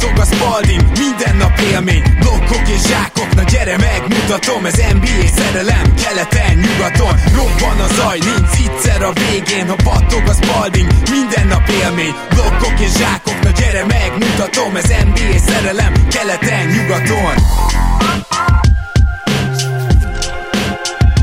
battog 0.00 0.18
a 0.18 0.24
spalding 0.24 0.82
Minden 0.98 1.36
nap 1.36 1.58
élmény, 1.72 2.02
blokkok 2.20 2.68
és 2.68 2.82
zsákok 2.88 3.34
Na 3.34 3.42
gyere 3.42 3.76
megmutatom, 3.76 4.64
ez 4.66 4.76
NBA 4.92 5.26
szerelem 5.36 5.94
Keleten, 6.02 6.54
nyugaton, 6.64 7.14
robban 7.36 7.78
a 7.86 7.88
zaj 7.94 8.18
Nincs 8.18 8.54
egyszer 8.66 9.02
a 9.02 9.12
végén, 9.12 9.68
ha 9.68 9.76
battog 9.84 10.22
a 10.26 10.32
spalding 10.32 10.88
Minden 11.10 11.46
nap 11.46 11.68
élmény, 11.82 12.14
blokkok 12.34 12.80
és 12.80 12.92
zsákok 12.92 13.42
Na 13.42 13.50
gyere 13.50 13.84
megmutatom, 13.84 14.76
ez 14.76 14.88
NBA 14.88 15.38
szerelem 15.38 15.92
Keleten, 16.14 16.66
nyugaton. 16.74 17.34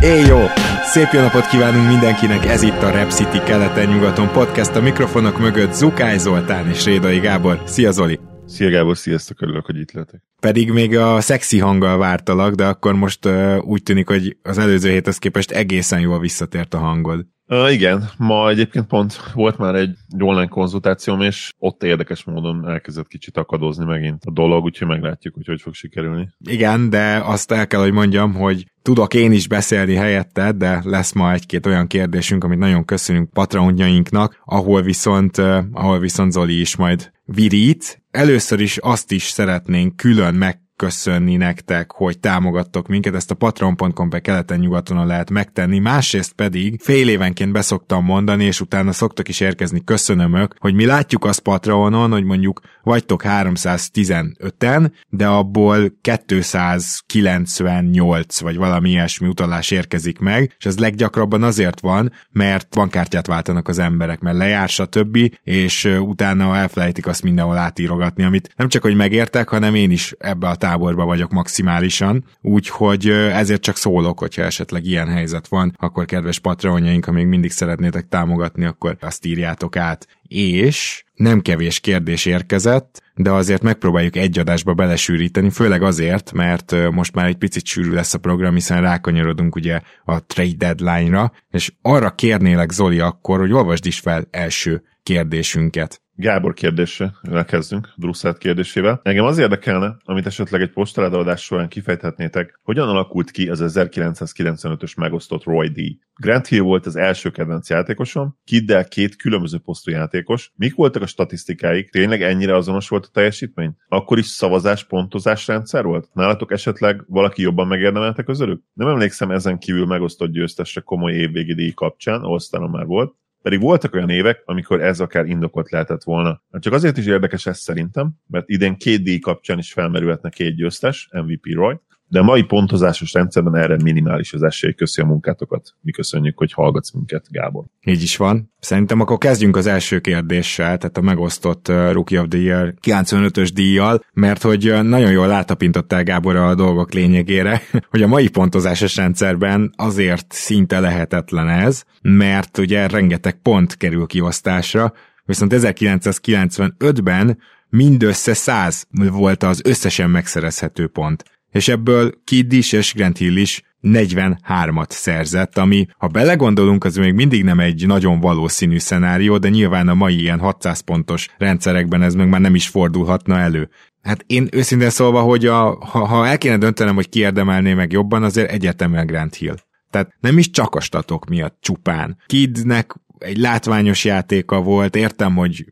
Éj 0.02 0.25
jó! 0.25 0.39
Szép 0.84 1.12
jó 1.12 1.22
napot 1.22 1.48
kívánunk 1.48 1.88
mindenkinek, 1.88 2.45
ez 2.45 2.62
itt 2.62 2.81
a 2.84 2.89
Rep 2.89 3.12
City 3.12 3.39
keleten-nyugaton 3.45 4.31
podcast, 4.31 4.75
a 4.75 4.81
mikrofonok 4.81 5.39
mögött 5.39 5.73
Zukály 5.73 6.17
Zoltán 6.17 6.70
és 6.70 6.86
Rédai 6.86 7.20
Gábor. 7.20 7.62
Szia 7.66 7.91
Zoli! 7.91 8.37
Szia 8.48 8.70
Gábor, 8.70 8.98
sziasztok, 8.98 9.42
örülök, 9.42 9.66
hogy 9.66 9.78
itt 9.80 9.92
lehetek. 9.92 10.22
Pedig 10.40 10.72
még 10.72 10.98
a 10.98 11.22
szexi 11.22 11.60
hanggal 11.60 11.98
vártalak, 11.98 12.54
de 12.54 12.68
akkor 12.68 12.94
most 12.94 13.26
uh, 13.26 13.58
úgy 13.64 13.84
tűnik, 13.84 14.08
hogy 14.08 14.38
az 14.42 14.58
előző 14.58 14.90
héthez 14.90 15.18
képest 15.18 15.52
egészen 15.52 16.00
jól 16.00 16.20
visszatért 16.20 16.73
a 16.73 16.78
hangod. 16.78 17.26
Igen, 17.70 18.10
ma 18.18 18.50
egyébként 18.50 18.88
pont 18.88 19.32
volt 19.34 19.58
már 19.58 19.76
egy 19.76 19.96
online 20.20 20.48
konzultációm, 20.48 21.22
és 21.22 21.54
ott 21.58 21.84
érdekes 21.84 22.23
módon 22.23 22.70
elkezdett 22.70 23.08
kicsit 23.08 23.38
akadozni 23.38 23.86
megint 23.86 24.23
a 24.26 24.32
dolog, 24.32 24.64
úgyhogy 24.64 24.88
meglátjuk, 24.88 25.34
hogy 25.34 25.46
hogy 25.46 25.62
fog 25.62 25.73
sikerülni. 25.73 26.30
Igen, 26.40 26.90
de 26.90 27.22
azt 27.23 27.52
el 27.52 27.68
kell, 27.68 27.82
hogy 27.82 27.92
mondjam, 27.92 28.34
hogy 28.34 28.72
tudok 28.82 29.14
én 29.14 29.32
is 29.32 29.48
beszélni 29.48 29.95
helyette, 29.95 30.52
de 30.52 30.81
lesz 30.84 31.14
ma 31.14 31.34
egy-két 31.34 31.66
olyan 31.66 31.88
kérdésünk, 31.88 32.44
amit 32.44 32.59
nagyon 32.59 32.86
köszönünk 32.86 33.30
patronjainknak, 33.30 34.42
ahol 34.45 34.82
viszont, 34.82 35.38
ahol 35.72 36.00
viszont 36.00 36.32
Zoli 36.32 36.59
is 36.59 36.76
majd 36.76 37.11
virít. 37.26 38.04
Először 38.11 38.59
is 38.59 38.78
azt 38.78 39.11
is 39.11 39.23
szeretnénk 39.23 39.95
külön 39.95 40.34
meg 40.34 40.67
köszönni 40.78 41.36
nektek, 41.36 41.92
hogy 41.92 42.20
támogattok 42.20 42.88
minket, 42.88 43.16
ezt 43.16 43.31
a 43.31 43.36
patron.com 43.36 44.09
per 44.09 44.22
keleten-nyugaton 44.22 45.08
lehet 45.08 45.30
megtenni, 45.30 45.80
másrészt 45.80 46.33
pedig 46.33 46.81
fél 46.81 47.09
évenként 47.09 47.52
beszoktam 47.52 48.03
mondani, 48.03 48.44
és 48.44 48.61
utána 48.61 48.92
szoktak 48.92 49.28
is 49.28 49.39
érkezni 49.39 49.83
köszönömök, 49.83 50.55
hogy 50.59 50.73
mi 50.73 50.86
látjuk 50.86 51.25
azt 51.25 51.39
Patronon, 51.39 52.11
hogy 52.11 52.23
mondjuk 52.23 52.61
vagytok 52.83 53.22
315-en, 53.25 54.92
de 55.09 55.28
abból 55.28 55.92
298 56.02 58.39
vagy 58.39 58.58
valami 58.58 58.89
ilyesmi 58.89 59.28
utalás 59.28 59.72
érkezik 59.72 60.20
meg, 60.20 60.55
és 60.58 60.66
ez 60.66 60.78
leggyakrabban 60.78 61.44
azért 61.44 61.80
van, 61.80 62.11
mert 62.31 62.75
bankkártyát 62.75 63.28
váltanak 63.28 63.67
az 63.67 63.80
emberek, 63.80 64.20
mert 64.20 64.38
lejár, 64.38 64.70
stb., 64.70 65.17
és 65.44 65.86
utána 66.00 66.55
elfelejtik 66.55 67.08
azt 67.08 67.23
mindenhol 67.23 67.58
átírogatni, 67.58 68.23
amit 68.23 68.53
nem 68.55 68.67
csak, 68.67 68.81
hogy 68.81 68.95
megértek, 68.95 69.50
hanem 69.50 69.75
én 69.75 69.92
is 69.92 70.14
ebbe 70.17 70.48
a 70.48 70.55
táborba 70.68 71.06
vagyok 71.06 71.32
maximálisan, 71.32 72.26
úgyhogy 72.42 73.10
ezért 73.10 73.62
csak 73.62 73.76
szólok, 73.76 74.20
hogyha 74.20 74.42
esetleg 74.42 74.86
ilyen 74.86 75.08
helyzet 75.08 75.48
van, 75.48 75.76
akkor 75.78 76.06
kedves 76.06 76.40
patronjaink, 76.40 77.06
ha 77.06 77.12
még 77.12 77.26
mindig 77.26 77.52
szeretnétek 77.52 78.08
támogatni, 78.08 78.66
akkor 78.66 78.98
azt 79.02 79.26
írjátok 79.26 79.76
át. 79.76 80.08
És 80.28 81.04
nem 81.14 81.42
kevés 81.42 81.80
kérdés 81.80 82.26
érkezett, 82.26 83.02
de 83.16 83.32
azért 83.32 83.62
megpróbáljuk 83.62 84.16
egy 84.16 84.40
adásba 84.40 84.73
belesűríteni, 84.73 85.50
főleg 85.50 85.82
azért, 85.82 86.32
mert 86.32 86.92
most 86.92 87.16
már 87.16 87.26
egy 87.26 87.38
picit 87.38 87.66
sűrű 87.66 87.92
lesz 87.92 88.14
a 88.14 88.18
program, 88.18 88.54
hiszen 88.54 88.82
rákanyarodunk 88.82 89.56
ugye 89.56 89.82
a 90.06 90.26
trade 90.26 90.73
deadline-ra, 90.73 91.32
és 91.52 91.73
arra 91.82 92.10
kérnélek 92.12 92.72
Zoli 92.72 93.00
akkor, 93.00 93.40
hogy 93.40 93.52
olvasd 93.52 93.86
is 93.86 94.00
fel 94.00 94.27
első 94.32 94.83
kérdésünket. 95.04 96.02
Gábor 96.20 96.54
kérdése, 96.54 97.14
elkezdünk, 97.32 97.94
Drusszát 97.95 98.38
kérdésével. 98.38 99.00
Engem 99.04 99.26
az 99.26 99.38
érdekelne, 99.38 99.98
amit 100.04 100.26
esetleg 100.26 100.61
egy 100.61 100.72
postaladás 100.72 101.42
során 101.42 101.67
kifejthetnétek, 101.67 102.60
hogyan 102.64 102.89
alakult 102.89 103.32
ki 103.32 103.50
az 103.50 103.64
1995-ös 103.66 104.98
megosztott 104.98 105.44
Roy 105.44 105.67
D. 105.67 105.80
Grant 106.16 106.48
Hill 106.48 106.61
volt 106.61 106.86
az 106.86 106.95
első 106.95 107.30
kedvenc 107.30 107.70
játékosom, 107.70 108.38
Kiddel 108.44 108.88
két 108.88 109.16
különböző 109.16 109.58
posztú 109.58 109.92
játékos. 109.92 110.52
Mik 110.56 110.76
voltak 110.76 111.02
a 111.02 111.08
statisztikáik? 111.08 111.89
Tényleg 111.89 112.22
ennyire 112.22 112.56
azonos 112.56 112.89
volt 112.89 113.06
a 113.06 113.11
teljesítmény? 113.14 113.76
Akkor 113.88 114.17
is 114.17 114.26
szavazás, 114.26 114.83
pontozás 114.83 115.48
rendszer 115.48 115.83
volt? 115.83 116.10
Nálatok 116.14 116.52
esetleg 116.52 117.04
valaki 117.08 117.42
jobban 117.42 117.67
megérdemelte 117.67 118.23
közülük? 118.23 118.61
Nem 118.73 118.88
emlékszem 118.88 119.32
ezen 119.32 119.60
kívül 119.60 119.86
megosztott 119.86 120.32
győztesre 120.32 120.82
komoly 120.82 121.14
évvégi 121.14 121.54
díj 121.54 121.72
kapcsán, 121.72 122.22
ahol 122.22 122.39
már 122.72 122.86
volt, 122.86 123.16
pedig 123.47 123.61
voltak 123.61 123.93
olyan 123.93 124.09
évek, 124.09 124.41
amikor 124.45 124.81
ez 124.81 124.99
akár 124.99 125.25
indokolt 125.25 125.71
lehetett 125.71 126.03
volna. 126.03 126.41
Hát 126.52 126.61
csak 126.61 126.73
azért 126.73 126.97
is 126.97 127.05
érdekes 127.05 127.45
ez 127.45 127.58
szerintem, 127.58 128.12
mert 128.27 128.50
idén 128.50 128.77
két 128.77 129.03
díj 129.03 129.19
kapcsán 129.19 129.57
is 129.57 129.74
felmerülhetne 129.74 130.30
két 130.30 130.56
győztes, 130.56 131.09
MVP 131.12 131.53
Roy, 131.53 131.80
de 132.10 132.19
a 132.19 132.24
mai 132.24 132.44
pontozásos 132.44 133.13
rendszerben 133.13 133.56
erre 133.56 133.78
minimális 133.84 134.34
az 134.34 134.44
esély. 134.44 134.74
Köszi 134.74 135.01
a 135.01 135.06
munkátokat. 135.06 135.75
Mi 135.81 135.92
köszönjük, 135.92 136.38
hogy 136.38 136.54
hallgatsz 136.54 136.92
minket, 136.92 137.25
Gábor. 137.30 137.66
Így 137.86 138.01
is 138.01 138.18
van. 138.18 138.51
Szerintem 138.60 139.00
akkor 139.00 139.18
kezdjünk 139.18 139.56
az 139.56 139.66
első 139.66 140.00
kérdéssel, 140.00 140.78
tehát 140.78 140.98
a 140.98 141.01
megosztott 141.01 141.68
uh, 141.68 141.92
Rookie 141.92 142.22
of 142.22 142.28
the 142.28 142.40
Year 142.40 142.74
95-ös 142.81 143.50
díjjal, 143.54 144.04
mert 144.13 144.42
hogy 144.42 144.69
uh, 144.69 144.81
nagyon 144.81 145.12
jól 145.12 145.28
látapintottál 145.28 146.04
Gábor 146.04 146.36
a 146.36 146.56
dolgok 146.56 146.94
lényegére, 146.94 147.62
hogy 147.92 148.01
a 148.01 148.07
mai 148.07 148.28
pontozásos 148.28 148.95
rendszerben 148.95 149.74
azért 149.75 150.31
szinte 150.31 150.80
lehetetlen 150.80 151.50
ez, 151.50 151.84
mert 152.01 152.57
ugye 152.57 152.88
rengeteg 152.88 153.42
pont 153.42 153.78
kerül 153.78 154.06
kiosztásra, 154.06 154.94
viszont 155.25 155.54
1995-ben 155.56 157.38
mindössze 157.69 158.34
100 158.34 158.88
volt 158.92 159.44
az 159.44 159.62
összesen 159.63 160.10
megszerezhető 160.10 160.88
pont 160.88 161.24
és 161.51 161.68
ebből 161.68 162.13
Kidd 162.24 162.51
is 162.51 162.71
és 162.71 162.94
Grant 162.94 163.18
Hill 163.18 163.35
is 163.35 163.62
43-at 163.81 164.89
szerzett, 164.89 165.57
ami, 165.57 165.85
ha 165.97 166.07
belegondolunk, 166.07 166.83
az 166.83 166.95
még 166.95 167.13
mindig 167.13 167.44
nem 167.44 167.59
egy 167.59 167.88
nagyon 167.88 168.19
valószínű 168.19 168.77
szenárió, 168.77 169.38
de 169.38 169.50
nyilván 169.50 169.88
a 169.88 169.94
mai 169.94 170.19
ilyen 170.19 170.39
600 170.39 170.80
pontos 170.80 171.27
rendszerekben 171.38 172.01
ez 172.01 172.13
meg 172.13 172.30
már 172.30 172.41
nem 172.41 172.56
is 172.56 172.68
fordulhatna 172.68 173.39
elő. 173.39 173.69
Hát 174.01 174.24
én 174.27 174.47
őszintén 174.51 174.89
szólva, 174.89 175.21
hogy 175.21 175.45
a, 175.45 175.85
ha, 175.85 176.06
ha 176.06 176.27
el 176.27 176.38
kéne 176.38 176.57
döntenem, 176.57 176.95
hogy 176.95 177.09
ki 177.09 177.19
érdemelné 177.19 177.74
meg 177.74 177.91
jobban, 177.91 178.24
azért 178.24 178.51
egyetemen 178.51 179.06
Grant 179.06 179.35
Hill. 179.35 179.56
Tehát 179.89 180.13
nem 180.19 180.38
is 180.38 180.50
csak 180.50 180.75
a 180.75 180.79
statok 180.79 181.25
miatt 181.25 181.57
csupán. 181.62 182.18
Kidnek 182.25 182.95
egy 183.19 183.38
látványos 183.38 184.06
játéka 184.06 184.62
volt, 184.62 184.95
értem, 184.95 185.36
hogy 185.36 185.66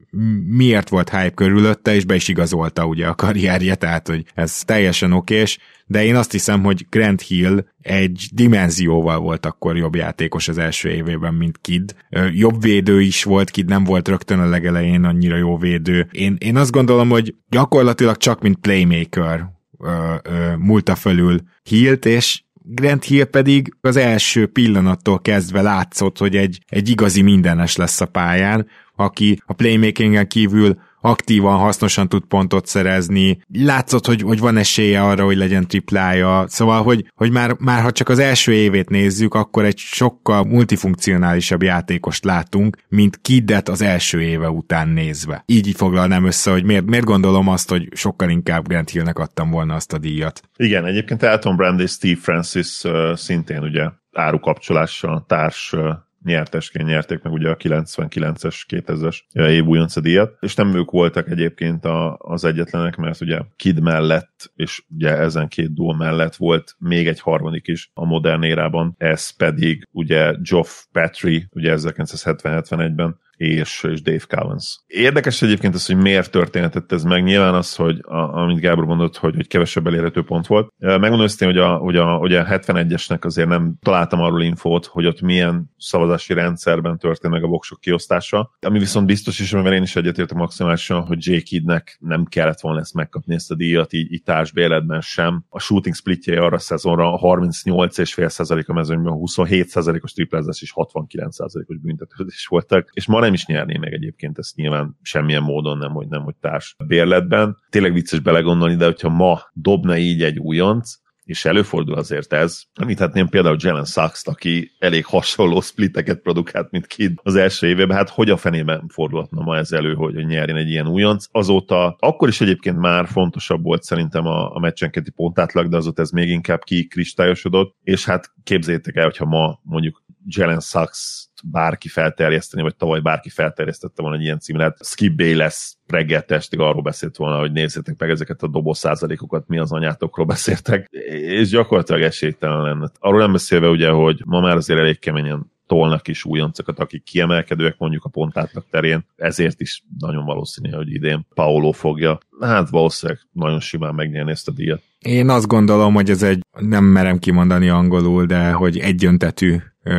miért 0.46 0.90
volt 0.90 1.10
hype 1.10 1.30
körülötte, 1.30 1.96
és 1.96 2.06
be 2.06 2.16
is 2.16 2.28
igazolta 2.28 2.86
ugye 2.86 3.08
a 3.08 3.16
karrierje, 3.16 3.76
tehát 3.76 4.08
hogy 4.08 4.26
ez 4.34 4.62
teljesen 4.64 5.12
okés, 5.12 5.58
de 5.88 6.06
én 6.06 6.16
azt 6.16 6.32
hiszem, 6.32 6.64
hogy 6.64 6.86
Grant 6.90 7.22
Hill 7.22 7.66
egy 7.82 8.30
dimenzióval 8.34 9.20
volt 9.20 9.46
akkor 9.46 9.78
jobb 9.78 9.96
játékos 9.96 10.48
az 10.48 10.58
első 10.58 10.90
évében, 10.90 11.34
mint 11.34 11.58
Kid. 11.62 11.96
Jobb 12.32 12.62
védő 12.62 13.02
is 13.02 13.24
volt, 13.24 13.50
Kid 13.50 13.68
nem 13.68 13.84
volt 13.84 14.08
rögtön 14.08 14.40
a 14.40 14.50
legelején 14.50 15.04
annyira 15.04 15.36
jó 15.36 15.58
védő. 15.58 16.08
Én, 16.12 16.36
én 16.40 16.56
azt 16.56 16.72
gondolom, 16.72 17.10
hogy 17.10 17.36
gyakorlatilag 17.50 18.18
csak 18.18 18.42
mint 18.42 18.58
playmaker 18.58 19.46
ö, 19.80 20.16
ö, 20.24 20.56
múlta 20.56 20.96
fölül 20.96 21.42
Hillt, 21.64 22.06
és 22.06 22.44
Grant 22.68 23.04
Hill 23.04 23.26
pedig 23.26 23.74
az 23.82 23.96
első 23.96 24.48
pillanattól 24.48 25.20
kezdve 25.20 25.62
látszott, 25.62 26.18
hogy 26.18 26.36
egy, 26.36 26.60
egy 26.68 26.90
igazi 26.90 27.22
mindenes 27.22 27.76
lesz 27.76 28.02
a 28.02 28.06
pályán, 28.06 28.68
aki 28.96 29.42
a 29.46 29.54
playmakingen 29.54 30.28
kívül 30.28 30.78
aktívan, 31.06 31.58
hasznosan 31.58 32.10
tud 32.10 32.24
pontot 32.24 32.66
szerezni, 32.66 33.40
látszott, 33.54 34.06
hogy, 34.06 34.22
hogy 34.22 34.40
van 34.40 34.58
esélye 34.58 35.04
arra, 35.04 35.24
hogy 35.24 35.38
legyen 35.38 35.68
triplája, 35.68 36.46
szóval, 36.48 36.84
hogy, 36.84 37.12
hogy 37.16 37.32
már, 37.32 37.56
már 37.60 37.82
ha 37.82 37.92
csak 37.92 38.10
az 38.10 38.20
első 38.20 38.54
évét 38.54 38.90
nézzük, 38.90 39.34
akkor 39.34 39.66
egy 39.66 39.78
sokkal 39.78 40.44
multifunkcionálisabb 40.44 41.64
játékost 41.64 42.26
látunk, 42.26 42.78
mint 42.90 43.20
Kiddet 43.22 43.70
az 43.70 43.82
első 43.82 44.22
éve 44.22 44.50
után 44.50 44.88
nézve. 44.88 45.44
Így 45.46 45.74
foglalnám 45.76 46.26
össze, 46.26 46.52
hogy 46.52 46.64
miért, 46.64 46.86
miért 46.86 47.06
gondolom 47.06 47.48
azt, 47.48 47.70
hogy 47.70 47.88
sokkal 47.96 48.30
inkább 48.30 48.68
Grant 48.68 48.90
Hillnek 48.90 49.20
adtam 49.20 49.50
volna 49.50 49.76
azt 49.76 49.94
a 49.94 49.98
díjat. 49.98 50.42
Igen, 50.58 50.86
egyébként 50.86 51.24
Elton 51.24 51.56
Brand 51.56 51.80
és 51.80 51.92
Steve 51.92 52.20
Francis 52.22 52.84
uh, 52.84 53.16
szintén 53.16 53.62
ugye 53.62 53.90
árukapcsolással 54.12 55.26
társ 55.28 55.74
uh, 55.74 55.90
nyertesként 56.26 56.88
nyerték 56.88 57.22
meg 57.22 57.34
ugye 57.34 57.50
a 57.50 57.56
99-es, 57.56 58.62
2000-es 58.70 59.20
év 59.50 60.02
díjat, 60.02 60.38
és 60.40 60.56
nem 60.56 60.76
ők 60.76 60.92
voltak 60.92 61.30
egyébként 61.30 61.86
a, 61.86 62.18
az 62.18 62.44
egyetlenek, 62.46 62.96
mert 62.96 63.22
ugye 63.22 63.40
Kid 63.56 63.82
mellett, 63.82 64.52
és 64.56 64.84
ugye 64.96 65.18
ezen 65.18 65.48
két 65.48 65.74
duo 65.74 65.94
mellett 65.94 66.36
volt 66.36 66.76
még 66.80 67.08
egy 67.08 67.20
harmadik 67.20 67.68
is 67.68 67.92
a 67.94 68.06
modern 68.06 68.44
érában, 68.44 68.96
ez 68.98 69.36
pedig 69.36 69.88
ugye 69.92 70.34
Geoff 70.50 70.84
Petrie, 70.92 71.48
ugye 71.50 71.76
1970-71-ben 71.78 73.24
és, 73.38 73.84
és 73.92 74.02
Dave 74.02 74.18
Cowens. 74.18 74.80
Érdekes 74.88 75.42
egyébként 75.42 75.76
az, 75.76 75.86
hogy 75.86 75.98
miért 75.98 76.32
történhetett 76.32 76.92
ez 76.92 77.04
meg. 77.04 77.24
Nyilván 77.24 77.54
az, 77.54 77.76
hogy 77.76 78.00
a, 78.02 78.16
amit 78.16 78.60
Gábor 78.60 78.86
mondott, 78.86 79.18
hogy, 79.18 79.36
hogy 79.36 79.48
kevesebb 79.48 79.88
elérhető 79.88 80.24
pont 80.24 80.48
volt. 80.48 80.74
Megmondom 80.78 81.22
őszintén, 81.22 81.48
hogy 81.48 81.58
a, 81.58 81.76
hogy 81.76 81.96
a, 81.96 82.06
hogy 82.06 82.36
a 82.36 82.46
71-esnek 82.46 83.22
azért 83.22 83.48
nem 83.48 83.76
találtam 83.82 84.22
arról 84.22 84.42
infót, 84.42 84.86
hogy 84.86 85.06
ott 85.06 85.22
milyen 85.22 85.74
szavazási 85.78 86.34
rendszerben 86.34 86.98
történt 86.98 87.34
meg 87.34 87.44
a 87.44 87.48
voksok 87.48 87.80
kiosztása. 87.80 88.52
Ami 88.60 88.80
viszont 88.80 89.06
biztos 89.06 89.40
is, 89.40 89.54
amivel 89.54 89.74
én 89.74 89.82
is 89.82 89.96
egyetértek 89.96 90.38
maximálisan, 90.38 91.02
hogy 91.02 91.28
J. 91.28 91.38
Kidnek 91.38 91.98
nem 92.00 92.26
kellett 92.26 92.60
volna 92.60 92.80
ezt 92.80 92.94
megkapni, 92.94 93.34
ezt 93.34 93.52
a 93.52 93.56
díjat 93.56 93.94
így, 93.94 94.14
így 94.14 94.24
társbéletben 94.24 95.02
sem. 95.02 95.46
A 95.50 95.60
shooting 95.60 95.96
splitje 95.96 96.42
arra 96.42 96.56
a 96.56 96.60
szezonra 96.60 97.14
a 97.14 97.38
38,5% 97.38 98.66
a 98.66 98.74
mezőnyben, 98.74 99.14
a 99.14 99.16
27%-os 99.16 100.12
triplázás 100.12 100.62
és 100.62 100.74
69%-os 100.76 101.78
büntetődés 101.78 102.46
voltak, 102.50 102.90
és 102.94 103.08
ma 103.08 103.20
nem 103.26 103.34
is 103.34 103.46
nyerné 103.46 103.78
meg 103.78 103.94
egyébként 103.94 104.38
ezt 104.38 104.56
nyilván 104.56 104.98
semmilyen 105.02 105.44
módon 105.44 105.78
nem, 105.78 105.92
hogy 105.92 106.08
nem, 106.08 106.22
hogy 106.22 106.36
társ 106.36 106.76
bérletben. 106.88 107.58
Tényleg 107.70 107.94
vicces 107.94 108.20
belegondolni, 108.20 108.76
de 108.76 108.86
hogyha 108.86 109.10
ma 109.10 109.42
dobna 109.54 109.98
így 109.98 110.24
egy 110.24 110.40
újonc, 110.40 110.94
és 111.24 111.46
előfordul 111.46 111.96
azért 111.96 112.34
ez. 112.34 112.62
Említhetném 112.74 113.28
például 113.28 113.58
Jalen 113.60 113.86
sachs 113.86 114.22
aki 114.26 114.72
elég 114.80 115.06
hasonló 115.06 115.62
splitteket 115.62 116.20
produkált, 116.20 116.72
mint 116.72 116.88
Kid 116.88 117.20
az 117.24 117.36
első 117.36 117.68
évében, 117.68 117.98
hát 117.98 118.10
hogy 118.10 118.30
a 118.30 118.38
fenében 118.38 118.88
fordulhatna 118.88 119.42
ma 119.42 119.58
ez 119.58 119.72
elő, 119.72 119.94
hogy 119.94 120.26
nyerjen 120.26 120.58
egy 120.58 120.70
ilyen 120.70 120.88
újonc. 120.88 121.26
Azóta, 121.32 121.96
akkor 122.00 122.28
is 122.28 122.42
egyébként 122.42 122.78
már 122.78 123.08
fontosabb 123.08 123.64
volt 123.64 123.84
szerintem 123.84 124.26
a, 124.26 124.56
a 124.56 124.60
meccsenketi 124.60 125.12
pontátlag, 125.12 125.68
de 125.68 125.78
azóta 125.78 126.02
ez 126.02 126.10
még 126.10 126.30
inkább 126.30 126.64
kikristályosodott, 126.64 127.76
és 127.84 128.06
hát 128.06 128.32
képzétek 128.44 128.96
el, 128.96 129.04
hogyha 129.04 129.26
ma 129.26 129.60
mondjuk 129.64 130.04
Jalen 130.28 130.60
Sachs 130.60 131.28
bárki 131.44 131.88
felterjeszteni, 131.88 132.62
vagy 132.62 132.76
tavaly 132.76 133.00
bárki 133.00 133.30
felterjesztette 133.30 134.02
volna 134.02 134.18
egy 134.18 134.24
ilyen 134.24 134.40
címet. 134.40 134.78
Skip 134.84 135.22
lesz 135.22 135.78
reggel 135.88 136.22
testig 136.22 136.60
arról 136.60 136.82
beszélt 136.82 137.16
volna, 137.16 137.40
hogy 137.40 137.52
nézzétek 137.52 137.98
meg 137.98 138.10
ezeket 138.10 138.44
a 138.44 138.48
doboz 138.48 138.78
százalékokat, 138.78 139.48
mi 139.48 139.58
az 139.58 139.72
anyátokról 139.72 140.26
beszéltek, 140.26 140.88
és 141.12 141.50
gyakorlatilag 141.50 142.02
esélytelen 142.02 142.62
lenne. 142.62 142.92
Arról 143.00 143.20
nem 143.20 143.32
beszélve 143.32 143.68
ugye, 143.68 143.90
hogy 143.90 144.22
ma 144.26 144.40
már 144.40 144.56
azért 144.56 144.80
elég 144.80 145.00
keményen 145.00 145.54
tolnak 145.68 146.08
is 146.08 146.26
újoncokat, 146.26 146.80
akik 146.80 147.04
kiemelkedőek 147.04 147.78
mondjuk 147.78 148.04
a 148.04 148.10
pontátlag 148.10 148.66
terén, 148.70 149.06
ezért 149.16 149.62
is 149.62 149.84
nagyon 150.00 150.26
valószínű, 150.26 150.70
hogy 150.70 150.92
idén 150.92 151.26
Paolo 151.34 151.72
fogja, 151.72 152.18
hát 152.40 152.70
valószínűleg 152.70 153.22
nagyon 153.32 153.60
simán 153.60 153.96
megnyerni 153.96 154.32
ezt 154.32 154.48
a 154.48 154.52
díjat. 154.52 154.82
Én 155.06 155.30
azt 155.30 155.48
gondolom, 155.48 155.94
hogy 155.94 156.10
ez 156.10 156.24
egy, 156.24 156.42
nem 156.60 156.84
merem 156.84 157.20
kimondani 157.20 157.70
angolul, 157.70 158.26
de 158.26 158.52
hogy 158.52 158.78
egyöntetű 158.78 159.56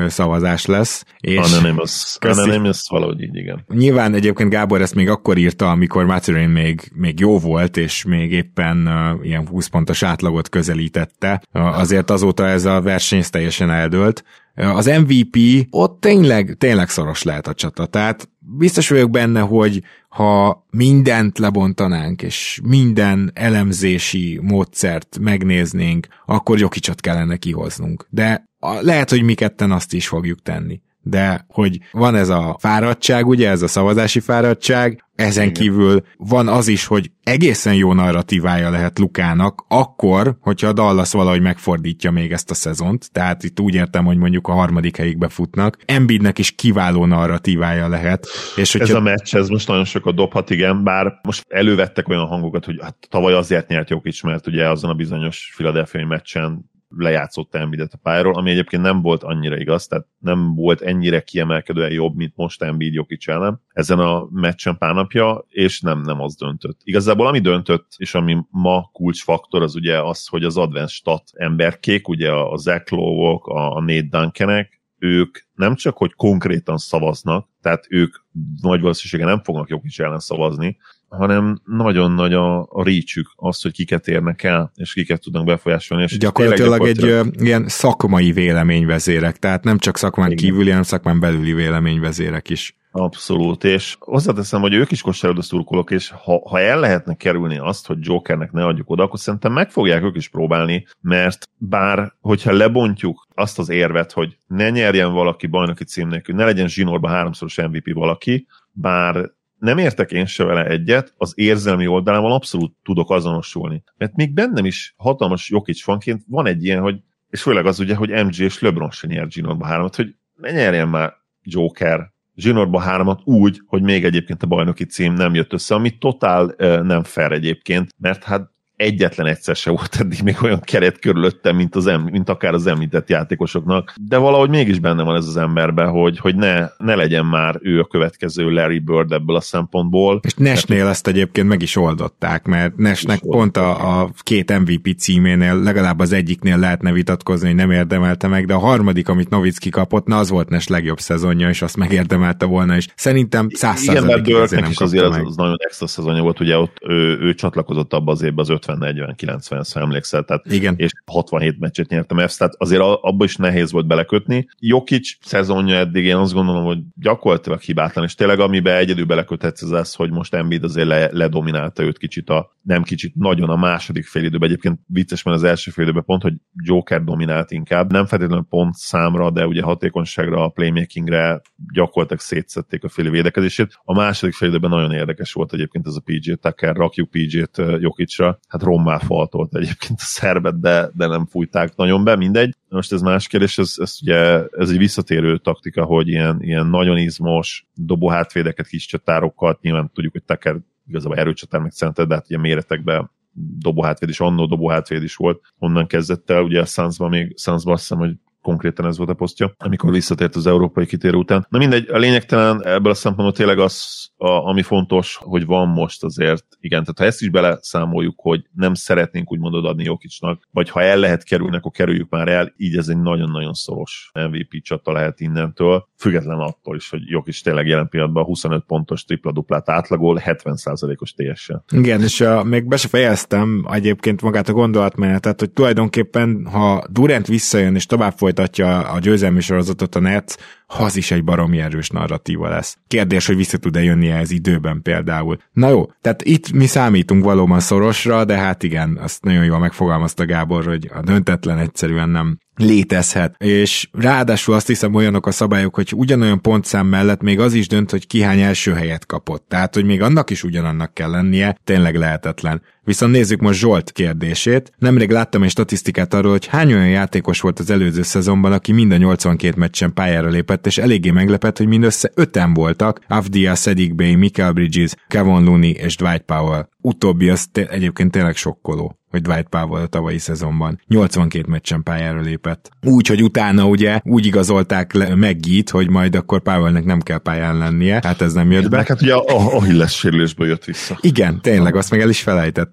szavazás 0.07 0.67
lesz. 0.67 1.05
És 1.21 1.53
Anonymous. 1.53 2.17
Anonymous 2.21 2.87
valahogy 2.89 3.23
így, 3.23 3.37
igen. 3.37 3.65
Nyilván 3.75 4.15
egyébként 4.15 4.51
Gábor 4.51 4.81
ezt 4.81 4.95
még 4.95 5.09
akkor 5.09 5.37
írta, 5.39 5.71
amikor 5.71 6.05
Matherin 6.05 6.49
még, 6.49 6.91
még 6.95 7.21
jó 7.21 7.39
volt, 7.39 7.77
és 7.77 8.05
még 8.05 8.33
éppen 8.33 8.87
uh, 8.87 9.27
ilyen 9.27 9.49
20 9.49 9.67
pontos 9.67 10.03
átlagot 10.03 10.49
közelítette. 10.49 11.43
Uh, 11.53 11.79
azért 11.79 12.11
azóta 12.11 12.47
ez 12.47 12.65
a 12.65 12.81
verseny 12.81 13.23
teljesen 13.31 13.71
eldőlt. 13.71 14.25
Uh, 14.57 14.77
az 14.77 14.87
MVP 14.87 15.67
ott 15.71 16.01
tényleg, 16.01 16.55
tényleg 16.59 16.89
szoros 16.89 17.23
lehet 17.23 17.47
a 17.47 17.55
csata. 17.55 17.87
Tehát 17.87 18.29
biztos 18.47 18.89
vagyok 18.89 19.11
benne, 19.11 19.41
hogy 19.41 19.83
ha 20.09 20.67
mindent 20.71 21.39
lebontanánk, 21.39 22.23
és 22.23 22.61
minden 22.63 23.31
elemzési 23.35 24.39
módszert 24.43 25.19
megnéznénk, 25.21 26.07
akkor 26.27 26.59
Jokicsot 26.59 27.01
kellene 27.01 27.37
kihoznunk. 27.37 28.07
De 28.11 28.45
lehet, 28.81 29.11
hogy 29.11 29.23
mi 29.23 29.35
ketten 29.35 29.71
azt 29.71 29.93
is 29.93 30.09
fogjuk 30.09 30.43
tenni. 30.43 30.81
De 31.09 31.45
hogy 31.49 31.79
van 31.93 32.15
ez 32.15 32.29
a 32.29 32.57
fáradtság, 32.61 33.27
ugye, 33.27 33.49
ez 33.49 33.63
a 33.63 33.69
szavazási 33.69 34.21
fáradtság, 34.21 35.05
ezen 35.15 35.49
Igen. 35.49 35.55
kívül 35.55 36.03
van 36.17 36.49
az 36.49 36.69
is, 36.69 36.87
hogy 36.87 37.11
egészen 37.23 37.75
jó 37.75 37.93
narratívája 37.93 38.71
lehet 38.71 38.99
Lukának, 38.99 39.65
akkor, 39.69 40.37
hogyha 40.41 40.69
a 40.69 40.73
Dallas 40.73 41.13
valahogy 41.13 41.41
megfordítja 41.41 42.11
még 42.11 42.33
ezt 42.33 42.51
a 42.51 42.55
szezont, 42.55 43.13
tehát 43.13 43.43
itt 43.43 43.61
úgy 43.61 43.75
értem, 43.75 44.05
hogy 44.05 44.17
mondjuk 44.17 44.49
a 44.49 44.53
harmadik 44.53 44.97
helyig 44.97 45.19
befutnak, 45.19 45.79
Embiidnek 45.85 46.39
is 46.39 46.51
kiváló 46.51 47.05
narratívája 47.05 47.89
lehet. 47.89 48.27
És 48.57 48.73
hogyha... 48.73 48.89
Ez 48.89 48.95
a 48.95 49.01
meccs, 49.01 49.35
ez 49.35 49.49
most 49.49 49.69
nagyon 49.69 49.85
sokat 49.85 50.15
dobhat, 50.15 50.51
igen, 50.51 50.85
bár 50.85 51.13
most 51.23 51.45
elővettek 51.49 52.09
olyan 52.09 52.27
hangokat, 52.27 52.65
hogy 52.65 52.79
hát 52.83 52.97
tavaly 53.09 53.33
azért 53.33 53.69
nyert 53.69 53.91
Jokic, 53.91 54.23
mert 54.23 54.47
ugye 54.47 54.69
azon 54.69 54.91
a 54.91 54.95
bizonyos 54.95 55.53
Philadelphia 55.57 56.07
meccsen 56.07 56.75
lejátszott 56.89 57.55
Embiidet 57.55 57.93
a 57.93 57.99
pályáról, 58.03 58.35
ami 58.35 58.51
egyébként 58.51 58.83
nem 58.83 59.03
volt 59.03 59.23
annyira 59.23 59.57
igaz, 59.57 59.87
tehát 59.87 60.07
nem 60.19 60.55
volt 60.55 60.81
ennyire 60.81 61.21
kiemelkedően 61.21 61.91
jobb, 61.91 62.17
mint 62.17 62.37
most 62.37 62.63
Embiid 62.63 62.95
Jokic 62.95 63.29
ellen 63.29 63.61
ezen 63.73 63.99
a 63.99 64.29
meccsen 64.31 64.79
pár 64.79 64.95
napja, 64.95 65.45
és 65.49 65.81
nem, 65.81 66.01
nem 66.01 66.21
az 66.21 66.37
döntött. 66.37 66.81
Igazából 66.83 67.27
ami 67.27 67.39
döntött, 67.39 67.87
és 67.97 68.15
ami 68.15 68.39
ma 68.51 68.89
kulcsfaktor, 68.93 69.63
az 69.63 69.75
ugye 69.75 70.03
az, 70.03 70.27
hogy 70.27 70.45
az 70.45 70.57
advanced 70.57 70.89
stat 70.89 71.31
emberkék, 71.33 72.09
ugye 72.09 72.33
a 72.33 72.57
Zach 72.57 72.93
lowe 72.93 73.39
a 73.43 73.81
Nate 73.81 74.09
Duncanek, 74.11 74.81
ők 74.99 75.39
nem 75.55 75.75
csak, 75.75 75.97
hogy 75.97 76.15
konkrétan 76.15 76.77
szavaznak, 76.77 77.49
tehát 77.61 77.87
ők 77.89 78.15
nagy 78.61 78.81
valószínűséggel 78.81 79.27
nem 79.27 79.43
fognak 79.43 79.69
Jokic 79.69 79.99
ellen 79.99 80.19
szavazni, 80.19 80.77
hanem 81.09 81.61
nagyon 81.65 82.13
nagy 82.13 82.33
a, 82.33 82.61
a 82.61 82.83
reachük, 82.85 83.33
az, 83.37 83.63
hogy 83.63 83.73
kiket 83.73 84.09
érnek 84.09 84.43
el, 84.43 84.73
és 84.75 84.93
kiket 84.93 85.21
tudnak 85.21 85.45
befolyásolni. 85.45 86.05
És 86.05 86.19
gyakorlatilag, 86.19 86.71
gyakorlatilag 86.71 87.27
egy 87.27 87.41
ö, 87.41 87.45
ilyen 87.45 87.69
szakmai 87.69 88.33
véleményvezérek, 88.33 89.37
tehát 89.37 89.65
nem 89.65 89.79
csak 89.79 89.97
szakmán 89.97 90.31
Igen. 90.31 90.45
kívüli, 90.45 90.69
hanem 90.69 90.83
szakmán 90.83 91.21
belüli 91.21 91.53
véleményvezérek 91.53 92.51
is. 92.51 92.77
Abszolút, 92.99 93.65
és 93.65 93.97
hozzáteszem, 94.01 94.61
hogy 94.61 94.75
ők 94.75 94.91
is 94.91 95.03
kosárlabda 95.03 95.43
szurkolók, 95.43 95.91
és 95.91 96.11
ha, 96.11 96.49
ha 96.49 96.61
el 96.61 96.81
lehetne 96.81 97.15
kerülni 97.15 97.59
azt, 97.59 97.87
hogy 97.87 97.99
Jokernek 98.01 98.53
ne 98.53 98.65
adjuk 98.65 98.91
oda, 98.91 99.03
akkor 99.03 99.19
szerintem 99.19 99.53
meg 99.53 99.71
fogják 99.71 100.03
ők 100.03 100.17
is 100.17 100.29
próbálni, 100.29 100.87
mert 101.01 101.49
bár, 101.57 102.13
hogyha 102.21 102.53
lebontjuk 102.53 103.27
azt 103.35 103.59
az 103.59 103.69
érvet, 103.69 104.13
hogy 104.13 104.37
ne 104.47 104.71
nyerjen 104.71 105.13
valaki 105.13 105.47
bajnoki 105.47 105.85
cím 105.85 106.09
nélkül, 106.09 106.35
ne 106.35 106.45
legyen 106.45 106.69
zsinórba 106.69 107.09
háromszoros 107.09 107.57
MVP 107.57 107.93
valaki, 107.93 108.47
bár 108.73 109.31
nem 109.59 109.79
értek 109.79 110.11
én 110.11 110.27
se 110.27 110.45
vele 110.45 110.67
egyet, 110.67 111.15
az 111.17 111.33
érzelmi 111.35 111.87
oldalával 111.87 112.33
abszolút 112.33 112.77
tudok 112.83 113.11
azonosulni. 113.11 113.83
Mert 113.97 114.17
még 114.17 114.33
bennem 114.33 114.65
is 114.65 114.95
hatalmas 114.97 115.51
Jokic 115.51 115.83
fanként 115.83 116.23
van 116.29 116.47
egy 116.47 116.65
ilyen, 116.65 116.81
hogy, 116.81 117.01
és 117.31 117.43
főleg 117.43 117.67
az 117.67 117.81
ugye, 117.81 117.95
hogy 117.95 118.25
MG 118.25 118.39
és 118.39 118.61
LeBron 118.61 118.91
se 118.91 119.07
nyert 119.07 119.33
Zsinórba 119.33 119.67
hármat, 119.67 119.97
hogy 119.97 120.15
ne 120.35 120.51
nyerjen 120.51 120.89
már 120.89 121.13
Joker 121.43 122.15
Zsinórba 122.37 122.81
hármat 122.81 123.21
úgy, 123.25 123.61
hogy 123.67 123.83
még 123.83 124.05
egyébként 124.05 124.43
a 124.43 124.47
bajnoki 124.47 124.85
cím 124.85 125.13
nem 125.13 125.35
jött 125.35 125.53
össze, 125.53 125.75
ami 125.75 125.99
totál 125.99 126.55
nem 126.83 127.03
fair 127.03 127.33
egyébként, 127.33 127.95
mert 127.99 128.25
hát 128.25 128.51
egyetlen 128.77 129.27
egyszer 129.27 129.57
se 129.57 129.71
volt 129.71 129.97
eddig 130.01 130.23
még 130.23 130.37
olyan 130.43 130.61
keret 130.61 130.99
körülöttem, 130.99 131.57
mint, 131.57 131.75
az 131.75 131.87
em, 131.87 132.03
mint 132.03 132.29
akár 132.29 132.55
az 132.55 132.67
említett 132.67 133.09
játékosoknak, 133.09 133.95
de 134.09 134.17
valahogy 134.17 134.49
mégis 134.49 134.79
benne 134.79 135.03
van 135.03 135.17
ez 135.17 135.27
az 135.27 135.37
emberben, 135.37 135.89
hogy, 135.89 136.19
hogy 136.19 136.35
ne, 136.35 136.69
ne 136.79 136.95
legyen 136.95 137.27
már 137.27 137.59
ő 137.63 137.81
a 137.81 137.85
következő 137.85 138.51
Larry 138.51 138.79
Bird 138.79 139.13
ebből 139.13 139.37
a 139.37 139.41
szempontból. 139.41 140.21
És 140.23 140.35
Nesnél 140.35 140.83
hát, 140.83 140.91
ezt 140.91 141.07
egyébként 141.07 141.49
meg 141.49 141.63
is 141.63 141.77
oldották, 141.77 142.47
mert 142.47 142.77
Nesnek 142.77 143.21
pont 143.21 143.57
a, 143.57 144.01
a 144.01 144.11
két 144.23 144.59
MVP 144.59 144.99
címénél, 144.99 145.63
legalább 145.63 145.99
az 146.01 146.13
egyiknél 146.13 146.59
lehetne 146.59 146.93
vitatkozni, 146.93 147.47
hogy 147.47 147.57
nem 147.57 147.71
érdemelte 147.71 148.29
meg, 148.29 148.47
de 148.47 148.55
a 148.55 148.59
harmadik, 148.59 149.09
amit 149.09 149.29
Novicki 149.29 149.71
kapott, 149.71 150.07
na 150.07 150.19
az 150.19 150.31
volt 150.31 150.49
Nes 150.49 150.69
legjobb 150.69 150.99
szezonja, 150.99 151.49
és 151.49 151.63
azt 151.63 151.77
megérdemelte 151.77 152.47
volna, 152.47 152.77
és 152.77 152.87
szerintem 152.95 153.49
száz 153.51 153.83
Igen, 153.83 154.05
mert 154.05 154.23
Birdnek 154.23 154.69
is 154.69 154.79
azért 154.79 155.05
az, 155.05 155.21
az, 155.25 155.37
nagyon 155.37 155.57
extra 155.59 155.87
szezonja 155.87 156.23
volt, 156.23 156.41
ugye 156.41 156.59
ott 156.59 156.77
ő, 156.81 157.19
ő 157.21 157.35
csatlakozott 157.35 157.93
abba 157.93 158.13
az 158.13 158.23
évbe 158.23 158.41
az 158.41 158.49
öt 158.49 158.66
50-40-90-re 158.67 159.81
emlékszel, 159.81 160.23
tehát 160.23 160.53
Igen. 160.53 160.75
és 160.77 160.91
67 161.07 161.59
meccset 161.59 161.89
nyertem 161.89 162.19
ezt, 162.19 162.39
tehát 162.39 162.55
azért 162.59 162.81
abba 162.81 163.25
is 163.25 163.37
nehéz 163.37 163.73
volt 163.73 163.87
belekötni. 163.87 164.49
Jokic 164.59 165.17
szezonja 165.21 165.77
eddig 165.77 166.05
én 166.05 166.17
azt 166.17 166.33
gondolom, 166.33 166.65
hogy 166.65 166.79
gyakorlatilag 166.95 167.61
hibátlan, 167.61 168.05
és 168.05 168.15
tényleg 168.15 168.41
amiben 168.41 168.77
egyedül 168.77 169.05
beleköthetsz 169.05 169.63
az 169.63 169.71
az, 169.71 169.95
hogy 169.95 170.11
most 170.11 170.35
Embiid 170.35 170.65
azért 170.65 170.87
le, 170.87 171.09
ledominálta 171.13 171.83
őt 171.83 171.99
kicsit 171.99 172.31
a, 172.31 172.57
nem 172.63 172.83
kicsit, 172.83 173.15
nagyon 173.15 173.51
a 173.51 173.57
második 173.57 174.07
fél 174.07 174.25
időben, 174.25 174.49
egyébként 174.49 174.79
vicces, 174.87 175.23
mert 175.23 175.37
az 175.37 175.45
első 175.45 175.71
fél 175.71 175.85
időben 175.85 176.05
pont, 176.05 176.23
hogy 176.23 176.35
Joker 176.55 177.05
dominált 177.05 177.51
inkább, 177.51 177.93
nem 177.93 178.07
feltétlenül 178.07 178.47
pont 178.49 178.75
számra, 178.75 179.31
de 179.31 179.47
ugye 179.47 179.63
hatékonyságra, 179.63 180.45
a 180.45 180.49
playmakingre 180.49 181.41
gyakorlatilag 181.73 182.23
szétszették 182.23 182.85
a 182.85 182.89
fél 182.89 183.11
védekezését. 183.11 183.79
A 183.85 183.95
második 183.95 184.35
fél 184.35 184.49
időben 184.49 184.71
nagyon 184.71 184.93
érdekes 184.93 185.33
volt 185.33 185.53
egyébként 185.53 185.87
ez 185.87 185.95
a 185.95 186.01
PJ 186.05 186.35
akár 186.57 186.77
rakjuk 186.77 187.11
PJ-t 187.11 187.63
Jokicra, 187.79 188.39
hát 188.49 188.56
Hát 188.57 188.65
rommá 188.65 188.99
faltolt 188.99 189.55
egyébként 189.55 189.99
a 190.01 190.05
szerbet, 190.05 190.61
de, 190.61 190.91
de 190.95 191.07
nem 191.07 191.27
fújták 191.27 191.77
nagyon 191.77 192.05
be, 192.05 192.17
mindegy. 192.17 192.55
Most 192.69 192.93
ez 192.93 193.01
más 193.01 193.27
kérdés, 193.27 193.59
ez, 193.59 193.75
ez 193.77 193.99
ugye 194.03 194.45
ez 194.51 194.71
egy 194.71 194.79
visszatérő 194.79 195.39
taktika, 195.39 195.85
hogy 195.85 196.09
ilyen, 196.09 196.43
ilyen 196.43 196.67
nagyon 196.67 196.97
izmos 196.97 197.67
dobóhátvédeket, 197.75 198.67
kis 198.67 198.87
csatárokat, 198.87 199.61
nyilván 199.61 199.91
tudjuk, 199.95 200.13
hogy 200.13 200.23
Tucker 200.23 200.57
igazából 200.89 201.17
erőcsatár 201.17 201.61
meg 201.61 201.71
szented, 201.71 202.09
de 202.09 202.15
hát 202.15 202.27
ugye 202.29 202.39
méretekben 202.39 203.11
dobóhátvéd 203.59 204.09
is, 204.09 204.21
annó 204.21 204.47
dobóhátvéd 204.47 205.03
is 205.03 205.17
volt, 205.17 205.41
onnan 205.59 205.87
kezdett 205.87 206.31
el, 206.31 206.43
ugye 206.43 206.61
a 206.61 206.65
Sunsban 206.65 207.09
még, 207.09 207.39
Sunsban 207.39 207.75
azt 207.75 207.83
hiszem, 207.83 207.99
hogy 207.99 208.15
konkrétan 208.47 208.87
ez 208.87 208.97
volt 208.97 209.11
a 209.11 209.15
posztja, 209.15 209.55
amikor 209.59 209.91
visszatért 209.91 210.37
az 210.37 210.47
európai 210.47 210.87
kitérő 210.87 211.17
után. 211.17 211.47
Na 211.49 211.59
mindegy, 211.59 211.89
a 211.91 211.99
lényegtelen 211.99 212.65
ebből 212.65 212.93
a 212.93 212.95
szempontból 212.95 213.37
tényleg 213.37 213.59
az, 213.59 214.07
a, 214.17 214.29
ami 214.29 214.63
fontos, 214.63 215.19
hogy 215.23 215.47
van 215.47 215.69
most 215.69 216.05
azért, 216.05 216.45
igen, 216.61 216.81
tehát 216.81 216.99
ha 216.99 217.05
ezt 217.05 217.23
is 217.23 217.29
beleszámoljuk, 217.29 218.15
hogy 218.17 218.45
nem 218.55 218.75
szeretnénk 218.75 219.33
úgymond 219.33 219.55
adni 219.65 219.85
Jokicsnak, 219.85 220.49
vagy 220.51 220.71
ha 220.71 220.83
el 220.83 220.99
lehet 220.99 221.25
kerülni, 221.25 221.57
akkor 221.57 221.71
kerüljük 221.71 222.11
már 222.11 222.29
el, 222.29 222.53
így 222.57 222.77
ez 222.77 222.89
egy 222.89 222.99
nagyon-nagyon 222.99 223.53
szoros 223.53 224.11
MVP 224.13 224.63
csata 224.63 224.93
lehet 224.93 225.21
innentől, 225.21 225.89
független 225.99 226.39
attól 226.39 226.77
is, 226.77 226.91
hogy 226.91 227.01
Jokic 227.07 227.43
tényleg 227.43 227.67
jelen 227.67 227.89
pillanatban 227.89 228.25
25 228.25 228.65
pontos 228.67 229.05
tripla-duplát 229.05 229.69
átlagol, 229.69 230.21
70%-os 230.25 231.13
TS-sel. 231.13 231.65
Igen, 231.73 232.03
és 232.03 232.21
a, 232.21 232.45
még 232.45 232.69
be 232.69 232.77
se 232.77 232.89
fejeztem 232.89 233.67
egyébként 233.71 234.23
magát 234.23 234.49
a 234.49 234.53
gondolatmenetet, 234.53 235.41
hogy 235.41 235.51
tulajdonképpen, 235.51 236.47
ha 236.53 236.85
Durant 236.91 237.27
visszajön 237.27 237.75
és 237.75 237.87
tovább 237.87 238.13
folytatja 238.37 238.79
a 238.79 238.99
győzelmi 238.99 239.41
sorozatot 239.41 239.95
a 239.95 240.01
Nets, 240.01 240.35
az 240.67 240.97
is 240.97 241.11
egy 241.11 241.25
baromi 241.25 241.61
erős 241.61 241.89
narratíva 241.89 242.49
lesz. 242.49 242.79
Kérdés, 242.89 243.27
hogy 243.27 243.37
vissza 243.37 243.59
tud-e 243.59 243.83
jönni 243.83 244.09
ez 244.09 244.31
időben 244.31 244.83
például. 244.83 245.39
Na 245.53 245.69
jó, 245.69 245.91
tehát 246.01 246.23
itt 246.23 246.53
mi 246.53 246.67
számítunk 246.67 247.25
valóban 247.25 247.61
szorosra, 247.61 248.25
de 248.25 248.37
hát 248.37 248.63
igen, 248.63 248.99
azt 249.03 249.25
nagyon 249.25 249.45
jól 249.45 249.59
megfogalmazta 249.59 250.25
Gábor, 250.25 250.65
hogy 250.65 250.91
a 250.95 251.01
döntetlen 251.01 251.59
egyszerűen 251.59 252.09
nem 252.09 252.39
létezhet. 252.57 253.35
És 253.39 253.89
ráadásul 253.93 254.55
azt 254.55 254.67
hiszem 254.67 254.95
olyanok 254.95 255.27
a 255.27 255.31
szabályok, 255.31 255.75
hogy 255.75 255.93
ugyanolyan 255.95 256.41
pontszám 256.41 256.87
mellett 256.87 257.21
még 257.21 257.41
az 257.41 257.53
is 257.53 257.69
dönt, 257.69 257.91
hogy 257.91 258.07
ki 258.07 258.23
hány 258.23 258.41
első 258.41 258.73
helyet 258.73 259.07
kapott. 259.07 259.45
Tehát, 259.49 259.75
hogy 259.75 259.85
még 259.85 260.03
annak 260.03 260.31
is 260.31 260.45
ugyanannak 260.45 260.95
kell 260.95 261.11
lennie, 261.11 261.59
tényleg 261.65 261.97
lehetetlen. 261.97 262.63
Viszont 262.87 263.13
nézzük 263.13 263.41
most 263.41 263.59
Zsolt 263.59 263.93
kérdését. 263.93 264.73
Nemrég 264.79 265.11
láttam 265.11 265.43
egy 265.43 265.51
statisztikát 265.51 266.15
arról, 266.15 266.31
hogy 266.31 266.47
hány 266.47 266.73
olyan 266.73 266.89
játékos 266.89 267.41
volt 267.41 267.59
az 267.59 267.71
előző 267.71 268.03
szezonban, 268.03 268.53
aki 268.53 268.73
mind 268.73 268.93
a 268.93 268.97
82 268.97 269.55
meccsen 269.57 269.93
pályára 269.93 270.29
lépett, 270.29 270.67
és 270.67 270.79
eléggé 270.79 271.11
meglepett, 271.11 271.59
hogy 271.59 271.67
mindössze 271.67 272.11
öten 272.15 272.55
voltak, 272.55 273.01
Avdia, 273.09 273.55
Sedic 273.55 273.95
Bay, 273.95 274.15
Michael 274.15 274.53
Bridges, 274.53 274.95
Kevin 275.09 275.45
Looney 275.45 275.71
és 275.71 275.97
Dwight 275.97 276.23
Powell. 276.23 276.69
Utóbbi 276.81 277.29
az 277.29 277.47
te- 277.53 277.69
egyébként 277.69 278.11
tényleg 278.11 278.37
sokkoló 278.37 278.99
hogy 279.17 279.23
Dwight 279.25 279.49
Powell 279.49 279.83
a 279.83 279.87
tavalyi 279.87 280.19
szezonban 280.19 280.81
82 280.87 281.45
meccsen 281.49 281.83
pályára 281.83 282.21
lépett. 282.21 282.71
Úgy, 282.83 283.07
hogy 283.07 283.23
utána 283.23 283.67
ugye 283.67 284.01
úgy 284.05 284.27
igazolták 284.27 284.93
le, 284.93 285.15
Meggit, 285.15 285.71
hogy 285.71 285.91
majd 285.91 286.15
akkor 286.15 286.43
Powellnek 286.43 286.85
nem 286.85 287.01
kell 287.01 287.19
pályán 287.19 287.59
lennie, 287.59 288.01
hát 288.03 288.21
ez 288.21 288.33
nem 288.33 288.51
jött 288.51 288.69
be. 288.69 288.85
Hát 288.89 289.03
ugye 289.03 289.15
a, 289.15 289.57
a 289.57 289.63
Hilles 289.63 289.93
sérülésből 289.93 290.47
jött 290.47 290.65
vissza. 290.65 290.99
Igen, 291.01 291.41
tényleg, 291.41 291.77
azt 291.77 291.91
meg 291.91 292.01
el 292.01 292.09
is 292.09 292.23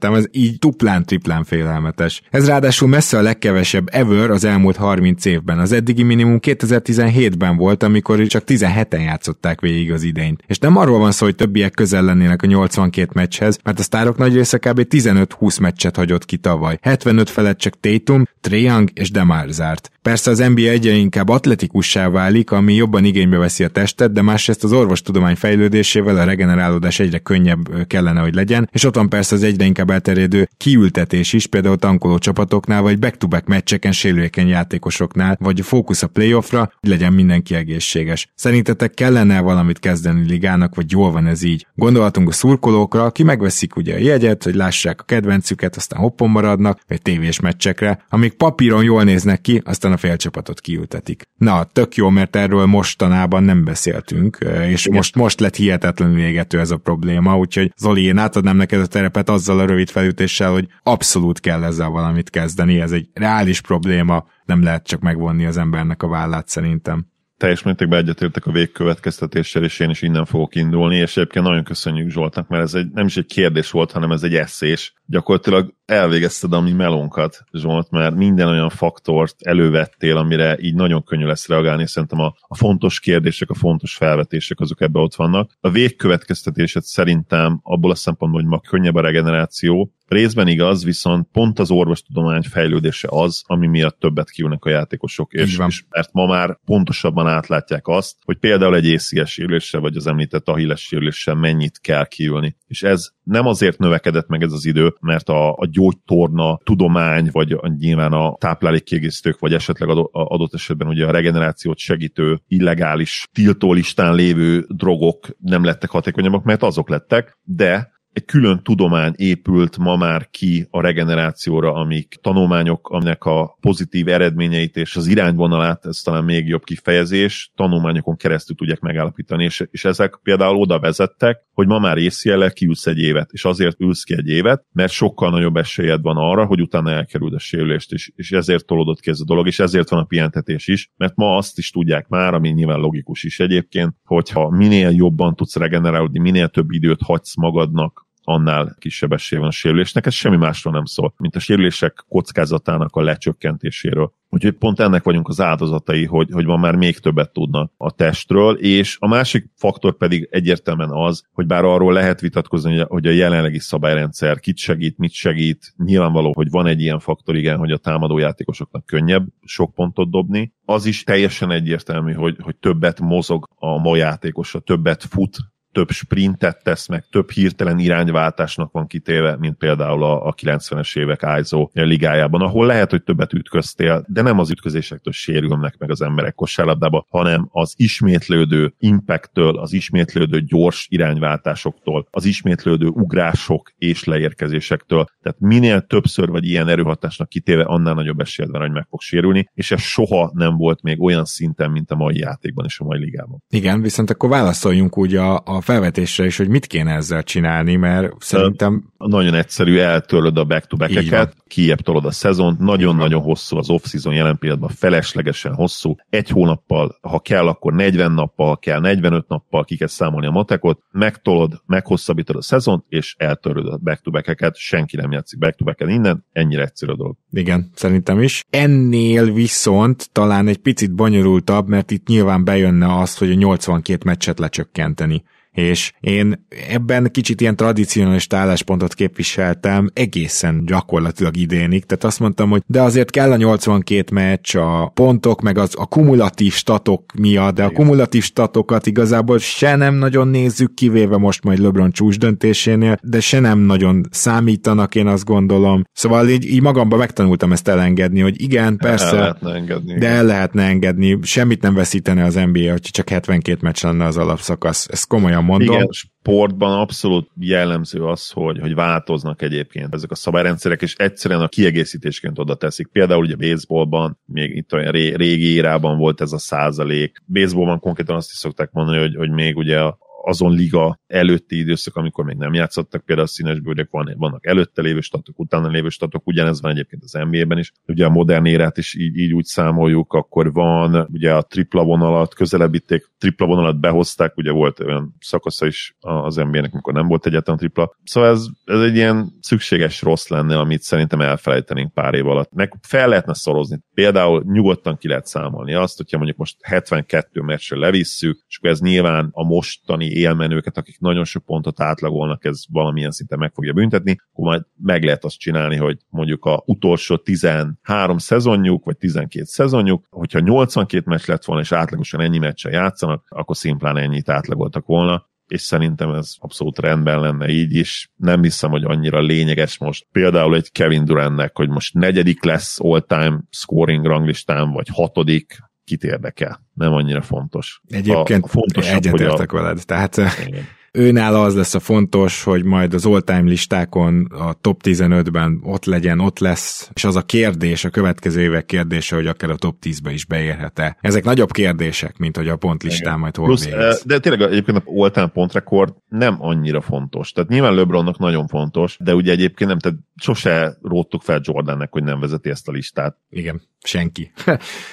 felejtettem, 0.04 0.14
ez 0.14 0.26
így 0.32 0.58
duplán, 0.58 1.06
triplán 1.06 1.44
félelmetes. 1.44 2.22
Ez 2.30 2.48
ráadásul 2.48 2.88
messze 2.88 3.18
a 3.18 3.22
legkevesebb 3.22 3.88
ever 3.92 4.30
az 4.30 4.44
elmúlt 4.44 4.76
30 4.76 5.26
évben. 5.26 5.60
Az 5.60 5.72
eddigi 5.72 6.04
minimum 6.04 6.40
2017-ben 6.42 7.58
volt, 7.58 7.84
amikor 7.84 8.26
csak 8.28 8.44
17-en 8.48 9.04
játszották 9.04 9.62
végig 9.62 9.92
az 9.92 10.04
idényt. 10.04 10.44
És 10.48 10.58
nem 10.58 10.78
arról 10.78 11.00
van 11.00 11.12
szó, 11.12 11.26
hogy 11.26 11.36
többiek 11.36 11.72
közel 11.72 12.04
lennének 12.04 12.42
a 12.42 12.48
82 12.48 13.10
meccshez, 13.14 13.60
mert 13.64 13.80
a 13.80 13.84
sztárok 13.84 14.18
nagy 14.18 14.34
része 14.34 14.58
kb. 14.58 14.86
15-20 14.90 15.62
meccset 15.62 15.96
hagyott 15.96 16.26
ki 16.26 16.38
tavaly. 16.38 16.78
75 16.82 17.30
felett 17.30 17.58
csak 17.58 17.80
Tatum, 17.80 18.24
Young 18.50 18.90
és 18.94 19.12
Demar 19.12 19.50
zárt. 19.50 19.92
Persze 20.02 20.32
az 20.32 20.38
NBA 20.38 20.62
egyre 20.62 20.92
inkább 20.92 21.30
atletikussá 21.30 22.10
válik, 22.10 22.52
ami 22.52 22.74
jobban 22.74 23.06
igénybe 23.06 23.38
veszi 23.38 23.64
a 23.64 23.68
testet, 23.68 24.12
de 24.12 24.22
másrészt 24.22 24.64
az 24.64 24.72
orvostudomány 24.72 25.36
fejlődésével 25.36 26.18
a 26.18 26.24
regenerálódás 26.24 27.00
egyre 27.00 27.20
könnyebb 27.20 27.88
kellene, 27.88 28.20
hogy 28.20 28.34
legyen, 28.34 28.70
és 28.72 28.84
ott 28.84 28.96
van 28.96 29.10
persze 29.10 29.36
az 29.36 29.44
egyre 29.44 29.66
inkább 29.66 29.90
elterjedő 29.94 30.50
kiültetés 30.58 31.34
is, 31.34 31.48
például 31.48 31.78
tankoló 31.78 32.18
csapatoknál, 32.18 32.82
vagy 32.82 33.00
back-to-back 33.00 33.48
meccseken 33.48 33.92
sérülékeny 33.92 34.48
játékosoknál, 34.48 35.38
vagy 35.40 35.60
a 35.60 35.64
fókusz 35.64 36.04
a 36.04 36.08
playoffra, 36.08 36.72
hogy 36.80 36.90
legyen 36.90 37.14
mindenki 37.14 37.56
egészséges. 37.56 38.32
Szerintetek 38.36 38.94
kellene 38.94 39.42
valamit 39.42 39.80
kezdeni 39.80 40.28
ligának, 40.28 40.76
vagy 40.76 40.92
jól 40.92 41.12
van 41.12 41.28
ez 41.28 41.44
így? 41.44 41.68
Gondolhatunk 41.76 42.30
a 42.30 42.32
szurkolókra, 42.32 43.04
aki 43.04 43.24
megveszik 43.24 43.76
ugye 43.76 43.96
a 43.96 43.98
jegyet, 43.98 44.44
hogy 44.44 44.56
lássák 44.56 45.02
a 45.02 45.04
kedvencüket, 45.04 45.76
aztán 45.76 46.00
hoppon 46.00 46.30
maradnak, 46.30 46.80
vagy 46.88 47.02
tévés 47.02 47.40
meccsekre, 47.40 48.06
amik 48.10 48.34
papíron 48.34 48.84
jól 48.84 49.04
néznek 49.04 49.42
ki, 49.42 49.62
aztán 49.66 49.92
a 49.92 49.98
félcsapatot 49.98 50.62
kiültetik. 50.62 51.22
Na, 51.38 51.64
tök 51.64 51.96
jó, 51.96 52.10
mert 52.10 52.36
erről 52.36 52.66
mostanában 52.66 53.44
nem 53.44 53.64
beszéltünk, 53.64 54.38
és 54.70 54.90
most, 54.90 55.16
most 55.16 55.40
lett 55.40 55.56
hihetetlenül 55.56 56.20
égető 56.20 56.60
ez 56.60 56.72
a 56.72 56.78
probléma, 56.78 57.38
úgyhogy 57.38 57.72
Zoli, 57.78 58.04
én 58.04 58.18
átadnám 58.18 58.58
neked 58.58 58.80
a 58.80 58.86
terepet 58.86 59.30
azzal 59.30 59.60
a 59.60 59.66
rövid 59.66 59.83
felütéssel, 59.90 60.52
hogy 60.52 60.68
abszolút 60.84 61.40
kell 61.40 61.63
ezzel 61.63 61.90
valamit 61.90 62.30
kezdeni, 62.30 62.82
ez 62.82 62.92
egy 62.92 63.10
reális 63.13 63.62
probléma, 63.62 64.25
nem 64.46 64.63
lehet 64.63 64.88
csak 64.88 65.02
megvonni 65.02 65.46
az 65.46 65.58
embernek 65.58 66.04
a 66.04 66.08
vállát 66.08 66.48
szerintem 66.48 67.12
teljes 67.38 67.63
mértékben 67.63 68.00
egyetértek 68.00 68.46
a 68.46 68.52
végkövetkeztetéssel, 68.52 69.63
és 69.63 69.80
én 69.80 69.90
is 69.90 70.02
innen 70.02 70.25
fogok 70.25 70.56
indulni, 70.56 70.96
és 70.96 71.18
egyébként 71.18 71.46
nagyon 71.46 71.63
köszönjük 71.63 72.10
Zsoltnak, 72.10 72.48
mert 72.48 72.63
ez 72.63 72.74
egy, 72.74 72.92
nem 72.92 73.06
is 73.06 73.18
egy 73.18 73.25
kérdés 73.25 73.72
volt, 73.72 73.92
hanem 73.92 74.12
ez 74.12 74.24
egy 74.24 74.36
eszés. 74.36 74.94
Gyakorlatilag 75.06 75.74
elvégezted 75.86 76.54
a 76.54 76.62
mi 76.62 76.72
melónkat, 76.72 77.44
Zsolt, 77.52 77.92
mert 77.92 78.16
minden 78.16 78.48
olyan 78.48 78.70
faktort 78.70 79.36
elővettél, 79.42 80.18
amire 80.18 80.58
így 80.60 80.75
nagyon 80.75 81.04
könnyű 81.04 81.25
lesz 81.25 81.48
reagálni, 81.48 81.82
és 81.82 81.90
szerintem 81.90 82.20
a, 82.20 82.36
a 82.42 82.56
fontos 82.56 83.00
kérdések, 83.00 83.50
a 83.50 83.54
fontos 83.54 83.96
felvetések 83.96 84.60
azok 84.60 84.82
ebbe 84.82 85.00
ott 85.00 85.16
vannak. 85.16 85.52
A 85.62 85.70
végkövetkeztetésed 85.70 86.84
szerintem 86.84 87.60
abból 87.63 87.92
a 87.92 87.96
szempontból, 87.96 88.42
hogy 88.42 88.50
ma 88.50 88.60
könnyebb 88.60 88.96
a 88.96 89.02
regeneráció, 89.02 89.92
Részben 90.08 90.48
igaz, 90.48 90.84
viszont 90.84 91.28
pont 91.32 91.60
az 91.60 91.72
orvostudomány 91.72 92.42
fejlődése 92.42 93.08
az, 93.12 93.44
ami 93.46 93.68
miatt 93.68 94.00
többet 94.00 94.30
kiülnek 94.30 94.66
a 94.66 94.70
játékosok, 94.70 95.34
és, 95.34 95.58
és 95.68 95.84
mert 95.90 96.13
ma 96.13 96.25
már 96.25 96.60
pontosabban 96.66 97.28
átlátják 97.28 97.88
azt, 97.88 98.16
hogy 98.25 98.38
például 98.38 98.75
egy 98.75 98.94
ACS 98.94 99.32
sérüléssel, 99.32 99.82
vagy 99.82 99.96
az 99.96 100.08
említett 100.08 100.48
Achilles 100.48 100.82
sérüléssel 100.82 101.36
mennyit 101.36 101.80
kell 101.80 102.06
kiülni. 102.06 102.56
És 102.68 102.84
ez 102.84 103.10
nem 103.24 103.46
azért 103.46 103.78
növekedett 103.78 104.28
meg 104.28 104.42
ez 104.42 104.52
az 104.52 104.66
idő, 104.66 104.96
mert 105.00 105.30
a, 105.30 105.54
a 105.54 105.66
gyógytorna 105.74 106.60
tudomány, 106.63 107.30
vagy 107.32 107.58
nyilván 107.77 108.13
a 108.13 108.36
táplálékkiegészítők, 108.38 109.39
vagy 109.39 109.53
esetleg 109.53 109.89
adott 110.12 110.53
esetben 110.53 110.88
ugye 110.88 111.06
a 111.06 111.12
regenerációt 111.12 111.77
segítő 111.77 112.39
illegális 112.48 113.27
tiltólistán 113.32 114.15
lévő 114.15 114.65
drogok 114.68 115.27
nem 115.39 115.63
lettek 115.63 115.89
hatékonyabbak, 115.89 116.44
mert 116.44 116.63
azok 116.63 116.89
lettek, 116.89 117.39
de 117.44 117.92
egy 118.13 118.25
külön 118.25 118.63
tudomány 118.63 119.13
épült 119.15 119.77
ma 119.77 119.96
már 119.96 120.29
ki 120.29 120.67
a 120.70 120.82
regenerációra, 120.82 121.74
amik 121.74 122.20
tanulmányok, 122.22 122.89
aminek 122.89 123.25
a 123.25 123.58
pozitív 123.60 124.08
eredményeit 124.08 124.75
és 124.75 124.96
az 124.96 125.08
irányvonalát, 125.08 125.86
ez 125.86 125.98
talán 125.98 126.24
még 126.24 126.48
jobb 126.48 126.63
kifejezés, 126.63 127.51
tanulmányokon 127.55 128.15
keresztül 128.15 128.55
tudják 128.55 128.79
megállapítani, 128.79 129.43
és, 129.43 129.63
és 129.72 129.86
ezek 129.86 130.20
például 130.24 130.55
oda 130.55 130.79
vezettek, 130.79 131.41
hogy 131.53 131.67
ma 131.67 131.79
már 131.79 131.98
észjellel 131.98 132.51
kiülsz 132.51 132.88
egy 132.88 133.00
évet, 133.00 133.29
és 133.32 133.46
azért 133.46 133.79
ülsz 133.79 134.03
ki 134.03 134.13
egy 134.13 134.27
évet, 134.27 134.65
mert 134.72 134.91
sokkal 134.91 135.29
nagyobb 135.29 135.55
esélyed 135.55 136.01
van 136.01 136.17
arra, 136.17 136.46
hogy 136.46 136.62
utána 136.62 136.91
elkerüld 136.91 137.34
a 137.34 137.39
sérülést, 137.39 137.91
és, 137.91 138.12
és 138.15 138.32
ezért 138.32 138.65
tolódott 138.65 139.00
ki 139.00 139.10
ez 139.10 139.20
a 139.20 139.25
dolog, 139.25 139.48
és 139.48 139.60
ezért 139.60 139.89
van 139.89 140.00
a 140.00 140.03
pihentetés 140.03 140.67
is, 140.67 140.91
mert 140.98 141.15
ma 141.15 141.36
azt 141.36 141.58
is 141.58 141.70
tudják 141.70 142.08
már, 142.08 142.34
ami 142.34 142.50
nyilván 142.50 142.79
logikus 142.79 143.24
is 143.24 143.39
egyébként, 143.39 143.96
hogyha 144.03 144.50
minél 144.50 144.89
jobban 144.89 145.36
tudsz 145.36 145.55
regenerálódni, 145.55 146.20
minél 146.20 146.48
több 146.48 146.72
időt 146.72 147.01
hagysz 147.01 147.36
magadnak 147.36 148.03
annál 148.24 148.75
kisebb 148.80 149.12
esélye 149.12 149.42
van 149.42 149.50
a 149.50 149.53
sérülésnek. 149.53 150.06
Ez 150.06 150.13
semmi 150.13 150.38
másról 150.38 150.74
nem 150.74 150.86
szól, 150.86 151.13
mint 151.18 151.36
a 151.36 151.39
sérülések 151.39 152.06
kockázatának 152.08 152.96
a 152.96 153.01
lecsökkentéséről. 153.01 154.13
Úgyhogy 154.30 154.53
pont 154.53 154.80
ennek 154.80 155.03
vagyunk 155.03 155.27
az 155.27 155.42
áldozatai, 155.42 156.06
hogy, 156.06 156.30
hogy 156.32 156.46
van 156.46 156.60
már 156.60 156.75
még 156.75 157.00
többet 157.00 157.34
tudnak 157.34 157.72
a 157.77 157.92
testről, 157.92 158.58
és 158.58 158.98
a 159.00 159.08
másik 159.08 159.50
faktor 159.56 159.98
pedig 159.98 160.27
egyértelműen 160.32 160.89
az, 160.92 161.24
hogy 161.32 161.46
bár 161.46 161.63
arról 161.63 161.94
lehet 161.94 162.20
vitatkozni, 162.20 162.86
hogy 162.88 163.08
a 163.08 163.12
jelenlegi 163.12 163.60
szabályrendszer 163.60 164.39
kit 164.39 164.58
segít, 164.58 164.98
mit 164.98 165.12
segít, 165.12 165.74
nyilvánvaló, 165.77 166.32
hogy 166.36 166.50
van 166.50 166.68
egy 166.68 166.82
ilyen 166.82 167.00
faktor, 167.00 167.36
igen, 167.36 167.58
hogy 167.58 167.72
a 167.72 167.77
támadó 167.77 168.18
játékosoknak 168.18 168.86
könnyebb 168.86 169.27
sok 169.44 169.74
pontot 169.74 170.12
dobni, 170.12 170.53
az 170.65 170.86
is 170.86 171.03
teljesen 171.03 171.51
egyértelmű, 171.51 172.13
hogy, 172.13 172.36
hogy 172.39 172.56
többet 172.56 173.00
mozog 173.00 173.50
a 173.56 173.77
ma 173.77 173.96
játékosa, 173.96 174.60
többet 174.60 175.03
fut, 175.03 175.38
több 175.74 175.89
sprintet 175.89 176.63
tesz 176.63 176.88
meg, 176.88 177.06
több 177.12 177.32
hirtelen 177.32 177.80
irányváltásnak 177.80 178.72
van 178.72 178.88
kitéve, 178.88 179.38
mint 179.38 179.58
például 179.58 180.03
a, 180.03 180.25
a 180.25 180.34
90-es 180.34 180.98
évek 180.98 181.25
ISO 181.39 181.70
ligájában, 181.74 182.42
ahol 182.42 182.65
lehet, 182.65 182.89
hogy 182.89 183.03
többet 183.03 183.34
ütköztél, 183.34 184.06
de 184.08 184.22
nem 184.22 184.39
az 184.39 184.50
ütközésektől 184.51 185.13
sérülnek 185.13 185.77
meg 185.77 185.92
az 185.92 186.01
emberek 186.01 186.36
kosárlabdába, 186.36 187.06
hanem 187.10 187.48
az 187.51 187.74
ismétlődő 187.77 188.74
impacttől, 188.80 189.58
az 189.58 189.74
ismétlődő 189.74 190.42
gyors 190.42 190.88
irányváltásoktól, 190.89 192.08
az 192.12 192.25
ismétlődő 192.25 192.88
ugrások 192.88 193.72
és 193.77 194.03
leérkezésektől. 194.03 195.06
Tehát 195.22 195.39
minél 195.39 195.82
többször 195.82 196.30
vagy 196.30 196.46
ilyen 196.46 196.68
erőhatásnak 196.68 197.30
kitéve, 197.30 197.63
annál 197.63 197.94
nagyobb 197.94 198.20
esélyed 198.20 198.51
van, 198.51 198.62
hogy 198.62 198.72
meg 198.72 198.86
fog 198.89 199.01
sérülni, 199.01 199.50
és 199.53 199.72
ez 199.72 199.82
soha 199.82 200.32
nem 200.34 200.58
volt 200.58 200.82
még 200.82 201.01
olyan 201.01 201.25
szinten, 201.25 201.72
mint 201.72 201.92
a 201.92 201.96
mai 201.96 202.18
játékban 202.18 202.65
és 202.65 202.80
a 202.80 202.84
mai 202.84 203.00
ligában. 203.00 203.44
Igen, 203.50 203.82
viszont 203.82 204.10
akkor 204.10 204.30
válaszoljunk 204.30 204.98
úgy 204.98 205.15
a, 205.15 205.36
a 205.46 205.62
felvetésre 205.63 206.25
is, 206.25 206.38
hogy 206.38 206.48
mit 206.48 206.65
kéne 206.65 206.93
ezzel 206.93 207.24
csinálni, 207.24 207.75
mert 207.75 208.12
szerintem... 208.20 208.91
Nagyon 208.98 209.34
egyszerű, 209.34 209.77
eltörlöd 209.77 210.38
a 210.38 210.43
back-to-back-eket, 210.43 211.36
kiebb 211.48 211.79
tolod 211.79 212.05
a 212.05 212.12
szezont, 212.12 212.60
nagyon-nagyon 212.60 213.22
hosszú 213.22 213.58
az 213.58 213.70
off-season 213.70 214.13
jelen 214.13 214.38
pillanatban, 214.38 214.70
feleslegesen 214.70 215.53
hosszú, 215.53 215.96
egy 216.10 216.29
hónappal, 216.29 216.98
ha 217.01 217.20
kell, 217.20 217.48
akkor 217.48 217.74
40 217.74 218.12
nappal, 218.12 218.48
ha 218.48 218.55
kell 218.55 218.79
45 218.79 219.27
nappal 219.27 219.63
ki 219.63 219.77
kell 219.77 219.88
számolni 219.88 220.27
a 220.27 220.32
matekot, 220.32 220.79
megtolod, 220.91 221.62
meghosszabbítod 221.65 222.36
a 222.36 222.41
szezont, 222.41 222.86
és 222.89 223.15
eltöröd 223.17 223.67
a 223.67 223.77
back-to-back-eket, 223.77 224.55
senki 224.55 224.96
nem 224.96 225.12
játszik 225.12 225.39
back-to-back-en 225.39 225.89
innen, 225.89 226.25
ennyire 226.32 226.62
egyszerű 226.62 226.91
a 226.91 226.96
dolog. 226.96 227.15
Igen, 227.32 227.70
szerintem 227.74 228.22
is. 228.22 228.43
Ennél 228.50 229.34
viszont 229.34 230.10
talán 230.12 230.48
egy 230.48 230.58
picit 230.58 230.96
bonyolultabb, 230.96 231.67
mert 231.67 231.91
itt 231.91 232.08
nyilván 232.08 232.43
bejönne 232.43 233.00
az, 233.00 233.17
hogy 233.17 233.32
a 233.32 233.36
82 233.36 234.01
meccset 234.05 234.39
lecsökkenteni 234.39 235.24
és 235.54 235.92
én 236.00 236.46
ebben 236.70 237.10
kicsit 237.12 237.42
ilyen 237.42 237.56
tradicionális 237.56 238.28
álláspontot 238.30 238.94
képviseltem 238.94 239.90
egészen 239.94 240.66
gyakorlatilag 240.66 241.38
idénig, 241.38 241.86
tehát 241.86 242.04
azt 242.04 242.20
mondtam, 242.20 242.50
hogy 242.50 242.62
de 242.68 242.82
azért 242.82 243.10
kell 243.10 243.32
a 243.32 243.36
82 243.36 244.14
meccs, 244.14 244.56
a 244.56 244.92
pontok, 244.94 245.42
meg 245.42 245.58
az 245.58 245.74
a 245.78 245.86
kumulatív 245.86 246.54
statok 246.54 247.12
miatt, 247.14 247.56
de 247.56 247.64
a 247.64 247.70
kumulatív 247.70 248.24
statokat 248.24 248.86
igazából 248.86 249.38
se 249.38 249.76
nem 249.76 249.96
nagyon 249.96 250.28
nézzük, 250.28 250.74
kivéve 250.74 251.18
most 251.18 251.44
majd 251.44 251.60
LeBron 251.60 251.92
csúcs 251.92 252.18
döntésénél, 252.18 252.98
de 253.02 253.20
se 253.20 253.40
nem 253.40 253.60
nagyon 253.60 254.08
számítanak, 254.12 254.96
én 254.96 255.08
azt 255.08 255.26
gondolom. 255.26 255.84
Szóval 255.92 256.30
így, 256.30 256.46
így 256.46 256.62
magamban 256.62 257.00
megtanultam 257.00 257.52
ezt 257.52 257.68
elengedni, 257.68 258.20
hogy 258.20 258.42
igen, 258.42 258.78
persze, 258.78 259.06
el 259.06 259.14
lehetne 259.16 259.54
engedni, 259.54 259.98
de 259.98 260.08
el 260.08 260.26
lehetne 260.26 260.64
engedni, 260.64 261.20
semmit 261.22 261.62
nem 261.62 261.74
veszítene 261.74 262.24
az 262.24 262.34
NBA, 262.34 262.72
hogy 262.72 262.82
csak 262.82 263.10
72 263.10 263.58
meccs 263.62 263.84
lenne 263.84 264.06
az 264.06 264.18
alapszakasz, 264.18 264.88
ezt 264.92 265.08
komolyan 265.08 265.43
mondom. 265.44 265.76
Igen, 265.76 265.88
sportban 265.92 266.80
abszolút 266.80 267.30
jellemző 267.40 268.06
az, 268.06 268.30
hogy, 268.30 268.60
hogy 268.60 268.76
változnak 268.76 269.42
egyébként 269.42 269.94
ezek 269.94 270.12
a 270.12 270.16
szabályrendszerek, 270.16 270.82
és 270.82 270.96
egyszerűen 270.96 271.42
a 271.42 271.48
kiegészítésként 271.48 272.40
oda 272.40 272.56
teszik. 272.56 272.88
Például 272.88 273.24
ugye 273.24 273.36
baseballban, 273.36 274.20
még 274.26 274.56
itt 274.56 274.74
olyan 274.74 274.92
ré, 274.92 275.14
régi 275.14 275.54
érában 275.54 275.98
volt 275.98 276.22
ez 276.22 276.32
a 276.32 276.38
százalék. 276.38 277.24
Baseballban 277.26 277.80
konkrétan 277.80 278.16
azt 278.16 278.32
is 278.32 278.38
szokták 278.38 278.72
mondani, 278.72 278.98
hogy, 278.98 279.16
hogy 279.16 279.30
még 279.30 279.58
ugye 279.58 279.80
a 279.80 279.98
azon 280.25 280.51
liga 280.51 281.00
előtti 281.08 281.58
időszak, 281.58 281.96
amikor 281.96 282.25
még 282.25 282.38
nem 282.38 282.53
játszottak, 282.53 283.06
például 283.06 283.27
a 283.27 283.32
színes 283.32 283.60
bőrök 283.60 283.92
van, 283.92 284.13
vannak 284.18 284.46
előtte 284.46 284.82
lévő 284.82 285.00
statok, 285.00 285.39
utána 285.39 285.68
lévő 285.68 285.89
statok, 285.89 286.27
ugyanez 286.27 286.62
van 286.62 286.72
egyébként 286.72 287.03
az 287.03 287.12
NBA-ben 287.12 287.58
is. 287.58 287.72
Ugye 287.88 288.06
a 288.06 288.10
modern 288.10 288.46
érát 288.46 288.77
is 288.77 288.96
így, 288.96 289.18
így 289.18 289.34
úgy 289.34 289.46
számoljuk, 289.46 290.13
akkor 290.13 290.53
van 290.53 291.08
ugye 291.12 291.34
a 291.34 291.42
tripla 291.42 291.84
vonalat, 291.84 292.34
közelebbíték, 292.34 293.12
tripla 293.18 293.46
vonalat 293.46 293.80
behozták, 293.80 294.38
ugye 294.38 294.51
volt 294.51 294.80
olyan 294.80 295.15
szakasza 295.20 295.65
is 295.65 295.96
az 296.00 296.36
NBA-nek, 296.36 296.74
amikor 296.74 296.94
nem 296.94 297.08
volt 297.08 297.25
egyetlen 297.25 297.58
tripla. 297.58 297.96
Szóval 298.03 298.30
ez, 298.30 298.46
ez 298.65 298.80
egy 298.80 298.96
ilyen 298.96 299.34
szükséges 299.39 300.01
rossz 300.01 300.27
lenne, 300.27 300.60
amit 300.60 300.82
szerintem 300.82 301.22
elfelejtenénk 301.22 301.94
pár 301.94 302.13
év 302.13 302.27
alatt. 302.27 302.51
Meg 302.53 302.74
fel 302.82 303.08
lehetne 303.08 303.34
szorozni. 303.34 303.80
Például 303.94 304.44
nyugodtan 304.46 304.98
ki 304.98 305.08
lehet 305.08 305.25
számolni 305.25 305.74
azt, 305.74 305.98
hogyha 305.98 306.18
mondjuk 306.18 306.38
most 306.38 306.58
72 306.62 307.42
meccsre 307.42 307.77
levisszük, 307.77 308.39
és 308.48 308.58
akkor 308.58 308.70
ez 308.70 308.80
nyilván 308.80 309.30
a 309.32 309.44
mostani 309.44 310.12
élmenőket, 310.13 310.77
akik 310.77 311.00
nagyon 311.00 311.24
sok 311.24 311.46
pontot 311.46 311.82
átlagolnak, 311.82 312.46
ez 312.46 312.63
valamilyen 312.70 313.12
szinten 313.12 313.39
meg 313.39 313.51
fogja 313.53 313.74
büntetni, 313.74 314.17
akkor 314.32 314.46
majd 314.46 314.63
meg 314.77 315.03
lehet 315.03 315.24
azt 315.24 315.39
csinálni, 315.39 315.75
hogy 315.75 315.98
mondjuk 316.10 316.46
a 316.46 316.63
utolsó 316.65 317.17
13 317.17 318.17
szezonjuk, 318.17 318.86
vagy 318.86 318.98
12 318.98 319.46
szezonjuk, 319.46 320.05
hogyha 320.10 320.39
82 320.39 321.03
meccs 321.05 321.25
lett 321.25 321.46
volna, 321.46 321.62
és 321.62 321.72
átlagosan 321.72 322.22
ennyi 322.22 322.38
meccsen 322.38 322.72
játszanak, 322.72 323.25
akkor 323.29 323.55
szimplán 323.55 323.98
ennyit 323.98 324.29
átlagoltak 324.29 324.86
volna, 324.86 325.32
és 325.48 325.62
szerintem 325.62 326.13
ez 326.13 326.34
abszolút 326.39 326.79
rendben 326.79 327.20
lenne 327.20 327.48
így 327.48 327.75
is. 327.75 328.12
Nem 328.15 328.41
hiszem, 328.41 328.70
hogy 328.70 328.84
annyira 328.84 329.22
lényeges 329.22 329.77
most 329.77 330.08
például 330.12 330.55
egy 330.55 330.72
Kevin 330.72 331.05
Durantnek, 331.05 331.58
hogy 331.58 331.70
most 331.70 331.93
negyedik 331.93 332.43
lesz 332.43 332.79
all-time 332.79 333.41
scoring 333.50 334.05
ranglistán, 334.05 334.72
vagy 334.72 334.88
hatodik, 334.91 335.58
kit 335.86 336.04
érdekel. 336.04 336.62
Nem 336.74 336.94
annyira 336.94 337.22
fontos. 337.22 337.82
Egyébként 337.88 338.44
a, 338.44 338.46
a 338.46 338.50
fontosabb, 338.50 338.96
egyetértek 338.96 339.52
a... 339.52 339.56
veled. 339.56 339.86
Tehát 339.86 340.18
Igen 340.48 340.66
őnála 340.94 341.42
az 341.42 341.56
lesz 341.56 341.74
a 341.74 341.80
fontos, 341.80 342.44
hogy 342.44 342.63
majd 342.63 342.94
az 342.94 343.06
all-time 343.06 343.50
listákon 343.50 344.25
a 344.25 344.54
top 344.54 344.82
15-ben 344.84 345.60
ott 345.63 345.86
legyen, 345.86 346.20
ott 346.20 346.40
lesz, 346.40 346.90
és 346.94 347.04
az 347.04 347.16
a 347.16 347.22
kérdés, 347.22 347.84
a 347.84 347.90
következő 347.90 348.42
évek 348.42 348.66
kérdése, 348.66 349.16
hogy 349.16 349.28
akár 349.28 349.50
a 349.50 349.56
top 349.56 349.75
10-be 349.82 350.12
is 350.12 350.25
beérhet-e. 350.25 350.98
Ezek 351.02 351.24
nagyobb 351.24 351.52
kérdések, 351.52 352.17
mint 352.17 352.38
hogy 352.38 352.48
a 352.48 352.56
pontlistán 352.56 353.19
majd 353.19 353.36
hol 353.36 353.46
Plusz, 353.46 353.65
végez. 353.65 354.04
De 354.06 354.19
tényleg 354.19 354.41
egyébként 354.41 354.78
a 354.78 354.84
all-time 354.86 355.28
pontrekord 355.28 355.93
nem 356.10 356.36
annyira 356.39 356.82
fontos. 356.82 357.32
Tehát 357.32 357.50
nyilván 357.50 357.76
LeBronnak 357.76 358.19
nagyon 358.19 358.48
fontos, 358.48 358.98
de 359.00 359.15
ugye 359.15 359.32
egyébként 359.32 359.69
nem, 359.69 359.80
tehát 359.80 359.98
sose 360.15 360.78
róttuk 360.82 361.22
fel 361.22 361.39
Jordannek, 361.43 361.91
hogy 361.91 362.04
nem 362.04 362.19
vezeti 362.19 362.50
ezt 362.50 362.67
a 362.67 362.72
listát. 362.72 363.17
Igen, 363.30 363.62
senki. 363.88 364.32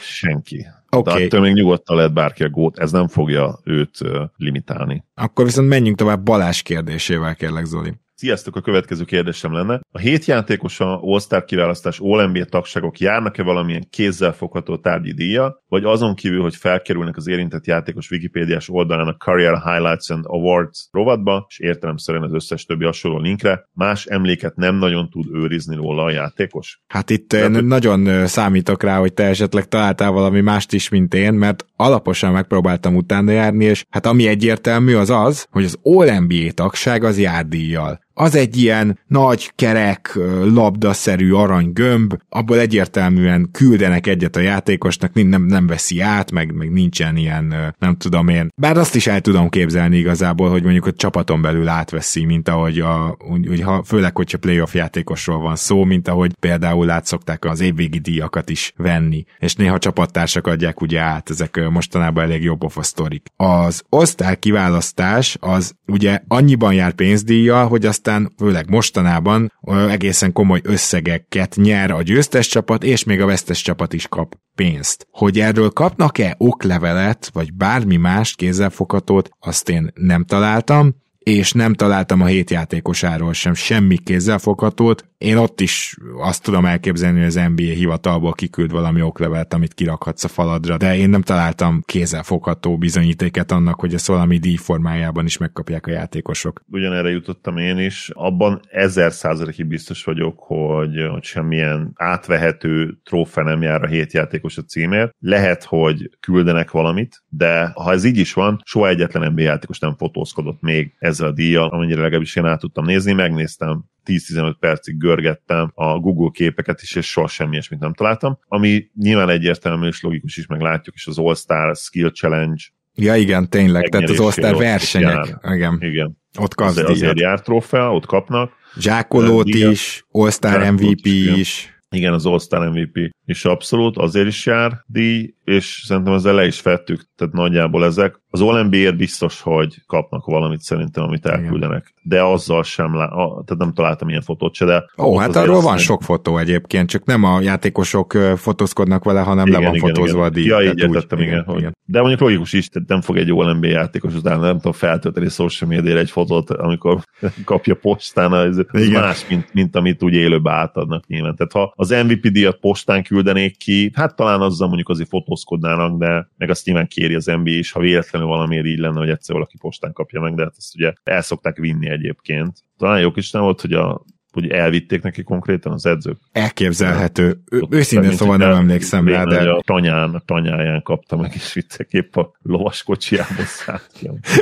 senki. 0.03 0.67
Okay. 0.91 1.19
De 1.19 1.25
attól 1.25 1.41
még 1.41 1.53
nyugodtan 1.53 1.97
lehet 1.97 2.13
bárki 2.13 2.43
a 2.43 2.49
gót, 2.49 2.79
ez 2.79 2.93
nem 2.93 3.09
fogja 3.09 3.61
őt 3.65 3.99
limitálni. 4.37 5.05
Akkor 5.15 5.45
viszont 5.45 5.69
menjünk 5.69 5.97
tovább 5.97 6.23
Balás 6.23 6.63
kérdésével, 6.63 7.35
kérlek 7.35 7.65
Zoli. 7.65 7.93
Sziasztok, 8.21 8.57
a 8.57 8.61
következő 8.61 9.05
kérdésem 9.05 9.53
lenne. 9.53 9.81
A 9.93 9.99
hét 9.99 10.25
játékos 10.25 10.81
a 10.81 11.01
All-Star 11.03 11.45
kiválasztás 11.45 11.99
All-NBA 12.03 12.45
tagságok 12.45 12.99
járnak-e 12.99 13.43
valamilyen 13.43 13.87
kézzelfogható 13.91 14.77
tárgyi 14.77 15.13
díja, 15.13 15.63
vagy 15.69 15.85
azon 15.85 16.15
kívül, 16.15 16.43
hogy 16.43 16.57
felkerülnek 16.57 17.17
az 17.17 17.27
érintett 17.27 17.67
játékos 17.67 18.11
Wikipédiás 18.11 18.69
oldalán 18.69 19.07
a 19.07 19.17
Career 19.17 19.63
Highlights 19.63 20.11
and 20.11 20.25
Awards 20.27 20.89
rovatba, 20.91 21.47
és 21.49 21.59
értelemszerűen 21.59 22.25
az 22.25 22.33
összes 22.33 22.65
többi 22.65 22.85
hasonló 22.85 23.19
linkre, 23.19 23.69
más 23.73 24.07
emléket 24.07 24.57
nem 24.57 24.75
nagyon 24.75 25.11
tud 25.11 25.27
őrizni 25.35 25.77
róla 25.77 26.03
a 26.03 26.11
játékos? 26.11 26.81
Hát 26.87 27.11
itt 27.11 27.29
Tehát, 27.29 27.57
én 27.57 27.65
nagyon 27.65 28.27
számítok 28.27 28.83
rá, 28.83 28.99
hogy 28.99 29.13
te 29.13 29.25
esetleg 29.25 29.69
találtál 29.69 30.11
valami 30.11 30.41
mást 30.41 30.73
is, 30.73 30.89
mint 30.89 31.15
én, 31.15 31.33
mert 31.33 31.65
alaposan 31.77 32.33
megpróbáltam 32.33 32.97
utána 32.97 33.31
járni, 33.31 33.65
és 33.65 33.85
hát 33.91 34.07
ami 34.07 34.27
egyértelmű 34.27 34.95
az 34.95 35.11
az, 35.11 35.47
hogy 35.51 35.65
az 35.65 35.79
All-NBA 35.83 36.53
tagság 36.55 37.05
az 37.05 37.19
jár 37.19 37.47
díjjal 37.47 38.09
az 38.15 38.35
egy 38.35 38.57
ilyen 38.57 38.99
nagy, 39.07 39.53
kerek, 39.55 40.19
labdaszerű 40.43 41.33
aranygömb, 41.33 42.15
abból 42.29 42.59
egyértelműen 42.59 43.49
küldenek 43.53 44.07
egyet 44.07 44.37
a 44.37 44.41
játékosnak, 44.41 45.13
nem, 45.13 45.43
nem 45.43 45.67
veszi 45.67 46.01
át, 46.01 46.31
meg, 46.31 46.55
meg 46.55 46.73
nincsen 46.73 47.17
ilyen, 47.17 47.75
nem 47.79 47.97
tudom 47.97 48.29
én. 48.29 48.49
Bár 48.57 48.77
azt 48.77 48.95
is 48.95 49.07
el 49.07 49.21
tudom 49.21 49.49
képzelni 49.49 49.97
igazából, 49.97 50.51
hogy 50.51 50.63
mondjuk 50.63 50.87
a 50.87 50.93
csapaton 50.93 51.43
belül 51.43 51.69
átveszi, 51.69 52.25
mint 52.25 52.49
ahogy 52.49 52.81
a, 52.81 53.17
úgy, 53.31 53.49
úgy, 53.49 53.61
ha, 53.61 53.83
főleg, 53.83 54.17
hogyha 54.17 54.39
playoff 54.39 54.75
játékosról 54.75 55.39
van 55.39 55.57
szó, 55.57 55.85
mint 55.85 56.09
ahogy 56.09 56.33
például 56.41 56.91
át 56.91 57.07
szokták 57.07 57.45
az 57.45 57.61
évvégi 57.61 57.99
díjakat 57.99 58.51
is 58.51 58.73
venni, 58.77 59.25
és 59.39 59.55
néha 59.55 59.79
csapattársak 59.79 60.47
adják 60.47 60.81
ugye 60.81 61.01
át, 61.01 61.31
ezek 61.31 61.69
mostanában 61.71 62.25
elég 62.25 62.43
jobb 62.43 62.63
a 62.75 62.83
sztorik. 62.83 63.27
Az 63.37 63.83
osztály 63.89 64.39
kiválasztás 64.39 65.37
az 65.41 65.75
ugye 65.87 66.21
annyiban 66.29 66.75
jár 66.75 66.93
pénzdíjjal, 66.93 67.69
hogy 67.69 67.87
aztán 67.87 68.00
aztán 68.01 68.33
főleg 68.39 68.71
mostanában 68.71 69.53
egészen 69.89 70.33
komoly 70.33 70.61
összegeket 70.63 71.57
nyer 71.57 71.91
a 71.91 72.03
győztes 72.03 72.47
csapat, 72.47 72.85
és 72.85 73.05
még 73.05 73.21
a 73.21 73.27
vesztes 73.27 73.63
csapat 73.63 73.93
is 73.93 74.07
kap 74.09 74.35
pénzt. 74.55 75.07
Hogy 75.11 75.41
erről 75.41 75.71
kapnak-e 75.71 76.35
oklevelet, 76.39 77.31
vagy 77.33 77.55
bármi 77.55 77.97
más 77.97 78.35
kézzelfoghatót, 78.35 79.31
azt 79.41 79.69
én 79.69 79.91
nem 79.95 80.25
találtam, 80.25 80.95
és 81.21 81.53
nem 81.53 81.75
találtam 81.75 82.21
a 82.21 82.27
hét 82.27 82.51
játékosáról 82.51 83.33
sem 83.33 83.55
semmi 83.55 83.97
kézzelfoghatót. 83.97 85.09
Én 85.19 85.37
ott 85.37 85.61
is 85.61 85.97
azt 86.21 86.43
tudom 86.43 86.65
elképzelni, 86.65 87.19
hogy 87.19 87.27
az 87.27 87.41
NBA 87.55 87.63
hivatalból 87.63 88.33
kiküld 88.33 88.71
valami 88.71 89.03
oklevelet, 89.03 89.55
amit 89.55 89.75
kirakhatsz 89.75 90.25
a 90.25 90.29
faladra, 90.29 90.77
de 90.77 90.97
én 90.97 91.09
nem 91.09 91.23
találtam 91.23 91.83
kézzelfogható 91.87 92.79
bizonyítéket 92.79 93.53
annak, 93.53 93.81
hogy 93.81 93.95
ezt 93.95 94.07
valami 94.07 94.39
díj 94.39 94.57
formájában 94.57 95.25
is 95.25 95.37
megkapják 95.37 95.87
a 95.87 95.91
játékosok. 95.91 96.63
Ugyanerre 96.69 97.11
jutottam 97.11 97.57
én 97.57 97.79
is. 97.79 98.11
Abban 98.15 98.61
ezer 98.71 99.13
százalékig 99.13 99.67
biztos 99.67 100.05
vagyok, 100.05 100.39
hogy, 100.39 101.07
hogy 101.11 101.23
semmilyen 101.23 101.93
átvehető 101.95 102.99
trófea 103.05 103.45
nem 103.45 103.63
jár 103.63 103.83
a 103.83 103.87
hét 103.87 104.13
játékos 104.13 104.57
a 104.57 104.63
címért. 104.63 105.15
Lehet, 105.19 105.65
hogy 105.65 106.11
küldenek 106.21 106.71
valamit, 106.71 107.23
de 107.29 107.71
ha 107.75 107.93
ez 107.93 108.05
így 108.05 108.19
is 108.19 108.33
van, 108.33 108.61
soha 108.65 108.89
egyetlen 108.89 109.33
NBA 109.33 109.43
játékos 109.43 109.79
nem 109.79 109.97
fotózkodott 109.97 110.61
még 110.61 110.95
ezzel 111.21 111.33
a 111.33 111.35
díjjal, 111.35 111.69
amennyire 111.69 112.01
legalábbis 112.01 112.37
én 112.37 112.45
át 112.45 112.61
tudtam 112.61 112.85
nézni, 112.85 113.13
megnéztem 113.13 113.85
10-15 114.07 114.55
percig 114.61 114.99
görgettem 114.99 115.71
a 115.75 115.99
Google 115.99 116.31
képeket 116.33 116.83
is, 116.83 116.95
és 116.95 117.07
soha 117.07 117.27
semmi 117.27 117.53
ilyesmit 117.53 117.81
nem 117.81 117.95
találtam. 117.95 118.39
Ami 118.49 118.91
nyilván 118.95 119.29
egyértelmű 119.29 119.87
és 119.87 120.03
logikus 120.03 120.37
is, 120.37 120.47
meg 120.47 120.61
látjuk 120.61 120.95
is 120.95 121.07
az 121.07 121.19
All-Star 121.19 121.77
Skill 121.77 122.11
Challenge 122.11 122.63
Ja 122.95 123.17
igen, 123.17 123.49
tényleg, 123.49 123.89
tehát 123.89 124.09
az 124.09 124.21
All-Star 124.21 124.57
versenyek. 124.57 125.39
Igen. 125.43 125.79
igen. 125.81 126.19
Ott 126.39 126.55
kapsz 126.55 126.71
azért, 126.71 126.89
azért 126.89 127.21
jár 127.21 127.41
trófea, 127.41 127.95
ott 127.95 128.07
kapnak. 128.07 128.53
Zsákolót 128.79 129.49
is, 129.49 130.05
All-Star 130.11 130.71
MVP 130.73 131.07
is. 131.37 131.75
Igen, 131.91 132.13
az 132.13 132.27
All-Star 132.27 132.69
MVP 132.69 133.11
is 133.25 133.45
abszolút, 133.45 133.97
azért 133.97 134.27
is 134.27 134.47
jár 134.47 134.85
díj, 134.87 135.35
és 135.51 135.83
szerintem 135.87 136.13
ezzel 136.13 136.35
le 136.35 136.47
is 136.47 136.61
fettük, 136.61 137.01
tehát 137.17 137.35
nagyjából 137.35 137.85
ezek. 137.85 138.21
Az 138.33 138.41
all 138.41 138.69
biztos, 138.97 139.41
hogy 139.41 139.75
kapnak 139.87 140.25
valamit 140.25 140.61
szerintem, 140.61 141.05
amit 141.05 141.27
elküldenek. 141.27 141.95
De 142.03 142.23
azzal 142.23 142.63
sem, 142.63 142.95
lá- 142.95 143.13
a, 143.13 143.43
tehát 143.47 143.63
nem 143.63 143.73
találtam 143.73 144.09
ilyen 144.09 144.21
fotót 144.21 144.55
se, 144.55 144.65
de... 144.65 144.85
Ó, 144.99 145.17
hát 145.19 145.37
arról 145.37 145.61
van 145.61 145.79
sok 145.79 146.03
fotó 146.03 146.39
egyébként, 146.39 146.89
csak 146.89 147.05
nem 147.05 147.25
a 147.25 147.41
játékosok 147.41 148.13
fotózkodnak 148.37 149.05
vele, 149.05 149.21
hanem 149.21 149.47
igen, 149.47 149.61
le 149.61 149.67
van 149.67 149.75
igen, 149.75 149.89
fotózva 149.89 150.19
igen. 150.19 150.31
a 150.31 150.31
díj. 150.31 150.45
Ja, 150.45 150.63
így 150.63 150.79
értettem, 150.79 151.19
úgy, 151.19 151.25
igen. 151.25 151.45
igen, 151.47 151.59
igen. 151.59 151.77
De 151.85 152.01
mondjuk 152.01 152.21
logikus 152.21 152.53
is, 152.53 152.69
tehát 152.69 152.89
nem 152.89 153.01
fog 153.01 153.17
egy 153.17 153.33
NBA 153.33 153.67
játékos 153.67 154.15
utána, 154.15 154.41
nem 154.41 154.57
tudom 154.57 154.73
feltölteni 154.73 155.29
social 155.29 155.71
media 155.71 155.97
egy 155.97 156.11
fotót, 156.11 156.51
amikor 156.51 157.01
kapja 157.45 157.75
postán, 157.75 158.35
ez, 158.35 158.57
ez 158.73 158.89
más, 158.89 159.27
mint, 159.29 159.53
mint 159.53 159.77
amit 159.77 160.03
úgy 160.03 160.15
élőbe 160.15 160.51
átadnak 160.53 161.07
nyilván. 161.07 161.37
Tehát 161.37 161.53
ha 161.53 161.73
az 161.77 161.91
MVP 161.91 162.29
díjat 162.29 162.59
postán 162.61 163.03
küldenék 163.03 163.57
ki, 163.57 163.91
hát 163.95 164.17
talán 164.17 164.41
azzal 164.41 164.67
mondjuk 164.67 164.89
azért 164.89 165.09
fotózkodnának, 165.41 165.99
de 165.99 166.29
meg 166.37 166.51
azt 166.51 166.65
nyilván 166.65 166.87
kéri 166.87 167.15
az 167.15 167.27
NBA 167.27 167.51
is, 167.51 167.73
ha 167.73 167.81
véletlenül 167.81 168.29
valamiért 168.29 168.67
így 168.67 168.79
lenne, 168.79 168.99
hogy 168.99 169.09
egyszer 169.09 169.35
valaki 169.35 169.59
postán 169.59 169.93
kapja 169.93 170.21
meg, 170.21 170.35
de 170.35 170.43
hát 170.43 170.55
ezt 170.57 170.75
ugye 170.75 170.93
el 171.05 171.23
szokták 171.23 171.57
vinni 171.57 171.89
egyébként. 171.89 172.59
Talán 172.77 173.01
jó 173.01 173.11
kis 173.11 173.31
nem 173.31 173.43
volt, 173.43 173.61
hogy 173.61 173.73
a 173.73 174.05
hogy 174.33 174.49
elvitték 174.49 175.03
neki 175.03 175.23
konkrétan 175.23 175.73
az 175.73 175.87
edzők. 175.87 176.19
Elképzelhető. 176.33 177.41
Ő, 177.51 177.63
őszintén 177.71 178.13
szóval 178.13 178.37
nem 178.37 178.51
emlékszem 178.51 179.09
rá, 179.09 179.25
de... 179.25 179.51
A 179.51 179.63
tanyán, 179.67 180.15
a 180.15 180.23
tanyáján 180.25 180.83
kapta 180.83 181.17
meg, 181.17 181.33
és 181.35 181.53
vicceképp 181.53 182.17
a 182.17 182.33
lovas 182.43 182.83
kocsiába 182.83 183.45
szállt 183.45 183.89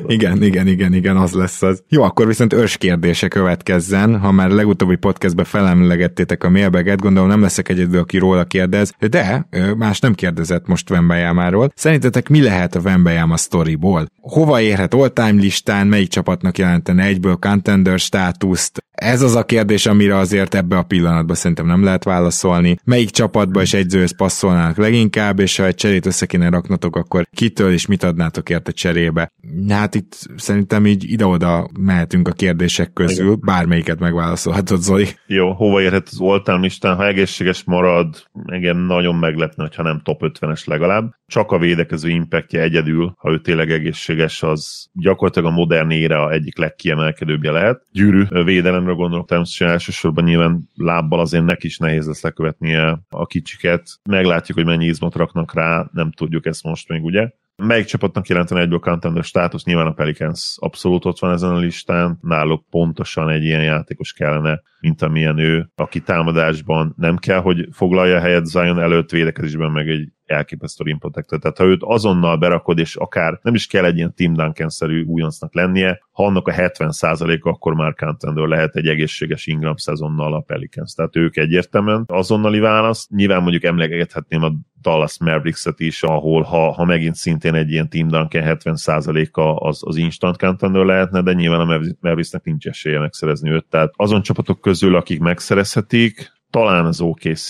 igen, 0.07 0.43
igen, 0.43 0.67
igen, 0.67 0.95
igen, 0.95 1.17
az 1.17 1.33
lesz 1.33 1.63
az. 1.63 1.83
Jó, 1.89 2.03
akkor 2.03 2.27
viszont 2.27 2.53
ős 2.53 2.77
kérdése 2.77 3.29
következzen. 3.29 4.19
Ha 4.19 4.33
már 4.33 4.51
legutóbbi 4.51 4.97
podcastben 4.97 5.45
felemlegettétek 5.45 6.45
a 6.45 6.51
mailbaget, 6.51 7.01
gondolom 7.01 7.29
nem 7.29 7.41
leszek 7.41 7.69
egyedül, 7.69 7.99
aki 7.99 8.19
róla 8.19 8.45
kérdez, 8.45 8.93
de 9.11 9.47
más 9.77 10.01
nem 10.01 10.15
kérdezett 10.15 10.67
most 10.67 10.89
Vembejámáról. 10.89 11.73
Szerintetek 11.75 12.29
mi 12.29 12.43
lehet 12.43 12.75
a 12.75 12.81
Vembejáma 12.81 13.37
sztoriból? 13.37 14.07
Hova 14.21 14.61
érhet 14.61 14.95
all-time 14.95 15.41
listán, 15.41 15.87
melyik 15.87 16.09
csapatnak 16.09 16.59
jelentene 16.59 17.05
egyből 17.05 17.37
contender 17.37 17.99
státuszt? 17.99 18.85
Ez 18.91 19.23
az 19.23 19.35
a 19.35 19.45
kérdés, 19.45 19.78
amire 19.87 20.17
azért 20.17 20.55
ebbe 20.55 20.77
a 20.77 20.83
pillanatban 20.83 21.37
szerintem 21.37 21.67
nem 21.67 21.85
lehet 21.85 22.05
válaszolni. 22.05 22.79
Melyik 22.85 23.11
csapatba 23.11 23.61
és 23.61 23.75
egyzőhöz 23.75 24.17
passzolnának 24.17 24.77
leginkább, 24.77 25.39
és 25.39 25.57
ha 25.57 25.67
egy 25.67 25.75
cserét 25.75 26.07
össze 26.07 26.27
kéne 26.27 26.49
raknatok, 26.49 26.97
akkor 26.97 27.27
kitől 27.33 27.73
és 27.73 27.87
mit 27.87 28.03
adnátok 28.03 28.51
érte 28.51 28.73
cserébe? 28.73 29.33
Hát 29.69 29.95
itt 29.95 30.17
szerintem 30.37 30.87
így 30.87 31.11
ide-oda 31.11 31.69
mehetünk 31.81 32.29
a 32.29 32.33
kérdések 32.33 32.93
közül, 32.93 33.35
bármelyiket 33.35 33.99
megválaszolhatod, 33.99 34.81
Zoli. 34.81 35.07
Jó, 35.27 35.53
hova 35.53 35.81
érhet 35.81 36.09
az 36.11 36.21
oltán 36.21 36.61
listán? 36.61 36.97
Ha 36.97 37.07
egészséges 37.07 37.65
marad, 37.65 38.23
engem 38.47 38.77
nagyon 38.77 39.15
meglepne, 39.15 39.71
ha 39.77 39.83
nem 39.83 40.01
top 40.05 40.21
50-es 40.25 40.67
legalább. 40.67 41.17
Csak 41.27 41.53
a 41.53 41.59
védekező 41.59 42.09
impactja 42.09 42.61
egyedül, 42.61 43.15
ha 43.19 43.31
ő 43.31 43.41
tényleg 43.41 43.71
egészséges, 43.71 44.43
az 44.43 44.89
gyakorlatilag 44.93 45.53
a 45.53 45.55
modern 45.55 45.91
ére 45.91 46.29
egyik 46.29 46.59
legkiemelkedőbbje 46.59 47.51
lehet. 47.51 47.83
Gyűrű 47.93 48.25
védelem 48.45 48.79
Williamra 48.79 48.95
gondolok 48.95 49.29
természetesen 49.29 49.68
elsősorban 49.69 50.25
nyilván 50.25 50.69
lábbal 50.75 51.21
azért 51.21 51.45
neki 51.45 51.67
is 51.67 51.79
nehéz 51.79 52.07
lesz 52.07 52.23
lekövetnie 52.23 53.01
a 53.09 53.27
kicsiket. 53.27 53.89
Meglátjuk, 54.03 54.57
hogy 54.57 54.67
mennyi 54.67 54.87
izmot 54.87 55.15
raknak 55.15 55.55
rá, 55.55 55.89
nem 55.93 56.13
tudjuk 56.13 56.47
ezt 56.47 56.63
most 56.63 56.89
még, 56.89 57.05
ugye? 57.05 57.31
Melyik 57.63 57.87
csapatnak 57.87 58.27
jelentene 58.27 58.61
egyből 58.61 58.79
contender 58.79 59.25
státusz? 59.25 59.65
Nyilván 59.65 59.87
a 59.87 59.93
Pelicans 59.93 60.57
abszolút 60.61 61.05
ott 61.05 61.19
van 61.19 61.33
ezen 61.33 61.51
a 61.51 61.59
listán. 61.59 62.19
Náluk 62.21 62.65
pontosan 62.71 63.31
egy 63.31 63.45
ilyen 63.45 63.63
játékos 63.63 64.13
kellene, 64.13 64.63
mint 64.81 65.03
amilyen 65.03 65.39
ő, 65.39 65.71
aki 65.75 66.01
támadásban 66.01 66.95
nem 66.97 67.17
kell, 67.17 67.41
hogy 67.41 67.69
foglalja 67.73 68.21
helyet 68.21 68.47
Zion 68.47 68.81
előtt, 68.81 69.11
védekezésben 69.11 69.71
meg 69.71 69.89
egy 69.89 70.13
elképesztő 70.25 70.85
rim 70.85 70.99
protector. 70.99 71.39
Tehát 71.39 71.59
ha 71.59 71.65
őt 71.65 71.83
azonnal 71.83 72.37
berakod, 72.37 72.79
és 72.79 72.97
akár 72.97 73.39
nem 73.43 73.55
is 73.55 73.67
kell 73.67 73.85
egy 73.85 73.97
ilyen 73.97 74.15
Tim 74.15 74.35
Duncan-szerű 74.35 75.05
újoncnak 75.05 75.55
lennie, 75.55 76.01
ha 76.11 76.25
annak 76.25 76.49
a 76.49 76.53
70%-a, 76.53 77.49
akkor 77.49 77.75
már 77.75 77.95
contender 77.95 78.47
lehet 78.47 78.77
egy 78.77 78.87
egészséges 78.87 79.47
Ingram 79.47 79.77
szezonnal 79.77 80.35
a 80.35 80.41
Pelicans. 80.41 80.93
Tehát 80.93 81.17
ők 81.17 81.37
egyértelműen 81.37 82.05
azonnali 82.07 82.59
válasz. 82.59 83.09
Nyilván 83.11 83.43
mondjuk 83.43 83.65
emlegethetném 83.65 84.43
a 84.43 84.53
Dallas 84.83 85.19
Mavericks-et 85.19 85.81
is, 85.81 86.03
ahol 86.03 86.43
ha, 86.43 86.73
ha 86.73 86.85
megint 86.85 87.15
szintén 87.15 87.55
egy 87.55 87.71
ilyen 87.71 87.89
Tim 87.89 88.09
Duncan 88.09 88.43
70%-a 88.45 89.67
az, 89.69 89.81
az 89.85 89.97
instant 89.97 90.37
contender 90.37 90.85
lehetne, 90.85 91.23
de 91.23 91.33
nyilván 91.33 91.61
a 91.61 91.81
Mavericksnek 92.01 92.45
nincs 92.45 92.67
esélye 92.67 92.99
megszerezni 92.99 93.51
őt. 93.51 93.67
Tehát 93.71 93.93
azon 93.97 94.23
csapatok 94.23 94.61
közül, 94.61 94.97
akik 94.97 95.21
megszerezhetik, 95.21 96.33
talán 96.51 96.85
az 96.85 97.01
OKC, 97.01 97.49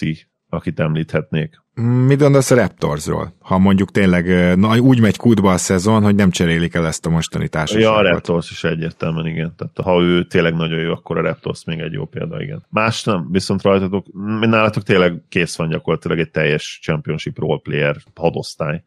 akit 0.49 0.81
említhetnék. 0.81 1.63
Mit 1.83 2.19
gondolsz 2.19 2.51
a 2.51 2.55
Raptorsról? 2.55 3.33
Ha 3.41 3.59
mondjuk 3.59 3.91
tényleg 3.91 4.57
na, 4.57 4.79
úgy 4.79 5.01
megy 5.01 5.17
kútba 5.17 5.53
a 5.53 5.57
szezon, 5.57 6.03
hogy 6.03 6.15
nem 6.15 6.31
cserélik 6.31 6.75
el 6.75 6.87
ezt 6.87 7.07
a 7.07 7.11
mostani 7.11 7.49
társaságot. 7.49 7.89
Ja, 7.89 7.95
a 7.95 8.03
Raptors 8.03 8.51
is 8.51 8.65
egyértelműen, 8.65 9.27
igen. 9.27 9.55
Tehát 9.57 9.77
ha 9.83 10.01
ő 10.01 10.25
tényleg 10.25 10.55
nagyon 10.55 10.79
jó, 10.79 10.93
akkor 10.93 11.19
a 11.19 11.21
Raptors 11.21 11.65
még 11.65 11.79
egy 11.79 11.93
jó 11.93 12.05
példa, 12.05 12.43
igen. 12.43 12.65
Más 12.69 13.05
nem, 13.05 13.29
viszont 13.31 13.63
rajtatok, 13.63 14.07
nálatok 14.41 14.83
tényleg 14.83 15.23
kész 15.29 15.57
van 15.57 15.69
gyakorlatilag 15.69 16.19
egy 16.19 16.31
teljes 16.31 16.79
championship 16.83 17.39
roleplayer 17.39 17.97
hadosztály. 18.15 18.83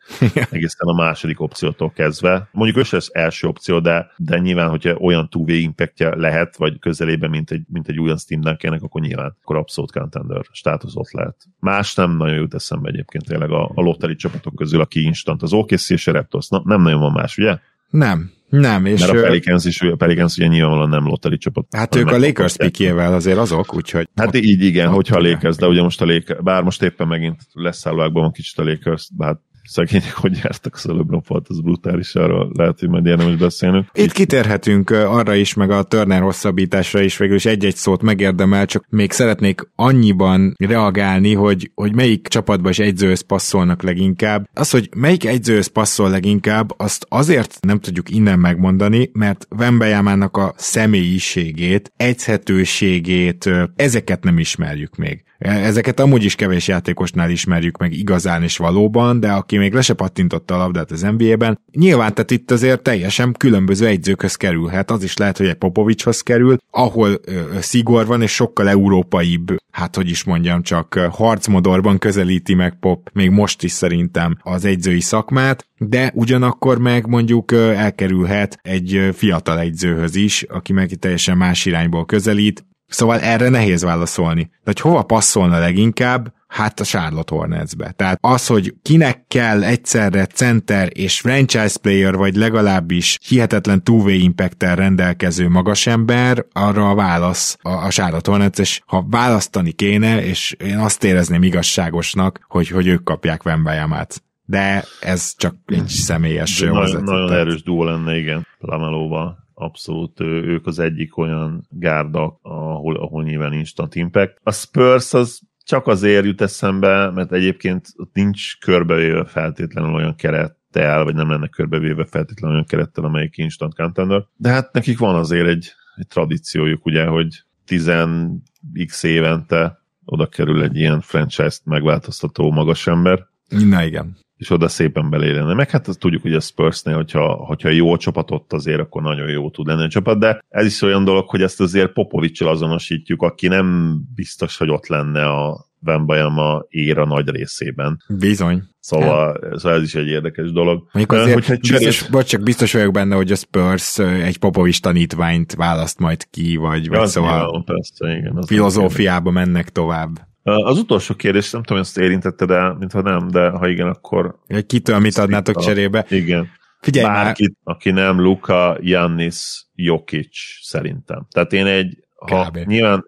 Egészen 0.50 0.88
a 0.88 0.94
második 0.94 1.42
opciótól 1.42 1.92
kezdve. 1.92 2.50
Mondjuk 2.52 2.78
ő 2.78 2.98
az 2.98 3.10
első 3.14 3.48
opció, 3.48 3.80
de, 3.80 4.12
de 4.18 4.38
nyilván, 4.38 4.70
hogyha 4.70 4.94
olyan 4.94 5.30
two 5.30 5.48
impactja 5.48 6.16
lehet, 6.16 6.58
vagy 6.58 6.80
közelében, 6.80 7.30
mint 7.30 7.52
egy, 7.52 7.64
mint 7.68 7.88
egy 7.88 8.00
újon 8.00 8.18
Steam 8.18 8.42
akkor 8.82 9.02
nyilván 9.02 9.36
akkor 9.42 9.56
abszolút 9.56 9.92
contender 9.92 10.42
státuszot 10.52 11.12
lehet. 11.12 11.36
Más 11.60 11.96
nem 11.96 12.18
nagyon 12.18 12.36
jut 12.36 12.54
eszembe 12.54 12.81
eszembe 12.82 12.90
egyébként 12.90 13.26
tényleg 13.26 13.52
a, 13.52 13.72
a 13.76 13.82
lotteri 13.82 14.16
csapatok 14.16 14.56
közül, 14.56 14.82
aki 14.82 15.02
instant 15.04 15.42
az 15.42 15.54
OKC 15.54 15.90
és 15.90 16.08
a 16.08 16.12
Raptors. 16.12 16.48
Na, 16.50 16.62
nem 16.66 16.82
nagyon 16.82 17.00
van 17.00 17.12
más, 17.12 17.38
ugye? 17.38 17.58
Nem, 17.90 18.32
nem. 18.50 18.86
És 18.86 19.00
Mert 19.00 19.12
a 19.12 19.22
Pelicans 19.22 19.66
is, 19.66 19.82
a 19.82 19.96
Pelicans 19.96 20.38
ugye 20.38 20.48
nyilvánvalóan 20.48 20.90
nem 20.90 21.06
lotteri 21.06 21.38
csapat. 21.38 21.66
Hát 21.72 21.96
ők 21.96 22.08
a 22.08 22.18
Lakers 22.18 22.58
pikjével 22.58 23.14
azért 23.14 23.38
azok, 23.38 23.76
úgyhogy... 23.76 24.08
Hát 24.16 24.36
így 24.36 24.64
igen, 24.64 24.88
hogyha 24.88 25.16
a 25.16 25.22
Lakers, 25.22 25.56
de 25.56 25.68
ugye 25.68 25.82
most 25.82 26.02
a 26.02 26.06
Lakers, 26.06 26.42
bár 26.42 26.64
most 26.64 26.84
éppen 26.84 27.08
megint 27.08 27.42
leszállóákban 27.54 28.22
van 28.22 28.32
kicsit 28.32 28.58
a 28.58 28.64
Lakers, 28.64 29.10
bár 29.18 29.38
szegények 29.64 30.14
hogy 30.14 30.40
jártak 30.44 30.82
LeBron 30.84 31.24
volt, 31.28 31.48
az 31.50 31.62
brutális, 31.62 32.16
arról 32.16 32.52
lehet, 32.54 32.80
hogy 32.80 32.90
majd 32.90 33.06
érdemes 33.06 33.36
beszélnünk. 33.36 33.88
Itt 33.94 34.12
kitérhetünk 34.12 34.90
arra 34.90 35.34
is, 35.34 35.54
meg 35.54 35.72
a 35.72 35.84
Turner 35.84 36.22
hosszabbításra 36.22 37.02
is, 37.02 37.18
végül 37.18 37.36
is 37.36 37.46
egy-egy 37.46 37.76
szót 37.76 38.02
megérdemel, 38.02 38.66
csak 38.66 38.86
még 38.90 39.12
szeretnék 39.12 39.62
annyiban 39.76 40.56
reagálni, 40.60 41.34
hogy, 41.34 41.72
hogy 41.76 41.96
melyik 41.96 42.28
csapatba 42.28 42.70
is 42.70 42.80
egyzőhöz 42.80 43.22
passzolnak 43.22 43.82
leginkább. 43.82 44.50
Az, 44.54 44.70
hogy 44.70 44.90
melyik 44.96 45.26
egyzőhöz 45.26 45.68
passzol 45.68 46.10
leginkább, 46.10 46.80
azt 46.80 47.06
azért 47.10 47.58
nem 47.62 47.80
tudjuk 47.80 48.10
innen 48.10 48.40
megmondani, 48.40 49.10
mert 49.14 49.46
Vembejámának 49.50 50.38
a 50.38 50.54
személyiségét, 50.58 51.92
egyszerűségét, 51.98 53.50
ezeket 53.76 54.24
nem 54.24 54.38
ismerjük 54.38 54.96
még. 54.96 55.24
Ezeket 55.42 56.00
amúgy 56.00 56.24
is 56.24 56.36
kevés 56.36 56.68
játékosnál 56.68 57.30
ismerjük 57.30 57.78
meg 57.78 57.94
igazán 57.94 58.44
és 58.44 58.58
valóban, 58.58 59.20
de 59.20 59.32
aki 59.32 59.58
még 59.58 59.74
le 59.74 59.82
se 59.82 59.94
pattintotta 59.94 60.54
a 60.54 60.58
labdát 60.58 60.92
az 60.92 61.02
NBA-ben, 61.02 61.60
nyilván 61.72 62.14
tehát 62.14 62.32
itt 62.32 62.52
azért 62.52 62.82
teljesen 62.82 63.34
különböző 63.38 63.86
egyzőkhöz 63.86 64.36
kerülhet. 64.36 64.92
Az 64.92 65.04
is 65.04 65.18
lehet, 65.18 65.38
hogy 65.38 65.48
egy 65.48 65.54
Popovicshoz 65.54 66.22
kerül, 66.22 66.58
ahol 66.72 67.20
ö, 67.26 67.42
szigor 67.60 68.06
van, 68.06 68.22
és 68.22 68.32
sokkal 68.32 68.70
európaibb, 68.70 69.56
hát 69.72 69.96
hogy 69.96 70.10
is 70.10 70.24
mondjam, 70.24 70.62
csak 70.62 70.94
harcmodorban 71.12 71.98
közelíti 71.98 72.54
meg 72.54 72.80
Pop, 72.80 73.10
még 73.14 73.30
most 73.30 73.64
is 73.64 73.72
szerintem 73.72 74.38
az 74.42 74.66
egyzői 74.66 75.02
szakmát, 75.02 75.68
de 75.78 76.12
ugyanakkor 76.16 76.78
meg 76.78 77.08
mondjuk 77.08 77.52
elkerülhet 77.52 78.60
egy 78.62 79.10
fiatal 79.14 79.60
egyzőhöz 79.60 80.16
is, 80.16 80.44
aki 80.44 80.74
meg 80.74 80.90
teljesen 80.90 81.38
más 81.38 81.66
irányból 81.66 82.06
közelít, 82.06 82.66
Szóval 82.92 83.20
erre 83.20 83.50
nehéz 83.50 83.84
válaszolni. 83.84 84.42
De 84.44 84.60
hogy 84.64 84.80
hova 84.80 85.04
passzolna 85.04 85.60
leginkább? 85.60 86.34
Hát 86.48 86.80
a 86.80 86.84
Charlotte 86.84 87.36
Hornetsbe. 87.36 87.92
Tehát 87.92 88.18
az, 88.22 88.48
hogy 88.48 88.74
kinek 88.82 89.26
kell 89.28 89.64
egyszerre 89.64 90.26
center 90.26 90.90
és 90.94 91.20
franchise 91.20 91.80
player, 91.82 92.16
vagy 92.16 92.36
legalábbis 92.36 93.18
hihetetlen 93.28 93.84
two-way 93.84 94.20
impact 94.20 94.64
rendelkező 94.64 95.50
magasember, 95.50 96.46
arra 96.52 96.90
a 96.90 96.96
válasz 96.96 97.58
a, 97.62 97.70
a 97.70 97.90
Charlotte 97.90 98.32
Hornets, 98.32 98.60
és 98.60 98.82
ha 98.86 99.06
választani 99.10 99.72
kéne, 99.72 100.26
és 100.26 100.56
én 100.60 100.78
azt 100.78 101.04
érezném 101.04 101.44
igazságosnak, 101.44 102.46
hogy, 102.48 102.68
hogy 102.68 102.88
ők 102.88 103.04
kapják 103.04 103.44
Vembayamát. 103.44 104.24
De 104.46 104.84
ez 105.00 105.34
csak 105.38 105.56
egy 105.66 105.88
személyes 105.88 106.60
nagyon, 106.60 107.04
nagyon 107.04 107.34
erős 107.34 107.64
duo 107.64 107.84
lenne, 107.84 108.18
igen, 108.18 108.48
Lamelóval 108.60 109.41
abszolút 109.62 110.20
ők 110.20 110.68
az 110.68 110.80
egyik 110.80 111.18
olyan 111.18 111.68
gárda, 111.70 112.40
ahol, 112.42 112.96
ahol 112.96 113.24
nyilván 113.24 113.54
instant 113.54 113.96
impact. 113.96 114.40
A 114.44 114.52
Spurs 114.52 115.14
az 115.14 115.42
csak 115.64 115.88
azért 115.88 116.26
jut 116.26 116.42
eszembe, 116.42 117.10
mert 117.10 117.32
egyébként 117.32 117.88
ott 117.96 118.14
nincs 118.14 118.60
körbevéve 118.60 119.26
feltétlenül 119.26 119.94
olyan 119.94 120.16
kerettel, 120.16 121.04
vagy 121.04 121.16
nem 121.16 121.30
lenne 121.30 121.48
körbevéve 121.48 122.06
feltétlenül 122.06 122.56
olyan 122.56 122.68
kerettel, 122.68 123.04
amelyik 123.04 123.38
instant 123.38 123.76
contender. 123.76 124.26
De 124.36 124.50
hát 124.50 124.74
nekik 124.74 124.98
van 124.98 125.16
azért 125.16 125.48
egy, 125.48 125.72
egy 125.96 126.08
tradíciójuk, 126.08 126.86
ugye, 126.86 127.06
hogy 127.06 127.44
10x 127.68 129.04
évente 129.04 129.80
oda 130.06 130.28
kerül 130.28 130.64
egy 130.64 130.76
ilyen 130.76 131.02
franchise-t 131.02 131.66
megváltoztató 131.66 132.52
magas 132.52 132.88
ember. 132.88 133.28
Na 133.50 133.84
igen 133.84 134.18
és 134.42 134.50
oda 134.50 134.68
szépen 134.68 135.10
belélene. 135.10 135.54
Meg 135.54 135.70
hát 135.70 135.88
azt 135.88 136.00
tudjuk, 136.00 136.22
hogy 136.22 136.34
a 136.34 136.40
Spursnél, 136.40 136.96
hogyha, 136.96 137.34
hogyha 137.34 137.70
jó 137.70 137.98
csapatot 137.98 138.54
azért, 138.54 138.80
akkor 138.80 139.02
nagyon 139.02 139.30
jó 139.30 139.50
tud 139.50 139.68
lenni 139.68 139.84
a 139.84 139.88
csapat, 139.88 140.20
de 140.20 140.44
ez 140.50 140.66
is 140.66 140.82
olyan 140.82 141.04
dolog, 141.04 141.30
hogy 141.30 141.42
ezt 141.42 141.62
azért 141.62 141.94
Popovicsal 141.94 142.48
azonosítjuk, 142.48 143.22
aki 143.22 143.48
nem 143.48 143.98
biztos, 144.16 144.58
hogy 144.58 144.70
ott 144.70 144.88
lenne 144.88 145.26
a 145.26 145.66
Vembayama 145.80 146.66
éra 146.70 147.06
nagy 147.06 147.30
részében. 147.30 148.04
Bizony. 148.08 148.64
Szóval, 148.80 149.40
szóval 149.56 149.78
ez 149.78 149.84
is 149.84 149.96
egy 149.96 150.08
érdekes 150.08 150.52
dolog. 150.52 150.88
Mondjuk 150.92 151.20
azért 151.22 151.34
Hogyha 151.34 151.56
biztos, 151.58 152.08
cserét... 152.08 152.28
csak 152.28 152.44
biztos 152.44 152.74
vagyok 152.74 152.94
benne, 152.94 153.16
hogy 153.16 153.32
a 153.32 153.36
Spurs 153.36 154.00
egy 154.00 154.38
Popovics 154.38 154.82
tanítványt 154.82 155.54
választ 155.54 156.00
majd 156.00 156.30
ki, 156.30 156.56
vagy, 156.56 156.88
vagy 156.88 157.08
szóval 157.08 157.42
nyilván, 157.42 157.64
persze, 157.64 158.18
igen, 158.18 158.38
az 158.38 158.48
filozófiába 158.48 159.32
mennek 159.32 159.70
tovább. 159.70 160.30
Az 160.44 160.78
utolsó 160.78 161.16
kérdés, 161.16 161.52
nem 161.52 161.64
tudom, 161.64 161.78
hogy 161.78 161.88
ezt 161.88 161.98
érintette, 161.98 162.46
de 162.46 162.74
mintha 162.74 163.02
nem, 163.02 163.28
de 163.28 163.50
ha 163.50 163.68
igen, 163.68 163.88
akkor... 163.88 164.40
Kitől 164.68 165.00
mit 165.00 165.18
adnátok 165.18 165.58
a... 165.58 165.62
cserébe? 165.62 166.06
Igen. 166.10 166.50
Figyelj 166.82 167.06
Bárkit, 167.06 167.58
már. 167.64 167.76
aki 167.76 167.92
nem 167.92 168.22
Luka, 168.22 168.78
Jannis, 168.80 169.66
Jokic 169.76 170.38
szerintem. 170.62 171.28
Tehát 171.32 171.54
én 171.54 171.66
egy, 171.66 171.98
ha 172.16 172.46
Kb. 172.50 172.58
nyilván 172.58 173.06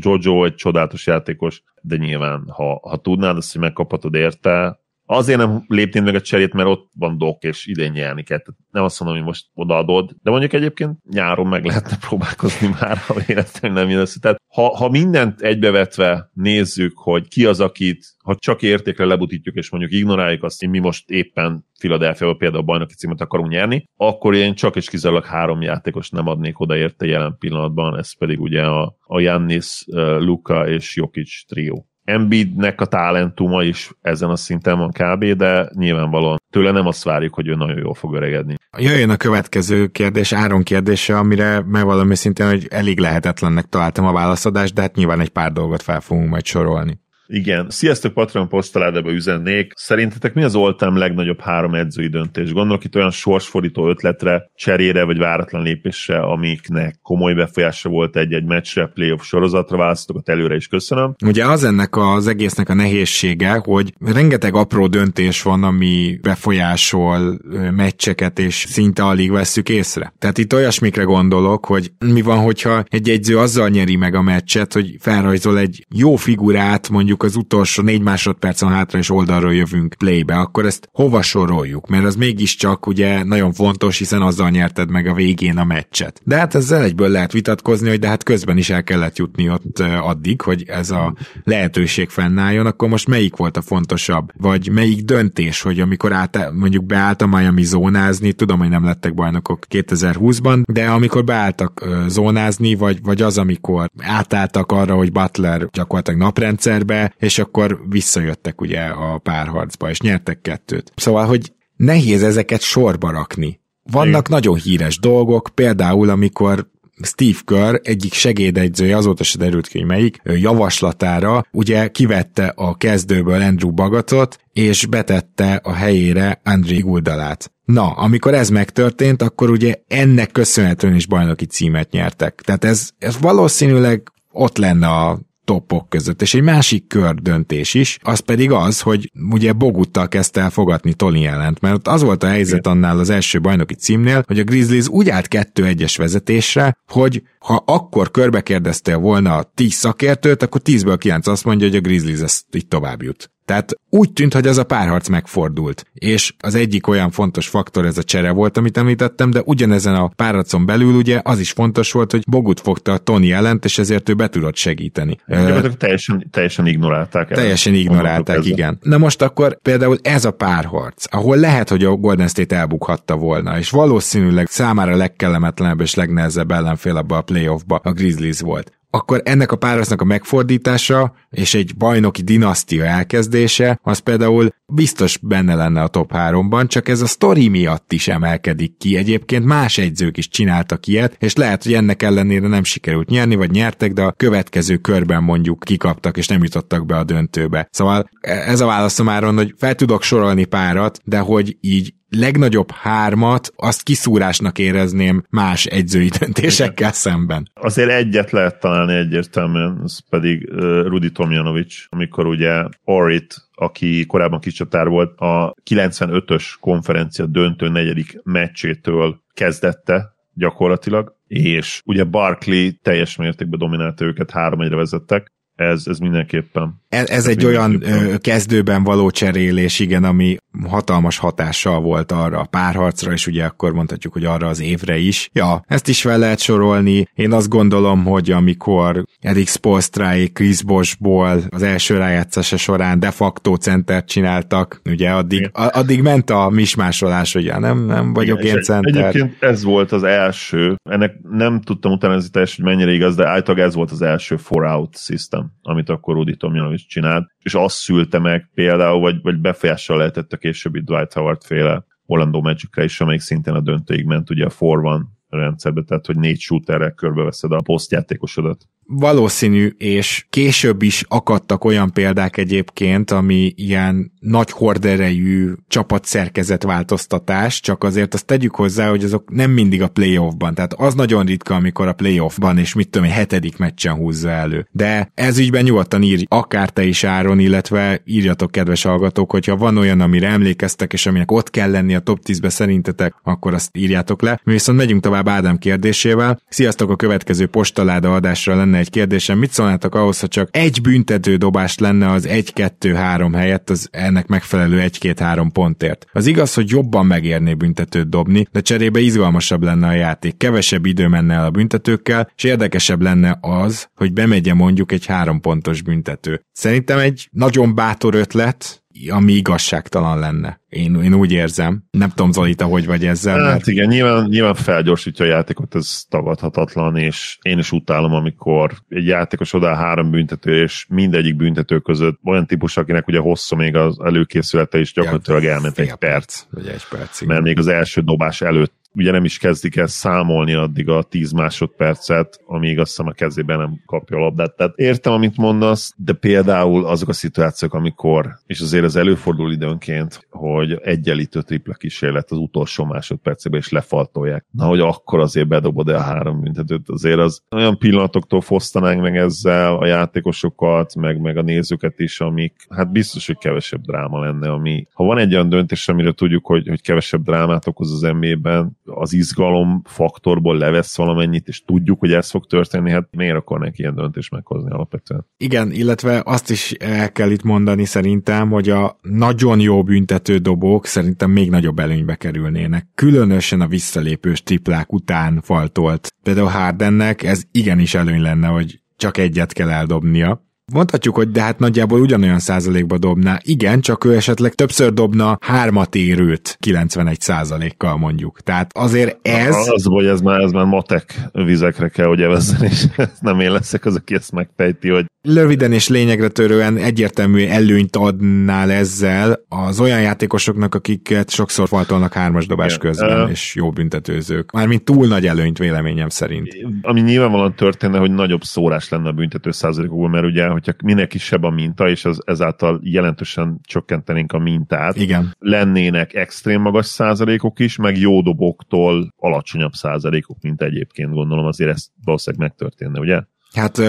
Jojo 0.00 0.44
egy 0.44 0.54
csodálatos 0.54 1.06
játékos, 1.06 1.62
de 1.80 1.96
nyilván, 1.96 2.48
ha, 2.48 2.80
ha 2.82 2.96
tudnád 2.96 3.36
azt, 3.36 3.52
hogy 3.52 3.60
megkaphatod 3.60 4.14
érte, 4.14 4.80
Azért 5.06 5.38
nem 5.38 5.64
lépnéd 5.66 6.04
meg 6.04 6.14
a 6.14 6.20
cserét, 6.20 6.52
mert 6.52 6.68
ott 6.68 6.90
van 6.98 7.18
dok, 7.18 7.42
és 7.42 7.66
idén 7.66 7.92
nyerni 7.92 8.22
kell. 8.22 8.38
Nem 8.70 8.84
azt 8.84 9.00
mondom, 9.00 9.18
hogy 9.18 9.26
most 9.26 9.46
odaadod, 9.54 10.10
de 10.22 10.30
mondjuk 10.30 10.52
egyébként 10.52 10.98
nyáron 11.10 11.46
meg 11.46 11.64
lehetne 11.64 11.96
próbálkozni 12.08 12.68
már, 12.80 12.96
ha 12.96 13.14
véletlenül 13.26 13.78
nem 13.78 13.90
jön 13.90 14.00
össze. 14.00 14.20
Tehát 14.20 14.40
ha, 14.54 14.76
ha 14.76 14.88
mindent 14.88 15.40
egybevetve 15.40 16.30
nézzük, 16.32 16.98
hogy 16.98 17.28
ki 17.28 17.46
az, 17.46 17.60
akit, 17.60 18.04
ha 18.24 18.36
csak 18.38 18.62
értékre 18.62 19.04
lebutítjuk, 19.04 19.54
és 19.54 19.70
mondjuk 19.70 19.92
ignoráljuk 19.92 20.42
azt, 20.42 20.60
hogy 20.60 20.68
mi 20.68 20.78
most 20.78 21.10
éppen 21.10 21.64
Philadelphia 21.78 22.34
például 22.34 22.62
a 22.62 22.66
bajnoki 22.66 22.94
címet 22.94 23.20
akarunk 23.20 23.50
nyerni, 23.50 23.84
akkor 23.96 24.34
én 24.34 24.54
csak 24.54 24.76
és 24.76 24.88
kizárólag 24.88 25.24
három 25.24 25.62
játékos 25.62 26.10
nem 26.10 26.26
adnék 26.26 26.60
oda 26.60 26.76
érte 26.76 27.06
jelen 27.06 27.36
pillanatban, 27.38 27.98
ez 27.98 28.18
pedig 28.18 28.40
ugye 28.40 28.62
a, 28.62 28.96
a 29.00 29.20
Jannis, 29.20 29.84
Luka 30.18 30.68
és 30.68 30.96
Jokic 30.96 31.46
trió. 31.46 31.88
Embiidnek 32.04 32.80
a 32.80 32.84
talentuma 32.84 33.62
is 33.62 33.90
ezen 34.02 34.30
a 34.30 34.36
szinten 34.36 34.78
van 34.78 34.90
kb, 34.90 35.24
de 35.24 35.70
nyilvánvalóan 35.74 36.38
tőle 36.50 36.70
nem 36.70 36.86
azt 36.86 37.04
várjuk, 37.04 37.34
hogy 37.34 37.48
ő 37.48 37.54
nagyon 37.54 37.78
jól 37.78 37.94
fog 37.94 38.14
öregedni. 38.14 38.54
Jöjjön 38.78 39.10
a 39.10 39.16
következő 39.16 39.86
kérdés, 39.86 40.32
Áron 40.32 40.62
kérdése, 40.62 41.18
amire 41.18 41.62
megvalami 41.66 42.14
szintén, 42.14 42.46
hogy 42.46 42.66
elég 42.70 42.98
lehetetlennek 42.98 43.64
találtam 43.64 44.06
a 44.06 44.12
válaszadást, 44.12 44.74
de 44.74 44.80
hát 44.80 44.94
nyilván 44.94 45.20
egy 45.20 45.28
pár 45.28 45.52
dolgot 45.52 45.82
fel 45.82 46.00
fogunk 46.00 46.28
majd 46.28 46.44
sorolni. 46.44 47.02
Igen. 47.26 47.66
Sziasztok, 47.70 48.12
Patreon 48.12 48.48
posztaládába 48.48 49.12
üzennék. 49.12 49.72
Szerintetek 49.76 50.34
mi 50.34 50.42
az 50.42 50.54
oltám 50.54 50.96
legnagyobb 50.96 51.40
három 51.40 51.74
edzői 51.74 52.08
döntés? 52.08 52.52
Gondolok 52.52 52.84
itt 52.84 52.96
olyan 52.96 53.10
sorsfordító 53.10 53.88
ötletre, 53.88 54.50
cserére 54.54 55.04
vagy 55.04 55.18
váratlan 55.18 55.62
lépésre, 55.62 56.20
amiknek 56.20 56.98
komoly 57.02 57.34
befolyása 57.34 57.88
volt 57.88 58.16
egy-egy 58.16 58.44
meccsre, 58.44 58.86
playoff 58.86 59.22
sorozatra 59.22 59.76
választokat 59.76 60.28
előre 60.28 60.54
is 60.54 60.66
köszönöm. 60.66 61.14
Ugye 61.24 61.46
az 61.46 61.64
ennek 61.64 61.96
az 61.96 62.26
egésznek 62.26 62.68
a 62.68 62.74
nehézsége, 62.74 63.60
hogy 63.64 63.94
rengeteg 64.00 64.54
apró 64.54 64.86
döntés 64.86 65.42
van, 65.42 65.62
ami 65.62 66.18
befolyásol 66.22 67.38
meccseket, 67.76 68.38
és 68.38 68.54
szinte 68.68 69.04
alig 69.04 69.30
vesszük 69.30 69.68
észre. 69.68 70.12
Tehát 70.18 70.38
itt 70.38 70.52
olyasmikre 70.54 71.02
gondolok, 71.02 71.66
hogy 71.66 71.92
mi 71.98 72.22
van, 72.22 72.38
hogyha 72.38 72.84
egy 72.88 73.08
edző 73.08 73.38
azzal 73.38 73.68
nyeri 73.68 73.96
meg 73.96 74.14
a 74.14 74.22
meccset, 74.22 74.72
hogy 74.72 74.96
felrajzol 75.00 75.58
egy 75.58 75.86
jó 75.94 76.16
figurát, 76.16 76.88
mondjuk 76.88 77.13
mondjuk 77.14 77.42
az 77.42 77.44
utolsó 77.44 77.82
négy 77.82 78.02
másodpercen 78.02 78.68
hátra 78.68 78.98
és 78.98 79.10
oldalról 79.10 79.54
jövünk 79.54 79.94
playbe, 79.98 80.34
akkor 80.34 80.66
ezt 80.66 80.88
hova 80.92 81.22
soroljuk? 81.22 81.86
Mert 81.88 82.04
az 82.04 82.16
mégiscsak 82.16 82.86
ugye 82.86 83.24
nagyon 83.24 83.52
fontos, 83.52 83.98
hiszen 83.98 84.22
azzal 84.22 84.50
nyerted 84.50 84.90
meg 84.90 85.06
a 85.06 85.14
végén 85.14 85.58
a 85.58 85.64
meccset. 85.64 86.20
De 86.24 86.36
hát 86.36 86.54
ezzel 86.54 86.82
egyből 86.82 87.08
lehet 87.08 87.32
vitatkozni, 87.32 87.88
hogy 87.88 87.98
de 87.98 88.08
hát 88.08 88.22
közben 88.22 88.56
is 88.56 88.70
el 88.70 88.84
kellett 88.84 89.16
jutni 89.16 89.50
ott 89.50 89.78
addig, 89.78 90.40
hogy 90.40 90.64
ez 90.66 90.90
a 90.90 91.14
lehetőség 91.44 92.08
fennálljon, 92.08 92.66
akkor 92.66 92.88
most 92.88 93.08
melyik 93.08 93.36
volt 93.36 93.56
a 93.56 93.62
fontosabb? 93.62 94.32
Vagy 94.36 94.70
melyik 94.72 95.04
döntés, 95.04 95.60
hogy 95.60 95.80
amikor 95.80 96.12
át, 96.12 96.50
mondjuk 96.52 96.84
beállt 96.84 97.22
a 97.22 97.26
Miami 97.26 97.62
zónázni, 97.62 98.32
tudom, 98.32 98.58
hogy 98.58 98.68
nem 98.68 98.84
lettek 98.84 99.14
bajnokok 99.14 99.66
2020-ban, 99.70 100.62
de 100.66 100.86
amikor 100.86 101.24
beálltak 101.24 101.84
zónázni, 102.06 102.74
vagy, 102.74 102.98
vagy 103.02 103.22
az, 103.22 103.38
amikor 103.38 103.90
átálltak 103.98 104.72
arra, 104.72 104.94
hogy 104.94 105.12
Butler 105.12 105.68
gyakorlatilag 105.72 106.20
naprendszerbe, 106.20 107.03
és 107.18 107.38
akkor 107.38 107.80
visszajöttek 107.88 108.60
ugye 108.60 108.80
a 108.80 109.18
párharcba, 109.18 109.90
és 109.90 110.00
nyertek 110.00 110.40
kettőt. 110.40 110.92
Szóval, 110.96 111.26
hogy 111.26 111.52
nehéz 111.76 112.22
ezeket 112.22 112.60
sorba 112.60 113.10
rakni. 113.10 113.60
Vannak 113.90 114.08
Igen. 114.08 114.22
nagyon 114.28 114.56
híres 114.56 114.98
dolgok, 114.98 115.50
például 115.54 116.08
amikor 116.08 116.72
Steve 117.02 117.38
Kerr 117.44 117.74
egyik 117.82 118.12
segédegyzője, 118.12 118.96
azóta 118.96 119.24
se 119.24 119.38
derült 119.38 119.66
ki, 119.66 119.78
hogy 119.78 119.86
melyik, 119.86 120.20
javaslatára 120.24 121.46
ugye 121.52 121.88
kivette 121.88 122.52
a 122.56 122.76
kezdőből 122.76 123.40
Andrew 123.42 123.70
Bagatot, 123.70 124.38
és 124.52 124.86
betette 124.86 125.60
a 125.62 125.72
helyére 125.72 126.40
André 126.44 126.78
Guldalát. 126.78 127.52
Na, 127.64 127.90
amikor 127.90 128.34
ez 128.34 128.48
megtörtént, 128.48 129.22
akkor 129.22 129.50
ugye 129.50 129.74
ennek 129.88 130.32
köszönhetően 130.32 130.94
is 130.94 131.06
bajnoki 131.06 131.44
címet 131.44 131.90
nyertek. 131.90 132.40
Tehát 132.44 132.64
ez, 132.64 132.90
ez 132.98 133.18
valószínűleg 133.20 134.12
ott 134.32 134.56
lenne 134.56 134.88
a 134.88 135.20
topok 135.44 135.88
között. 135.88 136.22
És 136.22 136.34
egy 136.34 136.42
másik 136.42 136.86
kör 136.86 137.14
döntés 137.14 137.74
is, 137.74 137.98
az 138.02 138.18
pedig 138.18 138.50
az, 138.50 138.80
hogy 138.80 139.10
ugye 139.30 139.52
Boguttal 139.52 140.08
kezdte 140.08 140.40
el 140.40 140.50
fogadni 140.50 140.94
Toli 140.94 141.26
ellent, 141.26 141.60
mert 141.60 141.74
ott 141.74 141.88
az 141.88 142.02
volt 142.02 142.22
a 142.22 142.26
helyzet 142.26 142.66
annál 142.66 142.98
az 142.98 143.10
első 143.10 143.40
bajnoki 143.40 143.74
címnél, 143.74 144.22
hogy 144.26 144.38
a 144.38 144.44
Grizzlies 144.44 144.88
úgy 144.88 145.08
állt 145.08 145.28
kettő 145.28 145.64
egyes 145.64 145.96
vezetésre, 145.96 146.76
hogy 146.86 147.22
ha 147.38 147.62
akkor 147.66 148.10
körbe 148.10 148.40
kérdezte 148.40 148.96
volna 148.96 149.36
a 149.36 149.50
10 149.54 149.72
szakértőt, 149.72 150.42
akkor 150.42 150.60
10-ből 150.64 150.96
9 150.98 151.26
azt 151.26 151.44
mondja, 151.44 151.66
hogy 151.66 151.76
a 151.76 151.80
Grizzlies 151.80 152.20
ezt 152.20 152.44
így 152.52 152.68
tovább 152.68 153.02
jut. 153.02 153.33
Tehát 153.44 153.78
úgy 153.90 154.12
tűnt, 154.12 154.34
hogy 154.34 154.46
ez 154.46 154.58
a 154.58 154.64
párharc 154.64 155.08
megfordult, 155.08 155.86
és 155.94 156.34
az 156.38 156.54
egyik 156.54 156.86
olyan 156.86 157.10
fontos 157.10 157.48
faktor 157.48 157.86
ez 157.86 157.98
a 157.98 158.02
csere 158.02 158.30
volt, 158.30 158.56
amit 158.56 158.76
említettem, 158.76 159.30
de 159.30 159.42
ugyanezen 159.44 159.94
a 159.94 160.08
párharcon 160.08 160.66
belül 160.66 160.94
ugye 160.94 161.20
az 161.24 161.38
is 161.38 161.52
fontos 161.52 161.92
volt, 161.92 162.10
hogy 162.10 162.22
Bogut 162.26 162.60
fogta 162.60 162.92
a 162.92 162.98
Tony 162.98 163.30
ellent, 163.30 163.64
és 163.64 163.78
ezért 163.78 164.08
ő 164.08 164.14
be 164.14 164.28
tudott 164.28 164.56
segíteni. 164.56 165.18
Uh, 165.26 165.72
teljesen, 165.72 166.28
teljesen 166.30 166.66
ignorálták. 166.66 167.30
El. 167.30 167.36
Teljesen 167.36 167.74
ignorálták, 167.74 168.44
igen. 168.44 168.78
Na 168.82 168.98
most 168.98 169.22
akkor 169.22 169.58
például 169.62 169.98
ez 170.02 170.24
a 170.24 170.30
párharc, 170.30 171.04
ahol 171.14 171.36
lehet, 171.36 171.68
hogy 171.68 171.84
a 171.84 171.90
Golden 171.90 172.28
State 172.28 172.56
elbukhatta 172.56 173.16
volna, 173.16 173.58
és 173.58 173.70
valószínűleg 173.70 174.46
számára 174.46 174.96
legkellemetlenebb 174.96 175.80
és 175.80 175.94
legnehezebb 175.94 176.50
ellenfél 176.50 176.96
abba 176.96 177.16
a 177.16 177.22
playoffba 177.22 177.80
a 177.82 177.92
Grizzlies 177.92 178.40
volt 178.40 178.72
akkor 178.94 179.20
ennek 179.24 179.52
a 179.52 179.56
párosnak 179.56 180.00
a 180.00 180.04
megfordítása 180.04 181.14
és 181.30 181.54
egy 181.54 181.76
bajnoki 181.76 182.22
dinasztia 182.22 182.84
elkezdése, 182.84 183.78
az 183.82 183.98
például 183.98 184.48
biztos 184.66 185.18
benne 185.22 185.54
lenne 185.54 185.82
a 185.82 185.88
top 185.88 186.10
3-ban, 186.14 186.68
csak 186.68 186.88
ez 186.88 187.00
a 187.00 187.06
sztori 187.06 187.48
miatt 187.48 187.92
is 187.92 188.08
emelkedik 188.08 188.76
ki. 188.76 188.96
Egyébként 188.96 189.44
más 189.44 189.78
egyzők 189.78 190.16
is 190.16 190.28
csináltak 190.28 190.86
ilyet, 190.86 191.16
és 191.18 191.34
lehet, 191.34 191.62
hogy 191.62 191.74
ennek 191.74 192.02
ellenére 192.02 192.48
nem 192.48 192.64
sikerült 192.64 193.08
nyerni, 193.08 193.34
vagy 193.34 193.50
nyertek, 193.50 193.92
de 193.92 194.02
a 194.02 194.12
következő 194.12 194.76
körben 194.76 195.22
mondjuk 195.22 195.62
kikaptak, 195.64 196.16
és 196.16 196.28
nem 196.28 196.42
jutottak 196.42 196.86
be 196.86 196.96
a 196.96 197.04
döntőbe. 197.04 197.68
Szóval 197.70 198.08
ez 198.20 198.60
a 198.60 198.66
válaszom 198.66 199.08
áron, 199.08 199.36
hogy 199.36 199.54
fel 199.56 199.74
tudok 199.74 200.02
sorolni 200.02 200.44
párat, 200.44 201.00
de 201.04 201.18
hogy 201.18 201.56
így 201.60 201.94
legnagyobb 202.14 202.70
hármat, 202.70 203.52
azt 203.56 203.82
kiszúrásnak 203.82 204.58
érezném 204.58 205.24
más 205.30 205.66
egyzői 205.66 206.08
döntésekkel 206.18 206.92
szemben. 206.92 207.50
Azért 207.54 207.90
egyet 207.90 208.30
lehet 208.30 208.60
találni 208.60 208.94
egyértelműen, 208.94 209.80
ez 209.84 209.98
pedig 210.08 210.48
Rudi 210.86 211.10
Tomjanovic, 211.10 211.74
amikor 211.88 212.26
ugye 212.26 212.64
Orit 212.84 213.44
aki 213.54 214.06
korábban 214.06 214.40
kicsatár 214.40 214.88
volt, 214.88 215.20
a 215.20 215.54
95-ös 215.70 216.44
konferencia 216.60 217.26
döntő 217.26 217.68
negyedik 217.68 218.20
meccsétől 218.22 219.20
kezdette 219.34 220.14
gyakorlatilag, 220.34 221.16
és 221.26 221.80
ugye 221.84 222.04
Barkley 222.04 222.70
teljes 222.82 223.16
mértékben 223.16 223.58
dominálta 223.58 224.04
őket, 224.04 224.30
három 224.30 224.60
egyre 224.60 224.76
vezettek, 224.76 225.32
ez, 225.54 225.86
ez 225.86 225.98
mindenképpen. 225.98 226.82
Ez, 226.94 227.08
ez 227.08 227.26
egy 227.26 227.44
olyan 227.44 227.82
ö, 227.82 228.18
kezdőben 228.18 228.84
való 228.84 229.10
cserélés, 229.10 229.78
igen, 229.78 230.04
ami 230.04 230.36
hatalmas 230.68 231.18
hatással 231.18 231.80
volt 231.80 232.12
arra 232.12 232.38
a 232.38 232.44
párharcra, 232.44 233.12
és 233.12 233.26
ugye 233.26 233.44
akkor 233.44 233.72
mondhatjuk, 233.72 234.12
hogy 234.12 234.24
arra 234.24 234.46
az 234.48 234.60
évre 234.60 234.96
is. 234.96 235.30
Ja, 235.32 235.64
ezt 235.66 235.88
is 235.88 236.00
fel 236.00 236.18
lehet 236.18 236.38
sorolni. 236.38 237.08
Én 237.14 237.32
azt 237.32 237.48
gondolom, 237.48 238.04
hogy 238.04 238.30
amikor 238.30 239.04
Erik 239.20 239.48
Spolstrai 239.48 240.32
Chris 240.32 240.62
Boschból 240.62 241.42
az 241.48 241.62
első 241.62 241.96
rájátszása 241.96 242.56
során 242.56 243.00
de 243.00 243.10
facto 243.10 243.56
centert 243.56 244.08
csináltak, 244.08 244.80
ugye 244.84 245.10
addig, 245.10 245.50
a, 245.52 245.78
addig 245.78 246.02
ment 246.02 246.30
a 246.30 246.48
mismásolás, 246.48 247.32
hogy 247.32 247.44
ja, 247.44 247.58
nem, 247.58 247.84
nem 247.84 248.12
vagyok 248.12 248.42
Igen, 248.42 248.56
én 248.56 248.62
center. 248.62 249.04
Egyébként 249.04 249.42
ez 249.42 249.64
volt 249.64 249.92
az 249.92 250.02
első, 250.02 250.76
ennek 250.90 251.14
nem 251.30 251.60
tudtam 251.60 251.92
utána 251.92 252.14
hogy 252.32 252.64
mennyire 252.64 252.92
igaz, 252.92 253.16
de 253.16 253.26
általában 253.26 253.66
ez 253.66 253.74
volt 253.74 253.90
az 253.90 254.02
első 254.02 254.36
four 254.36 254.64
out 254.64 254.98
system, 254.98 255.52
amit 255.62 255.88
akkor 255.88 256.14
Rudi 256.14 256.36
Tomjanovic 256.36 256.83
is 256.84 256.92
csinált, 256.92 257.30
és 257.38 257.54
azt 257.54 257.76
szülte 257.76 258.18
meg 258.18 258.50
például, 258.54 259.00
vagy, 259.00 259.22
vagy 259.22 259.40
befolyással 259.40 259.96
lehetett 259.96 260.32
a 260.32 260.36
későbbi 260.36 260.80
Dwight 260.80 261.12
Howard 261.12 261.42
féle 261.42 261.84
Orlando 262.06 262.40
magic 262.40 262.76
is, 262.76 263.00
amelyik 263.00 263.20
szintén 263.20 263.54
a 263.54 263.60
döntőig 263.60 264.04
ment, 264.04 264.30
ugye 264.30 264.46
a 264.46 264.50
4 264.60 265.02
rendszerbe, 265.28 265.82
tehát 265.82 266.06
hogy 266.06 266.16
négy 266.16 266.38
shooterrel 266.38 266.92
körbeveszed 266.92 267.52
a 267.52 267.60
posztjátékosodat 267.62 268.68
valószínű, 268.86 269.74
és 269.78 270.26
később 270.30 270.82
is 270.82 271.04
akadtak 271.08 271.64
olyan 271.64 271.92
példák 271.92 272.36
egyébként, 272.36 273.10
ami 273.10 273.52
ilyen 273.56 274.12
nagy 274.20 274.50
horderejű 274.50 275.52
csapatszerkezet 275.68 276.62
változtatás, 276.62 277.60
csak 277.60 277.84
azért 277.84 278.14
azt 278.14 278.26
tegyük 278.26 278.54
hozzá, 278.54 278.88
hogy 278.88 279.04
azok 279.04 279.30
nem 279.30 279.50
mindig 279.50 279.82
a 279.82 279.88
playoffban, 279.88 280.54
tehát 280.54 280.74
az 280.74 280.94
nagyon 280.94 281.24
ritka, 281.24 281.54
amikor 281.54 281.88
a 281.88 281.92
playoffban, 281.92 282.58
és 282.58 282.74
mit 282.74 282.88
tudom, 282.88 283.06
egy 283.06 283.14
hetedik 283.14 283.56
meccsen 283.56 283.94
húzza 283.94 284.30
elő. 284.30 284.68
De 284.70 285.10
ez 285.14 285.38
ügyben 285.38 285.62
nyugodtan 285.62 286.02
írj, 286.02 286.24
akár 286.28 286.70
te 286.70 286.84
is 286.84 287.04
Áron, 287.04 287.38
illetve 287.38 288.02
írjatok, 288.04 288.50
kedves 288.50 288.82
hallgatók, 288.82 289.30
hogyha 289.30 289.56
van 289.56 289.76
olyan, 289.76 290.00
amire 290.00 290.28
emlékeztek, 290.28 290.92
és 290.92 291.06
aminek 291.06 291.30
ott 291.30 291.50
kell 291.50 291.70
lenni 291.70 291.94
a 291.94 292.00
top 292.00 292.18
10-be 292.26 292.48
szerintetek, 292.48 293.14
akkor 293.22 293.54
azt 293.54 293.76
írjátok 293.76 294.22
le. 294.22 294.40
Mi 294.44 294.52
viszont 294.52 294.78
megyünk 294.78 295.02
tovább 295.02 295.28
Ádám 295.28 295.58
kérdésével. 295.58 296.40
Sziasztok, 296.48 296.90
a 296.90 296.96
következő 296.96 297.46
postaláda 297.46 298.14
adásra 298.14 298.56
lenne 298.56 298.73
lenne 298.74 298.86
egy 298.86 298.92
kérdésem, 298.92 299.38
mit 299.38 299.52
szólnátok 299.52 299.94
ahhoz, 299.94 300.20
ha 300.20 300.28
csak 300.28 300.48
egy 300.52 300.80
büntető 300.82 301.36
dobást 301.36 301.80
lenne 301.80 302.10
az 302.10 302.26
1-2-3 302.28 303.30
helyett 303.34 303.70
az 303.70 303.88
ennek 303.90 304.26
megfelelő 304.26 304.84
1-2-3 304.88 305.48
pontért. 305.52 306.06
Az 306.12 306.26
igaz, 306.26 306.54
hogy 306.54 306.70
jobban 306.70 307.06
megérné 307.06 307.54
büntetőt 307.54 308.08
dobni, 308.08 308.46
de 308.52 308.60
cserébe 308.60 309.00
izgalmasabb 309.00 309.62
lenne 309.62 309.86
a 309.86 309.92
játék, 309.92 310.36
kevesebb 310.36 310.86
idő 310.86 311.08
menne 311.08 311.34
el 311.34 311.44
a 311.44 311.50
büntetőkkel, 311.50 312.30
és 312.36 312.44
érdekesebb 312.44 313.02
lenne 313.02 313.38
az, 313.40 313.88
hogy 313.94 314.12
bemegye 314.12 314.54
mondjuk 314.54 314.92
egy 314.92 315.06
három 315.06 315.40
pontos 315.40 315.82
büntető. 315.82 316.40
Szerintem 316.52 316.98
egy 316.98 317.28
nagyon 317.30 317.74
bátor 317.74 318.14
ötlet, 318.14 318.83
ami 319.08 319.32
igazságtalan 319.32 320.18
lenne. 320.18 320.60
Én, 320.68 320.94
én 320.94 321.14
úgy 321.14 321.32
érzem. 321.32 321.84
Nem 321.90 322.08
tudom, 322.08 322.32
Zolita, 322.32 322.64
hogy 322.64 322.86
vagy 322.86 323.06
ezzel. 323.06 323.38
Hát 323.38 323.52
mert... 323.52 323.66
igen, 323.66 323.88
nyilván, 323.88 324.26
nyilván 324.28 324.54
felgyorsítja 324.54 325.24
a 325.24 325.28
játékot, 325.28 325.74
ez 325.74 326.02
tagadhatatlan, 326.08 326.96
és 326.96 327.38
én 327.42 327.58
is 327.58 327.72
utálom, 327.72 328.12
amikor 328.12 328.72
egy 328.88 329.06
játékos 329.06 329.52
oda 329.52 329.74
három 329.74 330.10
büntető, 330.10 330.62
és 330.62 330.86
mindegyik 330.88 331.36
büntető 331.36 331.78
között 331.78 332.18
olyan 332.24 332.46
típus, 332.46 332.76
akinek 332.76 333.06
ugye 333.06 333.18
hosszú 333.18 333.56
még 333.56 333.76
az 333.76 334.00
előkészülete 334.04 334.78
is 334.78 334.92
gyakorlatilag 334.92 335.44
elment 335.44 335.78
egy 335.78 335.94
perc. 335.94 336.42
Vagy 336.50 336.66
egy 336.66 336.84
perc. 336.90 337.22
Mert 337.22 337.42
még 337.42 337.58
az 337.58 337.66
első 337.66 338.00
dobás 338.00 338.40
előtt 338.40 338.83
ugye 338.94 339.10
nem 339.10 339.24
is 339.24 339.38
kezdik 339.38 339.76
el 339.76 339.86
számolni 339.86 340.52
addig 340.52 340.88
a 340.88 341.02
10 341.02 341.32
másodpercet, 341.32 342.40
amíg 342.46 342.78
azt 342.78 342.90
hiszem 342.90 343.06
a 343.06 343.12
kezében 343.12 343.58
nem 343.58 343.82
kapja 343.86 344.16
a 344.16 344.20
labdát. 344.20 344.56
Tehát 344.56 344.72
értem, 344.76 345.12
amit 345.12 345.36
mondasz, 345.36 345.94
de 345.96 346.12
például 346.12 346.86
azok 346.86 347.08
a 347.08 347.12
szituációk, 347.12 347.74
amikor, 347.74 348.38
és 348.46 348.60
azért 348.60 348.84
az 348.84 348.96
előfordul 348.96 349.52
időnként, 349.52 350.26
hogy 350.30 350.78
egyenlítő 350.82 351.40
tripla 351.40 351.74
kísérlet 351.74 352.30
az 352.30 352.38
utolsó 352.38 352.84
másodpercében 352.84 353.60
is 353.60 353.68
lefaltolják. 353.68 354.44
Na, 354.50 354.66
hogy 354.66 354.80
akkor 354.80 355.20
azért 355.20 355.48
bedobod 355.48 355.88
el 355.88 356.00
három 356.00 356.40
büntetőt, 356.40 356.88
azért 356.88 357.18
az 357.18 357.42
olyan 357.50 357.78
pillanatoktól 357.78 358.40
fosztanánk 358.40 359.00
meg 359.00 359.16
ezzel 359.16 359.76
a 359.76 359.86
játékosokat, 359.86 360.94
meg, 360.94 361.20
meg 361.20 361.36
a 361.36 361.42
nézőket 361.42 362.00
is, 362.00 362.20
amik, 362.20 362.66
hát 362.68 362.92
biztos, 362.92 363.26
hogy 363.26 363.38
kevesebb 363.38 363.80
dráma 363.80 364.20
lenne, 364.20 364.50
ami, 364.50 364.86
ha 364.92 365.04
van 365.04 365.18
egy 365.18 365.34
olyan 365.34 365.48
döntés, 365.48 365.88
amire 365.88 366.12
tudjuk, 366.12 366.46
hogy, 366.46 366.68
hogy 366.68 366.82
kevesebb 366.82 367.22
drámát 367.22 367.66
okoz 367.66 367.92
az 367.92 368.12
NBA-ben, 368.12 368.76
az 368.84 369.12
izgalom 369.12 369.82
faktorból 369.84 370.56
levesz 370.56 370.96
valamennyit, 370.96 371.48
és 371.48 371.62
tudjuk, 371.64 371.98
hogy 371.98 372.12
ez 372.12 372.30
fog 372.30 372.46
történni, 372.46 372.90
hát 372.90 373.08
miért 373.10 373.36
akarnak 373.36 373.78
ilyen 373.78 373.94
döntést 373.94 374.30
meghozni 374.30 374.70
alapvetően? 374.70 375.26
Igen, 375.36 375.72
illetve 375.72 376.22
azt 376.24 376.50
is 376.50 376.72
el 376.72 377.12
kell 377.12 377.30
itt 377.30 377.42
mondani 377.42 377.84
szerintem, 377.84 378.50
hogy 378.50 378.68
a 378.68 378.98
nagyon 379.02 379.60
jó 379.60 379.82
büntető 379.82 380.38
dobók 380.38 380.86
szerintem 380.86 381.30
még 381.30 381.50
nagyobb 381.50 381.78
előnybe 381.78 382.14
kerülnének. 382.14 382.86
Különösen 382.94 383.60
a 383.60 383.66
visszalépős 383.66 384.42
triplák 384.42 384.92
után 384.92 385.40
faltolt. 385.42 386.14
Például 386.22 386.48
Hardennek 386.48 387.22
ez 387.22 387.42
igenis 387.52 387.94
előny 387.94 388.20
lenne, 388.20 388.46
hogy 388.46 388.80
csak 388.96 389.16
egyet 389.16 389.52
kell 389.52 389.70
eldobnia. 389.70 390.42
Mondhatjuk, 390.72 391.14
hogy 391.14 391.30
de 391.30 391.40
hát 391.42 391.58
nagyjából 391.58 392.00
ugyanolyan 392.00 392.38
százalékba 392.38 392.98
dobná. 392.98 393.38
Igen, 393.42 393.80
csak 393.80 394.04
ő 394.04 394.16
esetleg 394.16 394.54
többször 394.54 394.92
dobna 394.92 395.38
hármat 395.40 395.94
érőt 395.94 396.56
91 396.60 397.20
százalékkal 397.20 397.96
mondjuk. 397.96 398.40
Tehát 398.40 398.70
azért 398.74 399.26
ez... 399.26 399.54
Az, 399.54 399.84
hogy 399.84 400.06
ez 400.06 400.20
már, 400.20 400.40
ez 400.40 400.50
már 400.50 400.64
matek 400.64 401.20
vizekre 401.32 401.88
kell, 401.88 402.06
hogy 402.06 402.20
evezzen, 402.20 402.62
és 402.62 402.84
nem 403.20 403.40
én 403.40 403.52
leszek 403.52 403.84
az, 403.84 403.94
aki 403.94 404.14
ezt 404.14 404.32
megfejti, 404.32 404.88
hogy 404.88 405.06
Röviden 405.28 405.72
és 405.72 405.88
lényegre 405.88 406.28
törően 406.28 406.76
egyértelmű 406.76 407.46
előnyt 407.46 407.96
adnál 407.96 408.70
ezzel 408.70 409.40
az 409.48 409.80
olyan 409.80 410.00
játékosoknak, 410.00 410.74
akiket 410.74 411.30
sokszor 411.30 411.68
faltolnak 411.68 412.12
hármas 412.12 412.46
dobás 412.46 412.74
Igen. 412.74 412.90
közben, 412.90 413.22
uh, 413.22 413.30
és 413.30 413.54
jó 413.54 413.70
büntetőzők. 413.70 414.52
Mármint 414.52 414.84
túl 414.84 415.06
nagy 415.06 415.26
előnyt 415.26 415.58
véleményem 415.58 416.08
szerint. 416.08 416.56
Ami 416.82 417.00
nyilvánvalóan 417.00 417.54
történne, 417.54 417.98
hogy 417.98 418.10
nagyobb 418.10 418.42
szórás 418.42 418.88
lenne 418.88 419.08
a 419.08 419.12
büntető 419.12 419.50
százalékokból, 419.50 420.08
mert 420.08 420.24
ugye, 420.24 420.46
hogyha 420.54 420.72
minél 420.84 421.06
kisebb 421.06 421.42
a 421.42 421.50
minta, 421.50 421.88
és 421.88 422.04
az, 422.04 422.22
ezáltal 422.26 422.80
jelentősen 422.82 423.60
csökkentenénk 423.62 424.32
a 424.32 424.38
mintát, 424.38 424.96
Igen. 424.96 425.34
lennének 425.38 426.14
extrém 426.14 426.60
magas 426.60 426.86
százalékok 426.86 427.58
is, 427.58 427.76
meg 427.76 427.98
jó 427.98 428.22
doboktól 428.22 429.12
alacsonyabb 429.16 429.72
százalékok, 429.72 430.36
mint 430.40 430.62
egyébként 430.62 431.12
gondolom, 431.12 431.46
azért 431.46 431.70
ez 431.70 431.86
valószínűleg 432.04 432.48
megtörténne, 432.48 433.00
ugye? 433.00 433.22
Hát 433.54 433.80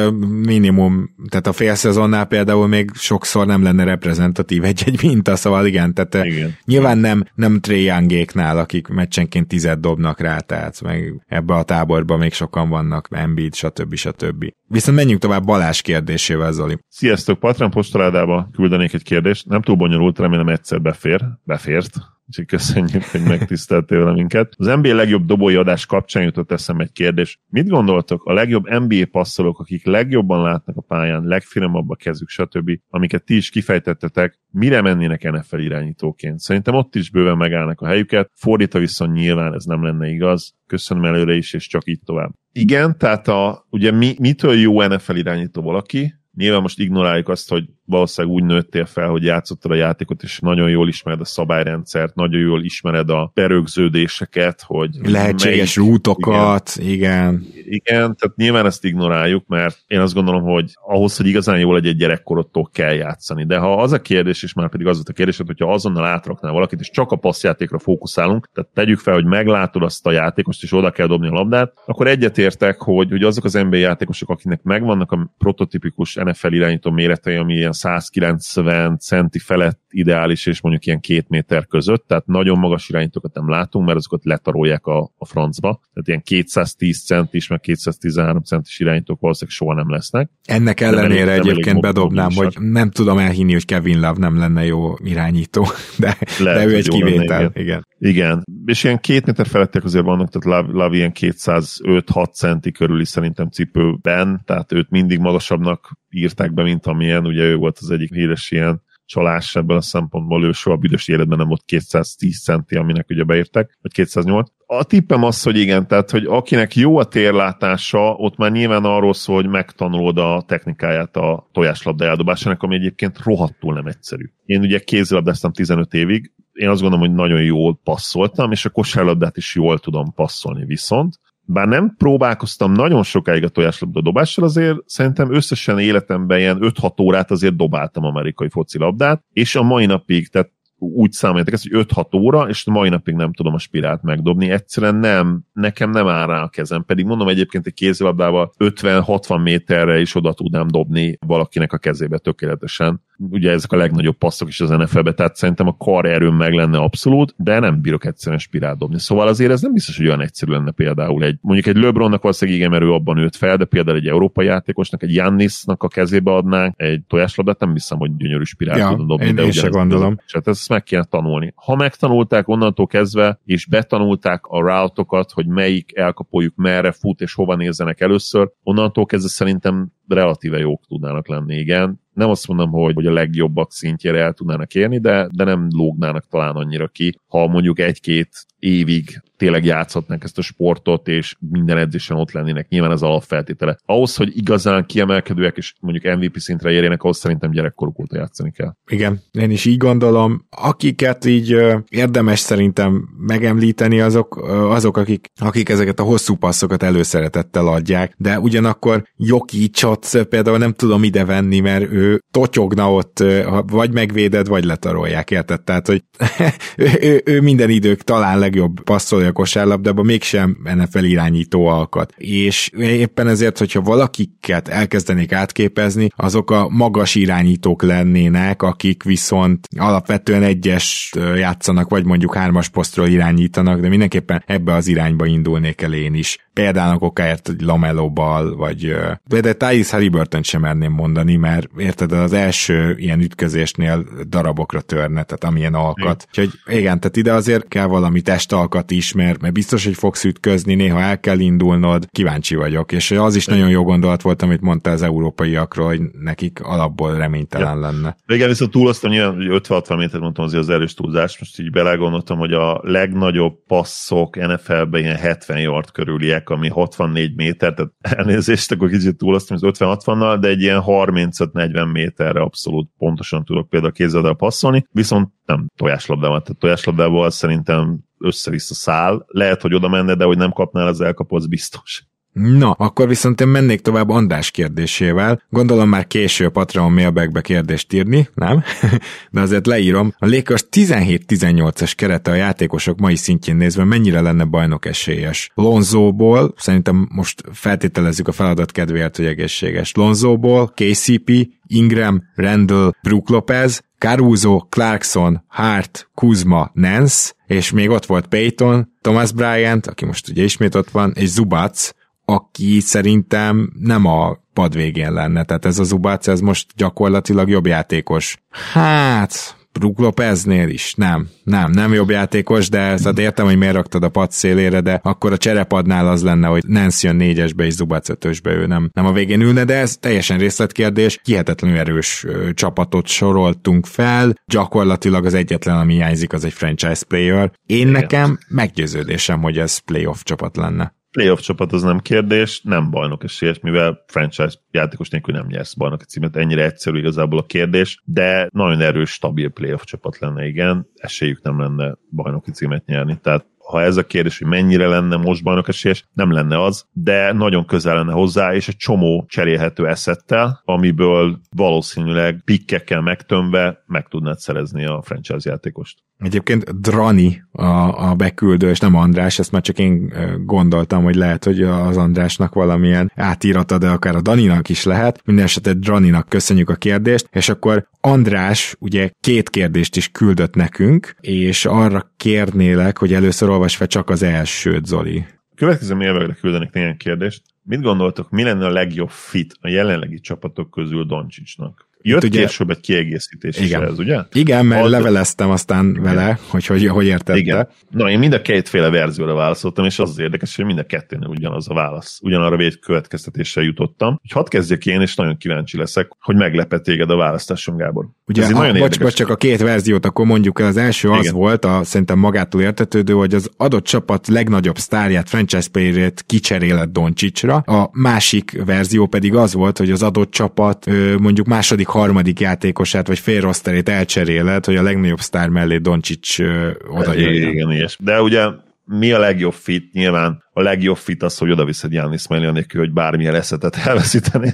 minimum, 0.46 1.16
tehát 1.30 1.48
a 1.48 1.54
félszezonnál 1.54 2.26
például 2.26 2.68
még 2.68 2.92
sokszor 2.94 3.46
nem 3.46 3.64
lenne 3.64 3.84
reprezentatív 3.84 4.64
egy-egy 4.64 5.04
minta, 5.04 5.36
szóval 5.36 5.66
igen, 5.66 5.94
tehát 5.94 6.28
igen. 6.28 6.56
nyilván 6.66 6.98
nem, 6.98 7.24
nem 7.36 7.60
Trey 7.60 7.84
Youngéknál, 7.84 8.58
akik 8.58 8.88
meccsenként 8.88 9.48
tized 9.48 9.80
dobnak 9.80 10.20
rá, 10.20 10.40
tehát 10.40 10.82
meg 10.82 11.24
ebbe 11.28 11.54
a 11.54 11.64
táborba 11.64 12.18
még 12.18 12.34
sokan 12.34 12.70
vannak, 12.70 13.08
Embiid, 13.12 13.56
stb. 13.56 13.96
stb. 13.96 14.46
Viszont 14.68 14.98
menjünk 14.98 15.22
tovább 15.22 15.46
Balás 15.46 15.82
kérdésével, 15.82 16.52
Zoli. 16.52 16.78
Sziasztok, 16.90 17.40
Patreon 17.40 17.72
postaládába 17.72 18.50
küldenék 18.54 18.94
egy 18.94 19.04
kérdést, 19.04 19.48
nem 19.48 19.62
túl 19.62 19.76
bonyolult, 19.76 20.20
remélem 20.20 20.48
egyszer 20.48 20.82
befér, 20.82 21.26
befért, 21.44 21.94
Úgyhogy 22.28 22.46
köszönjük, 22.46 23.04
hogy 23.04 23.22
megtiszteltél 23.22 24.00
vele 24.00 24.14
minket. 24.14 24.54
Az 24.58 24.66
NBA 24.66 24.96
legjobb 24.96 25.26
dobói 25.26 25.56
adás 25.56 25.86
kapcsán 25.86 26.24
jutott 26.24 26.52
eszem 26.52 26.80
egy 26.80 26.92
kérdés. 26.92 27.40
Mit 27.50 27.68
gondoltok 27.68 28.24
a 28.24 28.34
legjobb 28.34 28.70
NBA 28.70 29.06
passzolók, 29.12 29.60
akik 29.60 29.86
legjobban 29.86 30.42
látnak 30.42 30.78
a 30.78 30.82
pályán, 30.82 31.24
legfinomabb 31.24 31.90
a 31.90 31.96
kezük, 31.96 32.30
stb., 32.30 32.72
amiket 32.90 33.24
ti 33.24 33.36
is 33.36 33.50
kifejtettetek, 33.50 34.40
mire 34.52 34.82
mennének 34.82 35.32
NFL 35.32 35.60
irányítóként? 35.60 36.40
Szerintem 36.40 36.76
ott 36.76 36.96
is 36.96 37.10
bőven 37.10 37.38
megállnak 37.38 37.82
a 37.82 37.88
helyüket, 37.88 38.32
fordítva 38.34 38.80
viszont 38.80 39.14
nyilván 39.14 39.54
ez 39.54 39.64
nem 39.64 39.84
lenne 39.84 40.08
igaz. 40.08 40.56
Köszönöm 40.68 41.06
előre 41.06 41.36
is, 41.36 41.54
és 41.54 41.68
csak 41.68 41.82
így 41.86 42.00
tovább. 42.06 42.32
Igen, 42.52 42.98
tehát 42.98 43.28
a, 43.28 43.66
ugye 43.70 43.92
mi, 43.92 44.16
mitől 44.20 44.56
jó 44.56 44.82
NFL 44.82 45.16
irányító 45.16 45.62
valaki? 45.62 46.14
Nyilván 46.36 46.62
most 46.62 46.80
ignoráljuk 46.80 47.30
azt, 47.30 47.50
hogy 47.50 47.70
valószínűleg 47.86 48.36
úgy 48.36 48.44
nőttél 48.44 48.86
fel, 48.86 49.10
hogy 49.10 49.24
játszottad 49.24 49.72
a 49.72 49.76
játékot, 49.76 50.24
és 50.24 50.40
nagyon 50.40 50.70
jól 50.70 50.88
ismered 50.88 51.20
a 51.20 51.26
szabályrendszert, 51.26 52.16
nagyon 52.16 52.42
jól 52.42 52.64
ismered 52.64 53.10
a 53.10 53.32
berögződéseket, 53.34 54.64
hogy 54.66 54.90
lehetséges 55.04 55.76
melyik, 55.76 55.92
rútokat, 55.92 56.76
igen, 56.78 56.96
igen. 56.96 57.46
Igen, 57.66 58.16
tehát 58.16 58.36
nyilván 58.36 58.66
ezt 58.66 58.84
ignoráljuk, 58.84 59.48
mert 59.48 59.84
én 59.88 60.00
azt 60.00 60.14
gondolom, 60.14 60.44
hogy 60.44 60.72
ahhoz, 60.86 61.18
hogy 61.18 61.28
igazán 61.28 61.60
jól 61.60 61.78
egy 61.78 61.96
gyerekkorodtól 61.96 62.70
kell 62.74 62.94
játszani. 62.94 63.46
De 63.46 63.58
ha 63.58 63.82
az 63.82 63.92
a 63.92 64.02
kérdés, 64.02 64.44
és 64.44 64.54
már 64.54 64.70
pedig 64.70 64.88
az 64.88 64.96
volt 64.96 65.10
a 65.10 65.14
kérdés, 65.14 65.38
hogyha 65.38 65.74
azonnal 65.74 66.06
átraknál 66.06 66.52
valakit, 66.52 66.80
és 66.80 66.90
csak 66.90 67.12
a 67.12 67.16
passzjátékra 67.16 67.80
fókuszálunk, 67.80 68.50
tehát 68.54 68.70
tegyük 68.74 69.00
fel, 69.00 69.14
hogy 69.14 69.26
meglátod 69.26 69.84
azt 69.84 70.08
a 70.08 70.12
játékost, 70.12 70.64
és 70.64 70.72
oda 70.72 70.92
kell 70.92 71.08
dobni 71.08 71.28
a 71.28 71.32
labdát, 71.32 71.74
akkor 71.86 72.08
egyetértek, 72.08 72.82
hogy, 72.82 73.10
hogy 73.10 73.24
azok 73.24 73.44
az 73.44 73.54
NBA 73.54 73.76
játékosok, 73.76 74.30
akiknek 74.30 74.64
megvannak 74.64 75.12
a 75.12 75.34
prototipikus 75.38 76.16
NFL 76.16 76.54
irányító 76.54 76.92
méretei, 76.92 77.36
ami 77.36 77.54
ilyen 77.54 77.74
190 77.76 78.98
centi 78.98 79.40
felett 79.40 79.80
ideális, 79.90 80.46
és 80.46 80.62
mondjuk 80.62 80.86
ilyen 80.86 81.00
két 81.00 81.30
méter 81.30 81.68
között, 81.68 82.08
tehát 82.08 82.26
nagyon 82.26 82.60
magas 82.60 82.90
irányítókat 82.90 83.34
nem 83.34 83.50
látunk, 83.50 83.86
mert 83.86 83.98
azokat 83.98 84.26
letarolják 84.26 84.86
a, 84.86 85.12
a 85.18 85.26
francba. 85.26 85.80
Tehát 85.94 86.08
ilyen 86.08 86.22
210 86.22 87.04
centis, 87.04 87.48
meg 87.48 87.60
213 87.60 88.42
centis 88.42 88.80
irányítók 88.80 89.20
valószínűleg 89.20 89.58
soha 89.58 89.74
nem 89.74 89.90
lesznek. 89.90 90.30
Ennek 90.44 90.80
ellenére 90.80 91.32
elég, 91.32 91.52
egyébként 91.52 91.82
bedobnám, 91.82 92.32
hogy 92.32 92.56
nem 92.60 92.92
tudom 92.92 93.18
elhinni, 93.18 93.54
hogy 93.54 93.66
Kevin 93.66 94.00
Love 94.00 94.20
nem 94.20 94.38
lenne 94.38 94.66
jó 94.66 94.94
irányító, 95.04 95.68
de, 95.98 96.18
Lehet, 96.40 96.66
de 96.66 96.66
ő 96.66 96.76
egy 96.76 96.88
kivétel. 96.88 97.38
Lenne, 97.38 97.52
igen. 97.54 97.64
igen. 97.64 97.84
Igen, 97.98 98.44
és 98.66 98.84
ilyen 98.84 99.00
két 99.00 99.26
méter 99.26 99.48
felettek 99.48 99.84
azért 99.84 100.06
vannak, 100.06 100.30
tehát 100.30 100.64
Love, 100.64 100.84
Love 100.84 100.96
ilyen 100.96 101.12
205-6 101.20 102.34
centi 102.34 102.72
körüli 102.72 103.06
szerintem 103.06 103.50
cipőben, 103.50 104.42
tehát 104.46 104.72
őt 104.72 104.90
mindig 104.90 105.20
magasabbnak 105.20 105.92
írták 106.16 106.54
be, 106.54 106.64
mint 106.64 106.86
amilyen, 106.86 107.26
ugye 107.26 107.44
ő 107.44 107.56
volt 107.56 107.78
az 107.82 107.92
egyik 107.92 108.14
híres 108.14 108.52
ilyen 108.52 108.82
csalás 109.06 109.56
ebből 109.56 109.78
a 109.78 109.82
szempontból, 109.82 110.44
ő 110.44 110.52
soha 110.52 110.76
büdös 110.76 111.08
életben 111.08 111.38
nem 111.38 111.48
volt 111.48 111.64
210 111.66 112.42
centi, 112.44 112.76
aminek 112.76 113.10
ugye 113.10 113.24
beírtek, 113.24 113.78
vagy 113.82 113.92
208. 113.92 114.50
A 114.66 114.84
tippem 114.84 115.24
az, 115.24 115.44
hogy 115.44 115.58
igen, 115.58 115.88
tehát, 115.88 116.12
hogy 116.12 116.26
akinek 116.26 116.76
jó 116.76 116.98
a 116.98 117.04
térlátása, 117.04 118.14
ott 118.14 118.38
már 118.38 118.52
nyilván 118.52 118.84
arról 118.84 119.14
szól, 119.14 119.36
hogy 119.36 119.50
megtanulod 119.50 120.18
a 120.18 120.44
technikáját 120.48 121.16
a 121.16 121.50
tojáslabda 121.52 122.06
eldobásának, 122.06 122.64
ami 122.64 122.76
egyébként 122.76 123.20
rohadtul 123.24 123.74
nem 123.74 123.86
egyszerű. 123.86 124.26
Én 124.46 124.62
ugye 124.62 124.80
kézilabdáztam 124.80 125.52
15 125.52 125.94
évig, 125.94 126.32
én 126.54 126.70
azt 126.70 126.82
gondolom, 126.82 127.08
hogy 127.08 127.16
nagyon 127.16 127.42
jól 127.42 127.80
passzoltam, 127.84 128.52
és 128.52 128.66
a 128.66 128.70
kosárlabdát 128.70 129.38
is 129.38 129.56
jól 129.56 129.80
tudom 129.80 130.14
passzolni 130.14 130.66
viszont. 130.66 131.20
Bár 131.46 131.68
nem 131.68 131.96
próbálkoztam 131.98 132.72
nagyon 132.72 133.04
sokáig 133.04 133.44
a 133.44 133.50
tojáslabda 133.50 134.02
dobással, 134.02 134.44
azért 134.46 134.78
szerintem 134.86 135.34
összesen 135.34 135.80
életemben 135.80 136.40
ilyen 136.40 136.58
5-6 136.62 137.02
órát 137.02 137.32
azért 137.32 137.56
dobáltam 137.56 138.04
amerikai 138.04 138.50
focilabdát, 138.50 139.24
és 139.34 139.56
a 139.56 139.64
mai 139.64 139.86
napig, 139.86 140.28
tehát 140.28 140.52
úgy 140.78 141.12
számoljátok 141.12 141.54
ezt, 141.54 141.68
hogy 141.70 141.86
5-6 141.94 142.16
óra, 142.16 142.50
és 142.50 142.66
mai 142.66 142.90
napig 142.90 143.16
nem 143.16 143.34
tudom 143.34 143.54
a 143.54 143.60
spirált 143.60 144.02
megdobni. 144.02 144.50
Egyszerűen 144.50 144.96
nem, 144.96 145.44
nekem 145.54 145.90
nem 145.90 146.08
áll 146.08 146.28
rá 146.28 146.42
a 146.42 146.48
kezem. 146.48 146.84
Pedig 146.86 147.06
mondom 147.06 147.28
egyébként 147.28 147.68
egy 147.68 147.74
kézilabdával 147.74 148.54
50-60 148.58 149.44
méterre 149.44 150.00
is 150.00 150.16
oda 150.16 150.34
tudnám 150.34 150.68
dobni 150.68 151.18
valakinek 151.26 151.74
a 151.74 151.78
kezébe 151.78 152.18
tökéletesen 152.18 153.02
ugye 153.18 153.52
ezek 153.52 153.72
a 153.72 153.76
legnagyobb 153.76 154.18
passzok 154.18 154.48
is 154.48 154.62
az 154.62 154.70
NFL-be, 154.70 155.14
tehát 155.14 155.36
szerintem 155.36 155.68
a 155.68 155.78
kar 155.78 156.06
erőm 156.06 156.36
meg 156.36 156.54
lenne 156.54 156.78
abszolút, 156.78 157.34
de 157.38 157.60
nem 157.60 157.82
bírok 157.82 158.06
egyszerűen 158.06 158.40
spirál 158.40 158.76
dobni. 158.76 159.00
Szóval 159.00 159.28
azért 159.28 159.52
ez 159.52 159.62
nem 159.62 159.74
biztos, 159.74 159.98
hogy 159.98 160.08
olyan 160.08 160.22
egyszerű 160.22 160.52
lenne 160.52 160.72
például 160.72 161.24
egy, 161.24 161.38
mondjuk 161.42 161.76
egy 161.76 161.82
LeBronnak 161.82 162.22
valószínűleg 162.22 162.60
igen, 162.60 162.74
erő 162.74 162.92
abban 162.92 163.16
nőtt 163.16 163.36
fel, 163.36 163.58
de 163.58 163.66
például 163.66 163.98
egy 163.98 164.08
európai 164.08 164.46
játékosnak, 164.46 165.04
egy 165.04 165.14
Jannisnak 165.14 165.84
a 165.84 165.88
kezébe 165.88 166.32
adnánk 166.32 166.74
egy 166.78 167.02
tojáslabdát, 167.08 167.60
nem 167.60 167.72
hiszem, 167.72 167.98
hogy 167.98 168.18
gyönyörű 168.18 168.44
spirál 168.44 168.78
ja, 168.78 168.88
tudna 168.88 169.06
dobni. 169.06 169.26
Én, 169.26 169.36
de 169.36 169.44
én 169.44 169.52
se 169.52 169.68
gondolom. 169.68 170.18
És 170.26 170.34
hát 170.34 170.48
ezt 170.48 170.70
meg 170.70 170.84
kéne 170.84 171.04
tanulni. 171.04 171.54
Ha 171.56 171.76
megtanulták 171.76 172.48
onnantól 172.48 172.88
kezdve, 172.88 173.40
és 173.46 173.66
betanulták 173.66 174.46
a 174.46 174.60
route 174.60 175.04
hogy 175.34 175.48
melyik 175.48 175.98
elkapójuk 175.98 176.56
merre 176.56 176.92
fut, 176.92 177.22
és 177.22 177.34
hova 177.34 177.56
nézzenek 177.56 178.02
először, 178.02 178.52
onnantól 178.64 179.06
kezdve 179.06 179.30
szerintem 179.30 179.92
relatíve 180.08 180.58
jók 180.58 180.86
tudnának 180.88 181.28
lenni, 181.28 181.56
igen 181.56 182.04
nem 182.16 182.30
azt 182.30 182.48
mondom, 182.48 182.70
hogy, 182.70 182.94
hogy 182.94 183.06
a 183.06 183.14
legjobbak 183.14 183.72
szintjére 183.72 184.20
el 184.20 184.34
tudnának 184.34 184.74
érni, 184.76 185.00
de, 185.00 185.28
de 185.32 185.44
nem 185.44 185.68
lógnának 185.76 186.28
talán 186.28 186.56
annyira 186.56 186.88
ki, 186.88 187.20
ha 187.28 187.48
mondjuk 187.48 187.80
egy-két 187.80 188.46
évig 188.66 189.22
tényleg 189.38 189.66
játszhatnak 189.66 190.24
ezt 190.24 190.38
a 190.38 190.42
sportot, 190.42 191.08
és 191.08 191.36
minden 191.52 191.78
edzésen 191.78 192.18
ott 192.18 192.32
lennének. 192.32 192.68
Nyilván 192.70 192.92
ez 192.92 193.02
alapfeltétele. 193.02 193.78
Ahhoz, 193.86 194.16
hogy 194.16 194.38
igazán 194.38 194.86
kiemelkedőek, 194.86 195.58
és 195.58 195.74
mondjuk 195.80 196.16
MVP 196.18 196.38
szintre 196.38 196.72
érjenek, 196.72 197.04
ahhoz 197.04 197.18
szerintem 197.18 197.52
gyerekkoruk 197.52 198.00
óta 198.00 198.18
játszani 198.18 198.52
kell. 198.52 198.74
Igen, 198.88 199.22
én 199.32 199.52
is 199.52 199.66
így 199.66 199.78
gondolom. 199.78 200.46
Akiket 200.50 201.26
így 201.26 201.56
érdemes 201.90 202.40
szerintem 202.40 203.10
megemlíteni, 203.18 204.00
azok, 204.00 204.38
azok 204.48 204.98
akik, 204.98 205.28
akik 205.36 205.70
ezeket 205.70 206.00
a 206.00 206.04
hosszú 206.04 206.36
passzokat 206.36 206.84
előszeretettel 206.84 207.68
adják, 207.68 208.14
de 208.18 208.40
ugyanakkor 208.40 209.04
Joki 209.16 209.70
Csotsz 209.70 210.28
például 210.30 210.58
nem 210.58 210.74
tudom 210.74 211.04
ide 211.04 211.26
venni, 211.26 211.60
mert 211.60 211.92
ő 211.92 212.22
totyogna 212.32 212.94
ott, 212.94 213.24
vagy 213.66 213.92
megvéded, 213.92 214.48
vagy 214.48 214.64
letarolják, 214.64 215.32
érted? 215.32 215.62
Tehát, 215.62 215.88
hogy 215.88 216.04
ő, 216.78 216.90
ő, 217.02 217.22
ő 217.26 217.42
minden 217.42 217.70
idők 217.70 218.02
talán 218.02 218.40
legjobb 218.56 218.84
passzolja 218.84 219.28
a 219.28 219.32
kosárlabdában, 219.32 220.06
mégsem 220.06 220.58
NFL 220.64 221.04
irányító 221.04 221.66
alkat. 221.66 222.14
És 222.18 222.70
éppen 222.78 223.28
ezért, 223.28 223.58
hogyha 223.58 223.82
valakiket 223.82 224.68
elkezdenék 224.68 225.32
átképezni, 225.32 226.10
azok 226.16 226.52
a 226.52 226.70
magas 226.70 227.16
irányítók 227.16 227.82
lennének, 227.84 228.62
akik 228.62 229.04
viszont 229.04 229.68
alapvetően 229.78 230.44
egyes 230.44 231.14
játszanak, 231.36 231.90
vagy 231.90 232.06
mondjuk 232.06 232.36
hármas 232.36 232.70
posztról 232.70 233.08
irányítanak, 233.08 233.80
de 233.80 233.90
mindenképpen 233.90 234.44
ebbe 234.46 234.74
az 234.74 234.88
irányba 234.88 235.26
indulnék 235.26 235.82
el 235.82 235.94
én 235.94 236.14
is. 236.14 236.38
Például 236.54 236.98
okáért, 237.00 237.48
hogy 237.48 237.62
Lamelo 237.62 238.10
Ball, 238.10 238.54
vagy 238.56 238.96
de 239.28 239.54
Thais 239.54 239.90
Halliburton 239.90 240.44
sem 240.44 240.62
merném 240.62 240.92
mondani, 240.92 241.36
mert 241.36 241.68
érted, 241.78 242.12
az 242.12 242.34
első 242.34 242.96
ilyen 242.98 243.22
ütközésnél 243.22 244.06
darabokra 244.28 244.82
törne, 244.82 245.24
tehát 245.24 245.44
amilyen 245.44 245.74
alkat. 245.74 246.28
Úgyhogy 246.28 246.50
igen, 246.66 247.00
tehát 247.00 247.18
ide 247.18 247.34
azért 247.34 247.68
kell 247.68 247.86
valami 247.86 248.22
testalkat 248.36 248.92
is, 248.92 249.14
mert, 249.14 249.54
biztos, 249.54 249.86
hogy 249.86 249.96
fogsz 249.96 250.24
ütközni, 250.24 250.76
néha 250.76 251.00
el 251.00 251.20
kell 251.20 251.40
indulnod, 251.40 252.06
kíváncsi 252.12 252.56
vagyok, 252.56 252.92
és 252.92 253.12
az 253.12 253.36
is 253.36 253.46
nagyon 253.46 253.70
jó 253.70 253.84
gondolat 253.84 254.22
volt, 254.22 254.42
amit 254.42 254.62
mondta 254.62 254.90
az 254.90 255.02
európaiakról, 255.02 255.88
hogy 255.88 256.02
nekik 256.20 256.60
alapból 256.64 257.18
reménytelen 257.18 257.76
ja. 257.76 257.80
lenne. 257.80 258.16
Igen, 258.28 258.48
viszont 258.48 258.72
túloztam, 258.72 259.12
nyilván 259.12 259.38
50-60 259.40 259.98
méter 259.98 260.20
mondtam 260.20 260.46
azért 260.46 260.62
az 260.62 260.70
erős 260.70 260.94
túlzás, 260.94 261.40
most 261.40 261.60
így 261.60 261.72
belegondoltam, 261.72 262.38
hogy 262.38 262.54
a 262.54 262.80
legnagyobb 262.84 263.54
passzok 263.68 264.36
NFL-ben 264.36 265.02
ilyen 265.02 265.18
70 265.18 265.60
yard 265.60 265.92
körüliek, 265.92 266.50
ami 266.50 266.70
64 266.70 267.36
méter, 267.36 267.74
tehát 267.74 267.92
elnézést, 268.00 268.72
akkor 268.72 268.90
kicsit 268.90 269.18
túloztam 269.18 269.58
az 269.62 269.78
50-60-nal, 269.80 270.38
de 270.40 270.48
egy 270.48 270.62
ilyen 270.62 270.82
35-40 270.86 271.92
méterre 271.92 272.42
abszolút 272.42 272.90
pontosan 272.98 273.44
tudok 273.44 273.70
például 273.70 273.92
kézzel 273.92 274.34
passzolni, 274.34 274.86
viszont 274.92 275.30
nem 275.46 275.68
tojáslabdával, 275.76 276.42
tehát 276.42 276.60
tojáslabdával 276.60 277.30
szerintem 277.30 278.04
össze-vissza 278.26 278.74
száll. 278.74 279.26
Lehet, 279.28 279.62
hogy 279.62 279.74
oda 279.74 279.88
menne, 279.88 280.16
de 280.16 280.24
hogy 280.24 280.38
nem 280.38 280.52
kapnál, 280.52 280.88
az 280.88 281.02
elkapó, 281.02 281.36
az 281.36 281.48
biztos. 281.48 282.08
Na, 282.36 282.72
akkor 282.72 283.08
viszont 283.08 283.42
én 283.42 283.48
mennék 283.48 283.82
tovább 283.82 284.10
András 284.10 284.52
kérdésével. 284.52 285.42
Gondolom 285.50 285.90
már 285.90 286.08
késő 286.08 286.50
Patreon 286.50 286.92
mailbagbe 286.92 287.42
kérdést 287.42 287.94
írni, 287.94 288.30
nem? 288.34 288.64
De 289.32 289.42
azért 289.42 289.68
leírom. 289.68 290.14
A 290.18 290.28
Lakers 290.28 290.66
17-18-as 290.72 291.92
kerete 291.96 292.32
a 292.32 292.36
játékosok 292.36 293.00
mai 293.00 293.16
szintjén 293.16 293.56
nézve 293.56 293.84
mennyire 293.84 294.22
lenne 294.22 294.44
bajnok 294.44 294.86
esélyes? 294.86 295.52
Lonzóból, 295.54 296.54
szerintem 296.58 297.08
most 297.12 297.44
feltételezzük 297.52 298.28
a 298.28 298.32
feladat 298.32 298.72
kedvéért, 298.72 299.16
hogy 299.16 299.26
egészséges. 299.26 299.94
Lonzóból, 299.94 300.74
KCP, 300.76 301.32
Ingram, 301.68 302.24
Randall, 302.36 302.92
Brook 303.02 303.30
Lopez, 303.30 303.84
Caruso, 303.98 304.58
Clarkson, 304.70 305.44
Hart, 305.48 306.10
Kuzma, 306.14 306.72
Nance, 306.74 307.34
és 307.48 307.72
még 307.72 307.90
ott 307.90 308.06
volt 308.06 308.28
Payton, 308.28 308.94
Thomas 309.02 309.32
Bryant, 309.32 309.88
aki 309.88 310.06
most 310.06 310.30
ugye 310.30 310.44
ismét 310.44 310.76
ott 310.76 310.90
van, 310.90 311.14
és 311.16 311.30
Zubac, 311.30 311.92
aki 312.26 312.80
szerintem 312.80 313.72
nem 313.80 314.06
a 314.06 314.38
pad 314.54 314.76
végén 314.76 315.12
lenne, 315.12 315.44
tehát 315.44 315.66
ez 315.66 315.80
a 315.80 315.84
Zubac, 315.84 316.28
ez 316.28 316.40
most 316.40 316.68
gyakorlatilag 316.76 317.50
jobb 317.50 317.66
játékos. 317.66 318.38
Hát, 318.74 319.56
Brook 319.80 320.00
Lopeznél 320.00 320.70
is. 320.70 320.94
Nem, 320.94 321.28
nem, 321.44 321.72
nem 321.72 321.94
jobb 321.94 322.10
játékos, 322.10 322.70
de 322.70 322.80
ezt 322.80 323.20
értem, 323.20 323.46
hogy 323.46 323.58
miért 323.58 323.74
raktad 323.74 324.04
a 324.04 324.10
pad 324.10 324.32
szélére, 324.32 324.82
de 324.82 325.00
akkor 325.04 325.32
a 325.32 325.38
cserepadnál 325.38 326.08
az 326.08 326.24
lenne, 326.24 326.48
hogy 326.48 326.64
Nancy 326.68 327.08
jön 327.08 327.16
négyesbe 327.16 327.66
és 327.66 327.74
Zubac 327.74 328.10
ötösbe, 328.10 328.52
ő 328.52 328.66
nem, 328.66 328.90
nem 328.94 329.06
a 329.06 329.12
végén 329.12 329.42
ülne, 329.42 329.64
de 329.64 329.78
ez 329.78 329.98
teljesen 329.98 330.38
részletkérdés. 330.38 331.20
Hihetetlenül 331.24 331.78
erős 331.78 332.24
ö, 332.28 332.54
csapatot 332.54 333.08
soroltunk 333.08 333.86
fel, 333.86 334.34
gyakorlatilag 334.46 335.26
az 335.26 335.34
egyetlen, 335.34 335.78
ami 335.78 335.94
hiányzik, 335.94 336.34
az 336.34 336.46
egy 336.46 336.54
franchise 336.54 337.06
player. 337.08 337.52
Én 337.66 337.88
nekem 337.88 338.40
meggyőződésem, 338.48 339.42
hogy 339.42 339.58
ez 339.58 339.78
playoff 339.78 340.24
csapat 340.24 340.58
lenne 340.58 340.94
playoff 341.16 341.40
csapat 341.40 341.74
az 341.74 341.84
nem 341.84 342.00
kérdés, 342.00 342.62
nem 342.64 342.90
bajnok 342.90 343.24
esélyes, 343.24 343.60
mivel 343.60 344.04
franchise 344.08 344.56
játékos 344.72 345.10
nélkül 345.10 345.34
nem 345.34 345.46
nyersz 345.48 345.74
bajnoki 345.74 346.06
címet, 346.06 346.36
ennyire 346.36 346.64
egyszerű 346.64 346.98
igazából 346.98 347.40
a 347.40 347.46
kérdés, 347.46 348.02
de 348.06 348.50
nagyon 348.52 348.82
erős, 348.82 349.10
stabil 349.12 349.50
playoff 349.50 349.84
csapat 349.84 350.20
lenne, 350.20 350.46
igen, 350.46 350.88
esélyük 350.96 351.42
nem 351.42 351.60
lenne 351.60 351.98
bajnoki 352.12 352.52
címet 352.52 352.86
nyerni, 352.86 353.20
tehát 353.22 353.46
ha 353.66 353.82
ez 353.82 353.98
a 353.98 354.06
kérdés, 354.06 354.38
hogy 354.38 354.48
mennyire 354.48 354.88
lenne 354.88 355.16
most 355.18 355.44
bajnok 355.44 355.68
esélyes, 355.68 356.06
nem 356.14 356.32
lenne 356.32 356.64
az, 356.64 356.86
de 356.94 357.34
nagyon 357.34 357.66
közel 357.66 357.96
lenne 357.96 358.12
hozzá, 358.12 358.54
és 358.54 358.68
egy 358.68 358.78
csomó 358.78 359.26
cserélhető 359.28 359.88
eszettel, 359.88 360.62
amiből 360.66 361.40
valószínűleg 361.56 362.42
pikkekkel 362.46 363.02
megtömve 363.02 363.84
meg 363.88 364.08
tudnád 364.08 364.38
szerezni 364.38 364.86
a 364.86 365.02
franchise 365.02 365.50
játékost. 365.50 366.04
Egyébként 366.20 366.82
Drani 366.82 367.44
a, 367.52 368.10
a 368.10 368.16
beküldő, 368.16 368.70
és 368.70 368.80
nem 368.80 368.96
András, 368.96 369.40
ezt 369.40 369.52
már 369.52 369.62
csak 369.62 369.80
én 369.80 370.14
gondoltam, 370.46 371.04
hogy 371.04 371.16
lehet, 371.16 371.44
hogy 371.44 371.62
az 371.62 371.98
Andrásnak 371.98 372.54
valamilyen 372.54 373.12
átírata, 373.16 373.78
de 373.78 373.90
akár 373.90 374.16
a 374.16 374.22
Daninak 374.22 374.70
is 374.70 374.84
lehet. 374.84 375.22
Mindenesetre 375.26 375.74
Draninak 375.74 376.30
köszönjük 376.30 376.70
a 376.70 376.76
kérdést, 376.76 377.28
és 377.32 377.50
akkor 377.50 377.88
András 378.02 378.76
ugye 378.80 379.10
két 379.20 379.50
kérdést 379.50 379.96
is 379.96 380.10
küldött 380.10 380.56
nekünk, 380.56 381.16
és 381.22 381.66
arra 381.66 382.12
kérnélek, 382.18 382.98
hogy 382.98 383.14
először 383.14 383.50
olvas 383.56 383.76
fel 383.76 383.88
csak 383.88 384.10
az 384.10 384.24
elsőt, 384.24 384.86
Zoli. 384.86 385.26
Következő 385.56 385.96
mailbagre 385.96 386.34
küldenek 386.34 386.74
néhány 386.74 386.98
kérdést. 386.98 387.42
Mit 387.64 387.82
gondoltok, 387.82 388.30
mi 388.30 388.44
lenne 388.44 388.66
a 388.66 388.72
legjobb 388.72 389.10
fit 389.10 389.58
a 389.62 389.68
jelenlegi 389.68 390.20
csapatok 390.20 390.72
közül 390.72 391.06
Doncsicsnak? 391.06 391.85
Jött 392.08 392.24
ugye, 392.24 392.40
később 392.40 392.70
egy 392.70 392.80
kiegészítés 392.80 393.58
igen. 393.58 393.82
is 393.82 393.88
ez, 393.90 394.00
ugye? 394.00 394.20
Igen, 394.34 394.66
mert 394.66 394.86
a... 394.86 394.90
leveleztem 394.90 395.50
aztán 395.50 395.90
igen. 395.90 396.04
vele, 396.04 396.40
hogy 396.48 396.66
hogy, 396.66 396.88
hogy 396.88 397.06
értette. 397.06 397.40
Igen. 397.40 397.68
Na, 397.90 398.10
én 398.10 398.20
mind 398.20 398.34
a 398.34 398.42
kétféle 398.42 398.90
verzióra 398.90 399.34
válaszoltam, 399.34 399.86
és 399.86 400.00
az 400.00 400.10
az 400.10 400.20
érdekes, 400.20 400.56
hogy 400.56 400.66
mind 400.66 400.80
a 400.80 400.84
kettőnél 400.84 401.28
ugyanaz 401.28 401.70
a 401.70 401.74
válasz. 401.74 402.20
Ugyanarra 402.22 402.58
egy 402.58 402.80
következtetéssel 402.80 403.64
jutottam. 403.64 404.20
Hogy 404.22 404.32
hadd 404.32 404.50
kezdjek 404.50 404.86
én, 404.86 405.02
és 405.02 405.16
nagyon 405.16 405.38
kíváncsi 405.38 405.78
leszek, 405.78 406.08
hogy 406.20 406.36
meglepett 406.36 406.84
téged 406.84 407.10
a 407.10 407.16
választásom, 407.16 407.78
Gábor. 407.78 408.06
Ugye, 408.26 408.44
Ez 408.44 408.50
a, 408.50 408.58
nagyon 408.58 408.78
bocs, 408.78 409.00
bocs, 409.00 409.14
csak 409.14 409.30
a 409.30 409.36
két 409.36 409.62
verziót, 409.62 410.06
akkor 410.06 410.26
mondjuk 410.26 410.60
el, 410.60 410.68
az 410.68 410.78
első 410.78 411.08
igen. 411.08 411.20
az 411.20 411.32
volt, 411.32 411.66
a, 411.66 411.84
szerintem 411.84 412.20
magától 412.20 412.62
értetődő, 412.62 413.14
hogy 413.14 413.34
az 413.34 413.50
adott 413.58 413.84
csapat 413.84 414.28
legnagyobb 414.28 414.78
sztárját, 414.78 415.30
franchise 415.30 415.70
playerét 415.72 416.24
kicserélett 416.26 416.92
Doncsicsra, 416.92 417.56
a 417.56 417.90
másik 417.92 418.64
verzió 418.66 419.06
pedig 419.08 419.36
az 419.36 419.54
volt, 419.54 419.78
hogy 419.78 419.92
az 419.92 420.04
adott 420.04 420.32
csapat 420.32 420.86
mondjuk 421.20 421.48
második, 421.48 421.94
harmadik 421.96 422.40
játékosát 422.40 423.08
vagy 423.08 423.20
félroszterét 423.20 423.90
elcseréled, 423.90 424.66
hogy 424.66 424.76
a 424.76 424.82
legnagyobb 424.82 425.20
sztár 425.20 425.50
mellé 425.50 425.78
Doncsics 425.78 426.40
oda 426.88 427.14
jöjjön. 427.14 427.52
Igen, 427.52 427.72
igen. 427.72 427.90
De 428.00 428.22
ugye 428.22 428.46
mi 428.86 429.12
a 429.12 429.20
legjobb 429.20 429.54
fit? 429.54 429.94
Nyilván 429.94 430.44
a 430.54 430.62
legjobb 430.62 430.98
fit 430.98 431.24
az, 431.24 431.38
hogy 431.38 431.52
oda 431.52 431.66
viszed 431.66 431.92
Jánisz 431.92 432.28
mellé, 432.28 432.46
anélkül, 432.46 432.82
hogy 432.82 432.92
bármilyen 432.92 433.36
eszetet 433.36 433.76
elveszíteni. 433.76 434.54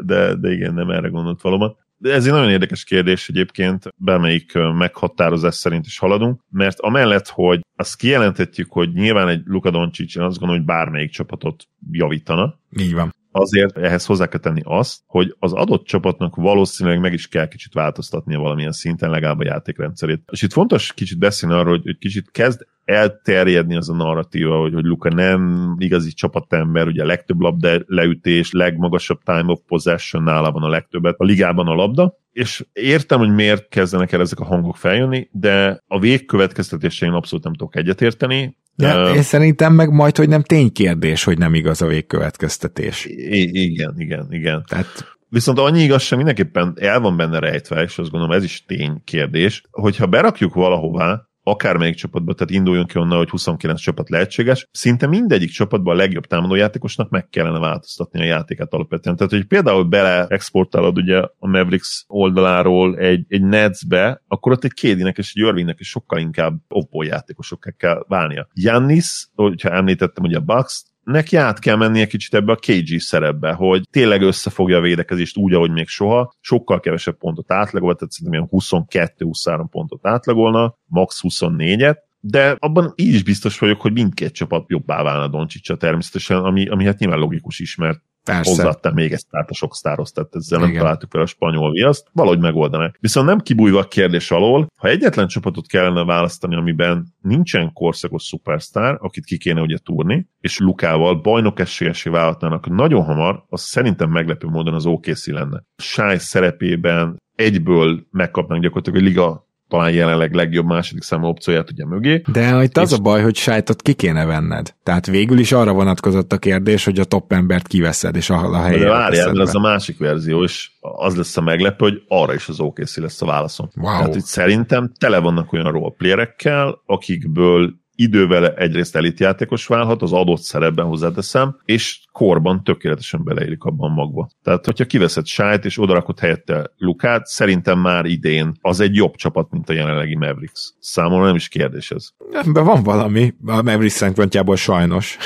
De, 0.00 0.34
de 0.34 0.52
igen, 0.52 0.74
nem 0.74 0.90
erre 0.90 1.08
gondolt 1.08 1.42
valóban. 1.42 1.76
De 2.00 2.12
ez 2.12 2.26
egy 2.26 2.32
nagyon 2.32 2.50
érdekes 2.50 2.84
kérdés 2.84 3.28
egyébként, 3.28 3.84
bármelyik 3.96 4.52
meghatározás 4.54 5.54
szerint 5.54 5.86
is 5.86 5.98
haladunk, 5.98 6.40
mert 6.50 6.80
amellett, 6.80 7.28
hogy 7.28 7.60
azt 7.76 7.96
kijelenthetjük, 7.96 8.72
hogy 8.72 8.92
nyilván 8.92 9.28
egy 9.28 9.42
Luka 9.44 9.70
Doncic, 9.70 10.16
én 10.16 10.22
azt 10.22 10.38
gondolom, 10.38 10.64
hogy 10.64 10.74
bármelyik 10.74 11.10
csapatot 11.10 11.64
javítana. 11.90 12.58
Így 12.78 12.94
van 12.94 13.16
azért 13.32 13.78
ehhez 13.78 14.06
hozzá 14.06 14.26
kell 14.26 14.40
tenni 14.40 14.60
azt, 14.64 15.00
hogy 15.06 15.36
az 15.38 15.52
adott 15.52 15.84
csapatnak 15.84 16.36
valószínűleg 16.36 17.00
meg 17.00 17.12
is 17.12 17.28
kell 17.28 17.48
kicsit 17.48 17.72
változtatnia 17.72 18.38
valamilyen 18.38 18.72
szinten 18.72 19.10
legalább 19.10 19.38
a 19.38 19.44
játékrendszerét. 19.44 20.22
És 20.32 20.42
itt 20.42 20.52
fontos 20.52 20.92
kicsit 20.92 21.18
beszélni 21.18 21.54
arról, 21.54 21.70
hogy, 21.70 21.82
hogy 21.84 21.98
kicsit 21.98 22.30
kezd 22.30 22.66
elterjedni 22.84 23.76
az 23.76 23.88
a 23.88 23.94
narratíva, 23.94 24.60
hogy, 24.60 24.74
hogy 24.74 24.84
Luka 24.84 25.08
nem 25.08 25.74
igazi 25.78 26.12
csapatember, 26.12 26.86
ugye 26.86 27.02
a 27.02 27.06
legtöbb 27.06 27.40
labda 27.40 27.78
leütés, 27.86 28.52
legmagasabb 28.52 29.22
time 29.22 29.44
of 29.46 29.60
possession 29.66 30.22
nála 30.22 30.52
van 30.52 30.62
a 30.62 30.68
legtöbbet 30.68 31.14
a 31.18 31.24
ligában 31.24 31.66
a 31.66 31.74
labda, 31.74 32.16
és 32.32 32.66
értem, 32.72 33.18
hogy 33.18 33.34
miért 33.34 33.68
kezdenek 33.68 34.12
el 34.12 34.20
ezek 34.20 34.40
a 34.40 34.44
hangok 34.44 34.76
feljönni, 34.76 35.28
de 35.32 35.82
a 35.86 35.98
végkövetkeztetésein 35.98 37.12
abszolút 37.12 37.44
nem 37.44 37.54
tudok 37.54 37.76
egyetérteni. 37.76 38.56
De 38.78 39.02
uh, 39.02 39.16
én 39.16 39.22
szerintem 39.22 39.72
meg 39.72 39.90
majd, 39.90 40.16
hogy 40.16 40.28
nem 40.28 40.42
ténykérdés, 40.42 41.24
hogy 41.24 41.38
nem 41.38 41.54
igaz 41.54 41.82
a 41.82 41.86
végkövetkeztetés. 41.86 43.04
Igen, 43.04 43.94
igen, 43.98 44.26
igen. 44.30 44.64
Tehát 44.68 45.16
Viszont 45.30 45.58
annyi 45.58 45.82
igazság 45.82 46.16
mindenképpen 46.16 46.74
el 46.80 47.00
van 47.00 47.16
benne 47.16 47.38
rejtve, 47.38 47.82
és 47.82 47.98
azt 47.98 48.10
gondolom 48.10 48.36
ez 48.36 48.44
is 48.44 48.64
ténykérdés, 48.64 49.62
hogyha 49.70 50.06
berakjuk 50.06 50.54
valahová, 50.54 51.27
akármelyik 51.50 51.94
csapatban, 51.94 52.34
tehát 52.34 52.52
induljon 52.52 52.86
ki 52.86 52.98
onnan, 52.98 53.18
hogy 53.18 53.30
29 53.30 53.80
csapat 53.80 54.08
lehetséges, 54.08 54.68
szinte 54.70 55.06
mindegyik 55.06 55.50
csapatban 55.50 55.94
a 55.94 55.98
legjobb 55.98 56.26
támadójátékosnak 56.26 57.10
meg 57.10 57.28
kellene 57.28 57.58
változtatni 57.58 58.20
a 58.20 58.24
játékát 58.24 58.72
alapvetően. 58.72 59.16
Tehát, 59.16 59.32
hogy 59.32 59.44
például 59.44 59.84
bele 59.84 60.26
exportálod 60.26 60.96
ugye 60.96 61.18
a 61.18 61.46
Mavericks 61.46 62.04
oldaláról 62.06 62.96
egy, 62.96 63.24
egy 63.28 63.42
Netsbe, 63.42 64.22
akkor 64.28 64.52
ott 64.52 64.64
egy 64.64 64.72
Kédinek 64.72 65.18
és 65.18 65.32
egy 65.34 65.42
Irvingnek 65.42 65.80
is 65.80 65.88
sokkal 65.88 66.18
inkább 66.18 66.58
off 66.68 66.86
játékosokká 66.90 67.70
kell 67.70 68.04
válnia. 68.08 68.48
Jannis, 68.52 69.28
hogyha 69.34 69.70
említettem 69.70 70.24
ugye 70.24 70.36
a 70.36 70.40
Bucks, 70.40 70.84
neki 71.08 71.36
át 71.36 71.58
kell 71.58 71.76
mennie 71.76 72.06
kicsit 72.06 72.34
ebbe 72.34 72.52
a 72.52 72.56
KG 72.56 73.00
szerepbe, 73.00 73.52
hogy 73.52 73.82
tényleg 73.90 74.22
összefogja 74.22 74.76
a 74.76 74.80
védekezést 74.80 75.36
úgy, 75.36 75.54
ahogy 75.54 75.70
még 75.70 75.88
soha, 75.88 76.32
sokkal 76.40 76.80
kevesebb 76.80 77.16
pontot 77.16 77.52
átlagol, 77.52 77.94
tehát 77.94 78.12
szerintem 78.12 78.40
ilyen 78.40 78.84
22-23 79.18 79.66
pontot 79.70 80.06
átlagolna, 80.06 80.74
max 80.86 81.20
24-et, 81.22 81.96
de 82.20 82.56
abban 82.58 82.92
így 82.96 83.14
is 83.14 83.22
biztos 83.22 83.58
vagyok, 83.58 83.80
hogy 83.80 83.92
mindkét 83.92 84.32
csapat 84.32 84.64
jobbá 84.68 85.02
válna 85.02 85.28
Doncsicsa 85.28 85.76
természetesen, 85.76 86.36
ami, 86.36 86.68
ami 86.68 86.84
hát 86.84 86.98
nyilván 86.98 87.18
logikus 87.18 87.58
is, 87.58 87.76
mert 87.76 88.00
Persze. 88.28 88.50
hozzáadtam 88.50 88.94
még 88.94 89.12
ezt 89.12 89.26
át 89.30 89.50
a 89.50 89.54
sok 89.54 89.74
sztárosz, 89.74 90.12
tehát 90.12 90.34
ezzel 90.34 90.58
Igen. 90.58 90.70
nem 90.70 90.80
találtuk 90.80 91.10
fel 91.10 91.20
a 91.20 91.26
spanyol 91.26 91.72
viaszt, 91.72 92.06
valahogy 92.12 92.40
megoldanak. 92.40 92.96
Viszont 93.00 93.26
nem 93.26 93.38
kibújva 93.38 93.78
a 93.78 93.88
kérdés 93.88 94.30
alól, 94.30 94.66
ha 94.76 94.88
egyetlen 94.88 95.26
csapatot 95.26 95.66
kellene 95.66 96.04
választani, 96.04 96.56
amiben 96.56 97.14
nincsen 97.20 97.72
korszakos 97.72 98.22
szupersztár, 98.22 98.96
akit 99.00 99.24
ki 99.24 99.38
kéne 99.38 99.60
ugye 99.60 99.78
túrni, 99.78 100.28
és 100.40 100.58
Lukával 100.58 101.14
bajnok 101.14 101.60
esélyesé 101.60 102.10
válhatnának 102.10 102.68
nagyon 102.68 103.04
hamar, 103.04 103.44
az 103.48 103.60
szerintem 103.60 104.10
meglepő 104.10 104.48
módon 104.48 104.74
az 104.74 104.86
OKC 104.86 105.26
lenne. 105.26 105.62
Sáj 105.76 106.18
szerepében 106.18 107.16
egyből 107.34 108.06
megkapnak 108.10 108.60
gyakorlatilag 108.60 109.00
a 109.00 109.04
liga 109.04 109.47
talán 109.68 109.92
jelenleg 109.92 110.34
legjobb 110.34 110.66
második 110.66 111.02
számú 111.02 111.26
opcióját 111.26 111.70
ugye 111.70 111.86
mögé. 111.86 112.22
De 112.32 112.62
itt 112.62 112.76
az 112.76 112.92
a 112.92 112.98
baj, 112.98 113.22
hogy 113.22 113.36
sájtot 113.36 113.82
ki 113.82 113.94
kéne 113.94 114.24
venned. 114.24 114.74
Tehát 114.82 115.06
végül 115.06 115.38
is 115.38 115.52
arra 115.52 115.72
vonatkozott 115.72 116.32
a 116.32 116.38
kérdés, 116.38 116.84
hogy 116.84 116.98
a 116.98 117.04
top 117.04 117.32
embert 117.32 117.66
kiveszed, 117.66 118.16
és 118.16 118.30
a, 118.30 118.52
a 118.52 118.60
helyére 118.62 118.84
De 118.84 118.90
várjál, 118.90 119.32
mert 119.32 119.48
ez 119.48 119.54
a 119.54 119.60
másik 119.60 119.98
verzió, 119.98 120.42
és 120.42 120.70
az 120.80 121.16
lesz 121.16 121.36
a 121.36 121.40
meglepő, 121.40 121.84
hogy 121.84 122.02
arra 122.08 122.34
is 122.34 122.48
az 122.48 122.60
OKC 122.60 122.96
lesz 122.96 123.22
a 123.22 123.26
válaszom. 123.26 123.68
Wow. 123.76 123.98
Tehát 123.98 124.14
itt 124.14 124.24
szerintem 124.24 124.92
tele 124.98 125.18
vannak 125.18 125.52
olyan 125.52 125.70
roleplayerekkel, 125.70 126.82
akikből 126.86 127.74
idővel 128.00 128.48
egyrészt 128.48 128.96
elitjátékos 128.96 129.66
válhat, 129.66 130.02
az 130.02 130.12
adott 130.12 130.40
szerepben 130.40 130.86
hozzáteszem, 130.86 131.56
és 131.64 132.00
korban 132.12 132.64
tökéletesen 132.64 133.24
beleélik 133.24 133.62
abban 133.62 133.90
magba. 133.90 134.28
Tehát, 134.42 134.64
hogyha 134.64 134.84
kiveszed 134.84 135.26
Sájt 135.26 135.64
és 135.64 135.78
odarakod 135.78 136.18
helyette 136.18 136.70
Lukát, 136.76 137.26
szerintem 137.26 137.78
már 137.78 138.04
idén 138.04 138.52
az 138.60 138.80
egy 138.80 138.94
jobb 138.94 139.14
csapat, 139.14 139.50
mint 139.50 139.68
a 139.68 139.72
jelenlegi 139.72 140.16
Mavericks. 140.16 140.72
Számomra 140.78 141.26
nem 141.26 141.34
is 141.34 141.48
kérdés 141.48 141.90
ez. 141.90 142.08
Ebben 142.32 142.64
van 142.64 142.82
valami, 142.82 143.34
a 143.46 143.62
Mavericks 143.62 143.92
szempontjából 143.92 144.56
sajnos. 144.56 145.16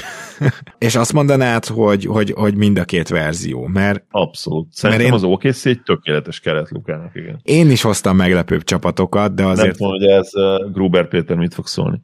és 0.79 0.95
azt 0.95 1.13
mondanád, 1.13 1.65
hogy, 1.65 2.05
hogy, 2.05 2.33
hogy 2.37 2.57
mind 2.57 2.79
a 2.79 2.85
két 2.85 3.09
verzió, 3.09 3.67
mert... 3.67 4.05
Abszolút. 4.11 4.67
Szerintem 4.71 5.07
mert 5.07 5.23
én... 5.23 5.27
az 5.27 5.33
OKC 5.33 5.67
egy 5.67 5.83
tökéletes 5.83 6.41
keret 6.41 6.71
Lukának, 6.71 7.11
igen. 7.15 7.41
Én 7.43 7.71
is 7.71 7.83
hoztam 7.83 8.17
meglepőbb 8.17 8.65
csapatokat, 8.65 9.35
de 9.35 9.45
azért... 9.45 9.67
Nem 9.67 9.77
tudom, 9.77 9.93
hogy 9.93 10.05
ez 10.05 10.31
uh, 10.33 10.73
Gruber 10.73 11.09
Péter 11.09 11.37
mit 11.37 11.55
fog 11.55 11.67
szólni. 11.67 12.01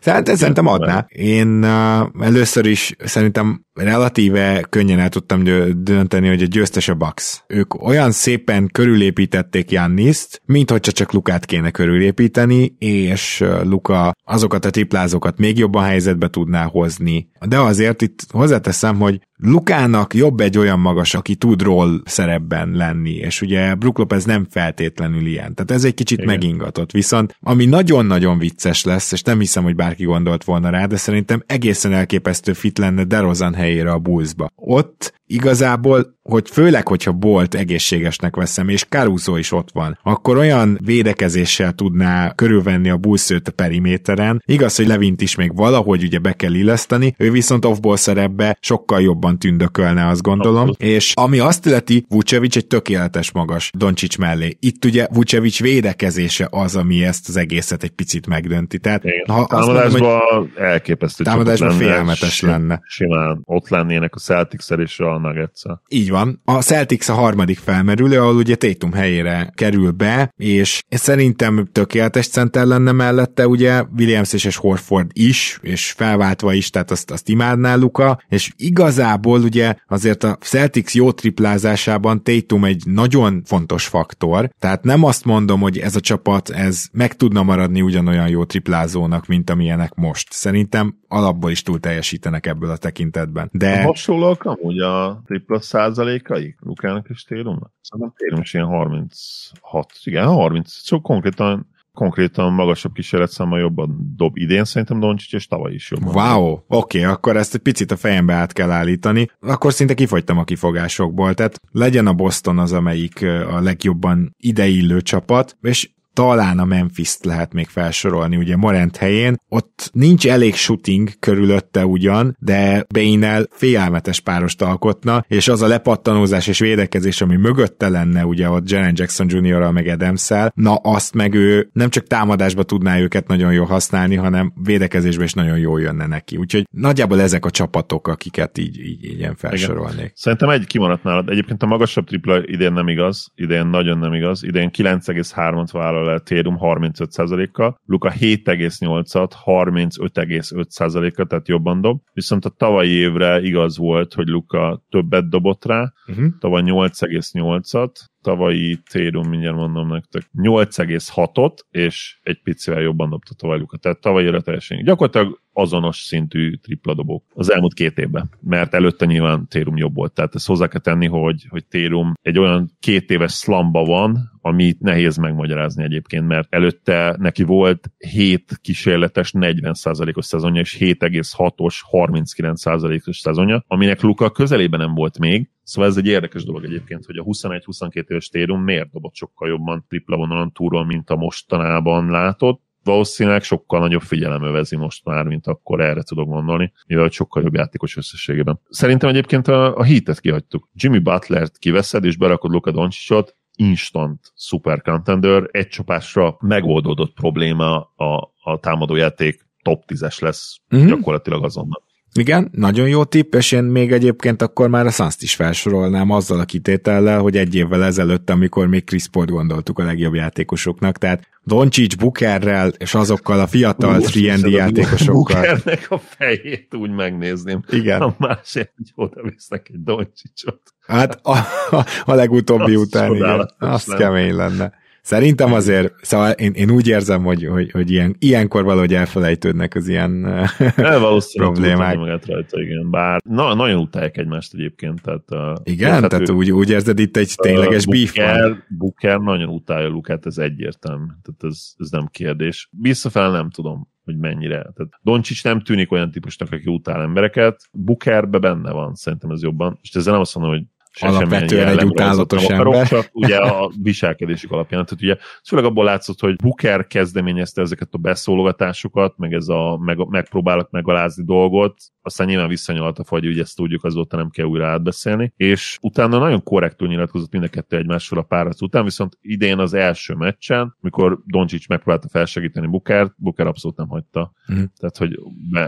Tehát 0.00 0.36
szerintem 0.36 0.66
adná. 0.66 1.06
Én 1.08 1.64
uh, 1.64 2.24
először 2.26 2.66
is 2.66 2.94
szerintem 2.98 3.64
relatíve 3.74 4.60
könnyen 4.68 4.98
el 4.98 5.08
tudtam 5.08 5.42
dönteni, 5.82 6.28
hogy 6.28 6.42
a 6.42 6.46
győztes 6.46 6.88
a 6.88 6.94
Bucks. 6.94 7.44
Ők 7.46 7.82
olyan 7.82 8.10
szépen 8.10 8.68
körülépítették 8.72 9.70
Janniszt, 9.70 10.42
mint 10.44 10.70
hogyha 10.70 10.92
csak 10.92 11.12
Lukát 11.12 11.44
kéne 11.44 11.70
körülépíteni, 11.70 12.74
és 12.78 13.44
Luka 13.62 14.14
azokat 14.24 14.64
a 14.64 14.70
triplázókat 14.70 15.38
még 15.38 15.58
jobban 15.58 15.84
helyzetbe 15.84 16.28
tudná 16.28 16.64
hozni. 16.72 17.30
De 17.48 17.58
azért 17.58 18.02
itt 18.02 18.26
hozzáteszem, 18.30 18.98
hogy 18.98 19.20
Lukának 19.36 20.14
jobb 20.14 20.40
egy 20.40 20.58
olyan 20.58 20.78
magas, 20.78 21.14
aki 21.14 21.34
tud 21.34 21.62
roll 21.62 22.00
szerepben 22.04 22.70
lenni, 22.70 23.10
és 23.10 23.40
ugye 23.40 23.74
Brook 23.74 23.98
Lopez 23.98 24.24
nem 24.24 24.46
feltétlenül 24.50 25.26
ilyen. 25.26 25.54
Tehát 25.54 25.70
ez 25.70 25.84
egy 25.84 25.94
kicsit 25.94 26.18
Igen. 26.18 26.30
megingatott. 26.30 26.90
Viszont 26.90 27.36
ami 27.40 27.64
nagyon-nagyon 27.64 28.38
vicces 28.38 28.84
lesz, 28.84 29.12
és 29.12 29.22
nem 29.22 29.38
hiszem, 29.38 29.62
hogy 29.62 29.74
bárki 29.74 30.04
gondolt 30.04 30.44
volna 30.44 30.70
rá, 30.70 30.86
de 30.86 30.96
szerintem 30.96 31.42
egészen 31.46 31.92
elképesztő 31.92 32.52
fit 32.52 32.78
lenne 32.78 33.04
DeRozan 33.04 33.54
helyére 33.54 33.90
a 33.90 33.98
Bullsba. 33.98 34.48
Ott 34.54 35.14
igazából, 35.32 36.20
hogy 36.22 36.50
főleg, 36.50 36.88
hogyha 36.88 37.12
Bolt 37.12 37.54
egészségesnek 37.54 38.36
veszem, 38.36 38.68
és 38.68 38.84
Caruso 38.84 39.36
is 39.36 39.52
ott 39.52 39.68
van, 39.72 39.98
akkor 40.02 40.36
olyan 40.36 40.78
védekezéssel 40.84 41.72
tudná 41.72 42.32
körülvenni 42.34 42.88
a 42.90 42.96
bullszőt 42.96 43.48
a 43.48 43.52
periméteren. 43.52 44.42
Igaz, 44.46 44.76
hogy 44.76 44.86
Levint 44.86 45.20
is 45.20 45.36
még 45.36 45.56
valahogy 45.56 46.02
ugye 46.02 46.18
be 46.18 46.32
kell 46.32 46.54
illeszteni, 46.54 47.14
ő 47.18 47.30
viszont 47.30 47.64
off 47.64 47.78
szerepbe 47.94 48.58
sokkal 48.60 49.00
jobban 49.00 49.38
tündökölne, 49.38 50.06
azt 50.06 50.22
gondolom. 50.22 50.70
És 50.76 51.12
ami 51.14 51.38
azt 51.38 51.66
illeti, 51.66 52.04
Vucevic 52.08 52.56
egy 52.56 52.66
tökéletes 52.66 53.32
magas 53.32 53.70
Doncsics 53.76 54.18
mellé. 54.18 54.56
Itt 54.60 54.84
ugye 54.84 55.06
Vucevic 55.12 55.60
védekezése 55.60 56.48
az, 56.50 56.76
ami 56.76 57.04
ezt 57.04 57.28
az 57.28 57.36
egészet 57.36 57.82
egy 57.82 57.90
picit 57.90 58.26
megdönti. 58.26 58.78
Tehát, 58.78 59.02
ha 59.26 59.46
támadásban 59.46 60.20
elképesztő 60.56 61.24
támadásban 61.24 61.70
félelmetes 61.70 62.40
lenne. 62.40 62.80
Simán 62.84 63.42
ott 63.44 63.68
lennének 63.68 64.14
a 64.14 64.18
celtics 64.18 64.70
és 64.70 64.98
a 64.98 65.18
nuggets 65.22 65.62
Így 65.88 66.10
van. 66.10 66.40
A 66.44 66.62
Celtics 66.62 67.08
a 67.08 67.12
harmadik 67.12 67.58
felmerülő, 67.58 68.20
ahol 68.20 68.36
ugye 68.36 68.54
Tatum 68.54 68.92
helyére 68.92 69.52
kerül 69.54 69.90
be, 69.90 70.32
és 70.36 70.82
szerintem 70.88 71.68
tökéletes 71.72 72.28
center 72.28 72.66
lenne 72.66 72.92
mellette, 72.92 73.46
ugye 73.46 73.82
Williams 73.96 74.32
és 74.32 74.56
Horford 74.56 75.10
is, 75.12 75.58
és 75.62 75.90
felváltva 75.90 76.52
is, 76.52 76.70
tehát 76.70 76.90
azt, 76.90 77.10
azt 77.10 77.28
imádná 77.28 77.74
Luka, 77.74 78.22
és 78.28 78.52
igazából 78.56 79.00
igazából 79.02 79.40
ugye 79.42 79.74
azért 79.88 80.24
a 80.24 80.36
Celtics 80.40 80.94
jó 80.94 81.12
triplázásában 81.12 82.22
Tatum 82.22 82.64
egy 82.64 82.82
nagyon 82.86 83.42
fontos 83.44 83.86
faktor, 83.86 84.50
tehát 84.58 84.84
nem 84.84 85.04
azt 85.04 85.24
mondom, 85.24 85.60
hogy 85.60 85.78
ez 85.78 85.96
a 85.96 86.00
csapat 86.00 86.50
ez 86.50 86.86
meg 86.92 87.16
tudna 87.16 87.42
maradni 87.42 87.80
ugyanolyan 87.80 88.28
jó 88.28 88.44
triplázónak, 88.44 89.26
mint 89.26 89.50
amilyenek 89.50 89.94
most. 89.94 90.32
Szerintem 90.32 90.96
alapból 91.08 91.50
is 91.50 91.62
túl 91.62 91.80
teljesítenek 91.80 92.46
ebből 92.46 92.70
a 92.70 92.76
tekintetben. 92.76 93.48
De... 93.52 93.82
Hasonlóak 93.82 94.42
amúgy 94.42 94.78
a 94.78 95.11
tripla 95.24 95.60
százalékai 95.60 96.54
Lukának 96.58 97.08
és 97.08 97.24
Télumnak? 97.24 97.72
Szerintem 97.80 98.14
Télum 98.16 98.40
is 98.40 98.54
ilyen 98.54 98.66
36, 98.66 99.92
igen, 100.04 100.26
30, 100.26 100.82
csak 100.82 101.02
konkrétan 101.02 101.70
konkrétan 101.92 102.52
magasabb 102.52 102.92
kísérletszámmal 102.92 103.58
jobban 103.58 104.12
dob 104.16 104.36
idén, 104.36 104.64
szerintem 104.64 105.00
Doncsics, 105.00 105.32
és 105.32 105.46
tavaly 105.46 105.72
is 105.72 105.90
jobban. 105.90 106.14
Wow, 106.14 106.52
oké, 106.52 106.64
okay, 106.66 107.12
akkor 107.12 107.36
ezt 107.36 107.54
egy 107.54 107.60
picit 107.60 107.90
a 107.90 107.96
fejembe 107.96 108.34
át 108.34 108.52
kell 108.52 108.70
állítani. 108.70 109.30
Akkor 109.40 109.72
szinte 109.72 109.94
kifogytam 109.94 110.38
a 110.38 110.44
kifogásokból, 110.44 111.34
tehát 111.34 111.60
legyen 111.70 112.06
a 112.06 112.12
Boston 112.12 112.58
az, 112.58 112.72
amelyik 112.72 113.22
a 113.50 113.60
legjobban 113.60 114.34
ideillő 114.38 115.00
csapat, 115.00 115.56
és 115.60 115.90
talán 116.12 116.58
a 116.58 116.64
Memphis-t 116.64 117.24
lehet 117.24 117.52
még 117.52 117.66
felsorolni, 117.68 118.36
ugye 118.36 118.56
Morent 118.56 118.96
helyén. 118.96 119.36
Ott 119.48 119.90
nincs 119.92 120.26
elég 120.26 120.54
shooting 120.54 121.08
körülötte 121.18 121.86
ugyan, 121.86 122.36
de 122.38 122.84
Bane-el 122.88 123.46
félelmetes 123.50 124.20
párost 124.20 124.62
alkotna, 124.62 125.24
és 125.28 125.48
az 125.48 125.62
a 125.62 125.66
lepattanózás 125.66 126.46
és 126.46 126.58
védekezés, 126.58 127.20
ami 127.20 127.36
mögötte 127.36 127.88
lenne, 127.88 128.26
ugye 128.26 128.50
ott 128.50 128.70
Jaren 128.70 128.94
Jackson 128.96 129.26
Jr. 129.30 129.70
meg 129.70 129.86
adams 129.86 130.30
na 130.54 130.74
azt 130.74 131.14
meg 131.14 131.34
ő 131.34 131.70
nem 131.72 131.88
csak 131.90 132.06
támadásba 132.06 132.62
tudná 132.62 132.98
őket 132.98 133.26
nagyon 133.26 133.52
jól 133.52 133.66
használni, 133.66 134.14
hanem 134.14 134.52
védekezésben 134.64 135.24
is 135.24 135.32
nagyon 135.32 135.58
jól 135.58 135.80
jönne 135.80 136.06
neki. 136.06 136.36
Úgyhogy 136.36 136.68
nagyjából 136.70 137.20
ezek 137.20 137.44
a 137.44 137.50
csapatok, 137.50 138.08
akiket 138.08 138.58
így, 138.58 138.78
így, 138.78 139.04
így 139.04 139.18
ilyen 139.18 139.34
felsorolnék. 139.36 139.96
Igen. 139.96 140.12
Szerintem 140.14 140.48
egy 140.48 140.66
kimaradt 140.66 141.02
nálad. 141.02 141.28
Egyébként 141.28 141.62
a 141.62 141.66
magasabb 141.66 142.06
tripla 142.06 142.42
idén 142.44 142.72
nem 142.72 142.88
igaz, 142.88 143.32
idén 143.34 143.66
nagyon 143.66 143.98
nem 143.98 144.14
igaz. 144.14 144.44
Idén 144.44 144.70
9,3-at 144.76 145.68
vállal 145.72 146.01
vállal 146.02 146.18
el 146.18 146.20
Térum 146.20 146.56
35%-kal, 146.60 147.80
Luka 147.86 148.12
7,8-at, 148.18 149.32
35,5%-kal, 149.44 151.26
tehát 151.26 151.48
jobban 151.48 151.80
dob. 151.80 152.00
Viszont 152.12 152.44
a 152.44 152.48
tavalyi 152.48 152.90
évre 152.90 153.40
igaz 153.40 153.78
volt, 153.78 154.14
hogy 154.14 154.28
Luka 154.28 154.82
többet 154.90 155.28
dobott 155.28 155.64
rá, 155.64 155.92
uh-huh. 156.06 156.26
tavaly 156.38 156.62
8,8-at, 156.64 157.92
tavalyi 158.22 158.78
Térum, 158.90 159.28
mindjárt 159.28 159.56
mondom 159.56 159.88
nektek, 159.88 160.22
8,6-ot, 160.42 161.56
és 161.70 162.18
egy 162.22 162.42
picivel 162.42 162.80
jobban 162.80 163.10
dobta 163.10 163.34
tavaly 163.34 163.58
Luka. 163.58 163.76
Tehát 163.76 164.00
tavalyra 164.00 164.40
teljesen. 164.40 164.84
Gyakorlatilag 164.84 165.40
azonos 165.52 165.96
szintű 165.96 166.54
tripla 166.54 166.94
dobók 166.94 167.24
az 167.34 167.52
elmúlt 167.52 167.74
két 167.74 167.98
évben, 167.98 168.30
mert 168.40 168.74
előtte 168.74 169.06
nyilván 169.06 169.48
Térum 169.48 169.76
jobb 169.76 169.94
volt. 169.94 170.12
Tehát 170.12 170.34
ezt 170.34 170.46
hozzá 170.46 170.68
kell 170.68 170.80
tenni, 170.80 171.06
hogy, 171.06 171.46
hogy 171.48 171.64
Térum 171.66 172.12
egy 172.22 172.38
olyan 172.38 172.70
két 172.80 173.10
éves 173.10 173.32
slamba 173.32 173.84
van, 173.84 174.30
amit 174.40 174.80
nehéz 174.80 175.16
megmagyarázni 175.16 175.84
egyébként, 175.84 176.26
mert 176.26 176.54
előtte 176.54 177.16
neki 177.18 177.42
volt 177.42 177.90
7 177.98 178.58
kísérletes 178.62 179.32
40%-os 179.36 180.24
szezonja, 180.24 180.60
és 180.60 180.76
7,6-os 180.80 181.74
39%-os 181.90 183.18
szezonja, 183.18 183.64
aminek 183.66 184.00
Luka 184.00 184.30
közelében 184.30 184.80
nem 184.80 184.94
volt 184.94 185.18
még, 185.18 185.50
Szóval 185.64 185.90
ez 185.90 185.96
egy 185.96 186.06
érdekes 186.06 186.44
dolog 186.44 186.64
egyébként, 186.64 187.04
hogy 187.04 187.16
a 187.16 187.22
21-22 187.22 188.10
éves 188.10 188.28
Térum 188.28 188.62
miért 188.62 188.90
dobott 188.90 189.14
sokkal 189.14 189.48
jobban 189.48 189.84
tripla 189.88 190.16
vonalon 190.16 190.52
túról, 190.52 190.84
mint 190.84 191.10
a 191.10 191.16
mostanában 191.16 192.10
látott 192.10 192.62
valószínűleg 192.84 193.42
sokkal 193.42 193.80
nagyobb 193.80 194.00
figyelem 194.00 194.42
övezi 194.42 194.76
most 194.76 195.04
már, 195.04 195.24
mint 195.24 195.46
akkor 195.46 195.80
erre 195.80 196.02
tudok 196.02 196.28
gondolni, 196.28 196.72
mivel 196.86 197.08
sokkal 197.08 197.42
jobb 197.42 197.54
játékos 197.54 197.96
összességében. 197.96 198.60
Szerintem 198.70 199.08
egyébként 199.08 199.48
a, 199.48 199.76
a 199.76 199.82
hitet 199.82 200.20
kihagytuk. 200.20 200.68
Jimmy 200.74 200.98
Butler-t 200.98 201.58
kiveszed, 201.58 202.04
és 202.04 202.16
berakod 202.16 202.50
Luka 202.50 202.70
Doncsicsot, 202.70 203.36
instant 203.56 204.32
super 204.36 204.82
contender, 204.82 205.48
egy 205.50 205.68
csapásra 205.68 206.36
megoldódott 206.40 207.14
probléma 207.14 207.80
a, 207.96 208.34
a 208.42 208.58
támadójáték 208.60 209.46
top 209.62 209.84
10-es 209.86 210.20
lesz 210.20 210.56
uh-huh. 210.70 210.88
gyakorlatilag 210.88 211.44
azonnal. 211.44 211.82
Igen, 212.14 212.48
nagyon 212.52 212.88
jó 212.88 213.04
tipp, 213.04 213.34
és 213.34 213.52
én 213.52 213.62
még 213.62 213.92
egyébként 213.92 214.42
akkor 214.42 214.68
már 214.68 214.86
a 214.86 214.90
suns 214.90 215.16
is 215.18 215.34
felsorolnám 215.34 216.10
azzal 216.10 216.40
a 216.40 216.44
kitétellel, 216.44 217.20
hogy 217.20 217.36
egy 217.36 217.54
évvel 217.54 217.84
ezelőtt, 217.84 218.30
amikor 218.30 218.66
még 218.66 218.84
Chris 218.84 219.08
Paul 219.08 219.24
gondoltuk 219.24 219.78
a 219.78 219.84
legjobb 219.84 220.14
játékosoknak, 220.14 220.98
tehát 220.98 221.28
Doncsics 221.44 221.96
Bukerrel, 221.96 222.68
és 222.68 222.94
azokkal 222.94 223.40
a 223.40 223.46
fiatal 223.46 223.92
3 223.92 224.50
játékosokkal. 224.50 225.40
Bukernek 225.40 225.86
a 225.90 225.98
fejét 225.98 226.74
úgy 226.74 226.90
megnézném. 226.90 227.64
Igen. 227.68 228.00
A 228.00 228.14
másért, 228.18 228.72
hogy 228.76 228.92
oda 228.94 229.22
visznek 229.22 229.68
egy 229.72 229.82
Doncsicsot. 229.82 230.60
Hát 230.86 231.18
a, 231.22 231.36
a, 231.70 231.86
a 232.04 232.14
legutóbbi 232.14 232.74
Azt 232.74 232.84
után, 232.84 233.14
igen. 233.14 233.50
Az 233.58 233.84
kemény 233.84 234.34
lenne. 234.34 234.80
Szerintem 235.02 235.52
azért, 235.52 235.94
szóval 236.02 236.30
én, 236.30 236.52
én 236.52 236.70
úgy 236.70 236.88
érzem, 236.88 237.22
hogy, 237.22 237.46
hogy, 237.46 237.70
hogy 237.70 237.90
ilyen, 237.90 238.16
ilyenkor 238.18 238.64
valahogy 238.64 238.94
elfelejtődnek 238.94 239.74
az 239.74 239.88
ilyen 239.88 240.26
problémák. 241.36 241.96
Magát 241.96 242.26
rajta, 242.26 242.60
igen. 242.60 242.90
Bár 242.90 243.20
na, 243.24 243.54
nagyon 243.54 243.80
utálják 243.80 244.16
egymást 244.16 244.54
egyébként. 244.54 245.02
Tehát, 245.02 245.58
igen, 245.62 246.08
tehát 246.08 246.30
úgy, 246.30 246.50
úgy 246.50 246.70
érzed 246.70 246.98
itt 246.98 247.16
egy 247.16 247.34
tényleges 247.36 247.86
uh, 247.86 247.92
beef 247.92 248.16
van. 248.16 248.64
Booker 248.68 249.18
nagyon 249.18 249.48
utálja 249.48 249.88
Lukát, 249.88 250.26
ez 250.26 250.38
egyértelmű. 250.38 251.06
Tehát 251.06 251.54
ez, 251.54 251.72
ez 251.76 251.90
nem 251.90 252.06
kérdés. 252.10 252.68
Visszafel 252.80 253.30
nem 253.30 253.50
tudom 253.50 253.90
hogy 254.04 254.16
mennyire. 254.16 254.56
Tehát 254.56 254.92
Doncsics 255.02 255.44
nem 255.44 255.60
tűnik 255.60 255.92
olyan 255.92 256.10
típusnak, 256.10 256.52
aki 256.52 256.70
utál 256.70 257.02
embereket. 257.02 257.68
Bukerbe 257.72 258.38
benne 258.38 258.72
van, 258.72 258.94
szerintem 258.94 259.30
ez 259.30 259.42
jobban. 259.42 259.78
És 259.82 259.94
ezzel 259.94 260.12
nem 260.12 260.20
azt 260.20 260.34
mondom, 260.34 260.54
hogy 260.54 260.64
alapvetően 261.00 261.78
egy 261.78 261.84
utálatos 261.84 262.44
ember. 262.44 262.88
Csak 262.88 263.08
ugye 263.12 263.36
a 263.36 263.70
viselkedésük 263.82 264.50
alapján. 264.50 264.84
Tehát 264.84 265.02
ugye 265.02 265.16
főleg 265.46 265.64
abból 265.64 265.84
látszott, 265.84 266.20
hogy 266.20 266.36
Booker 266.36 266.86
kezdeményezte 266.86 267.60
ezeket 267.62 267.88
a 267.90 267.98
beszólogatásokat, 267.98 269.16
meg 269.16 269.32
ez 269.32 269.48
a 269.48 269.78
meg, 269.78 270.08
megpróbálok 270.08 270.70
megalázni 270.70 271.24
dolgot, 271.24 271.74
aztán 272.02 272.26
nyilván 272.26 272.48
visszanyalt 272.48 272.98
a 272.98 273.04
fagy, 273.04 273.26
ugye 273.26 273.42
ezt 273.42 273.56
tudjuk, 273.56 273.84
azóta 273.84 274.16
nem 274.16 274.30
kell 274.30 274.46
újra 274.46 274.66
átbeszélni, 274.66 275.32
és 275.36 275.78
utána 275.80 276.18
nagyon 276.18 276.42
korrektül 276.42 276.88
nyilatkozott 276.88 277.32
mind 277.32 277.44
a 277.44 277.48
kettő 277.48 277.76
egymásról 277.76 278.20
a 278.20 278.22
párat 278.22 278.62
után, 278.62 278.84
viszont 278.84 279.18
idén 279.20 279.58
az 279.58 279.74
első 279.74 280.14
meccsen, 280.14 280.76
mikor 280.80 281.20
Doncsics 281.26 281.68
megpróbálta 281.68 282.08
felsegíteni 282.08 282.66
Bukert, 282.66 283.14
Buker 283.16 283.46
abszolút 283.46 283.76
nem 283.76 283.88
hagyta. 283.88 284.32
Mm. 284.52 284.62
Tehát, 284.76 284.96
hogy 284.96 285.18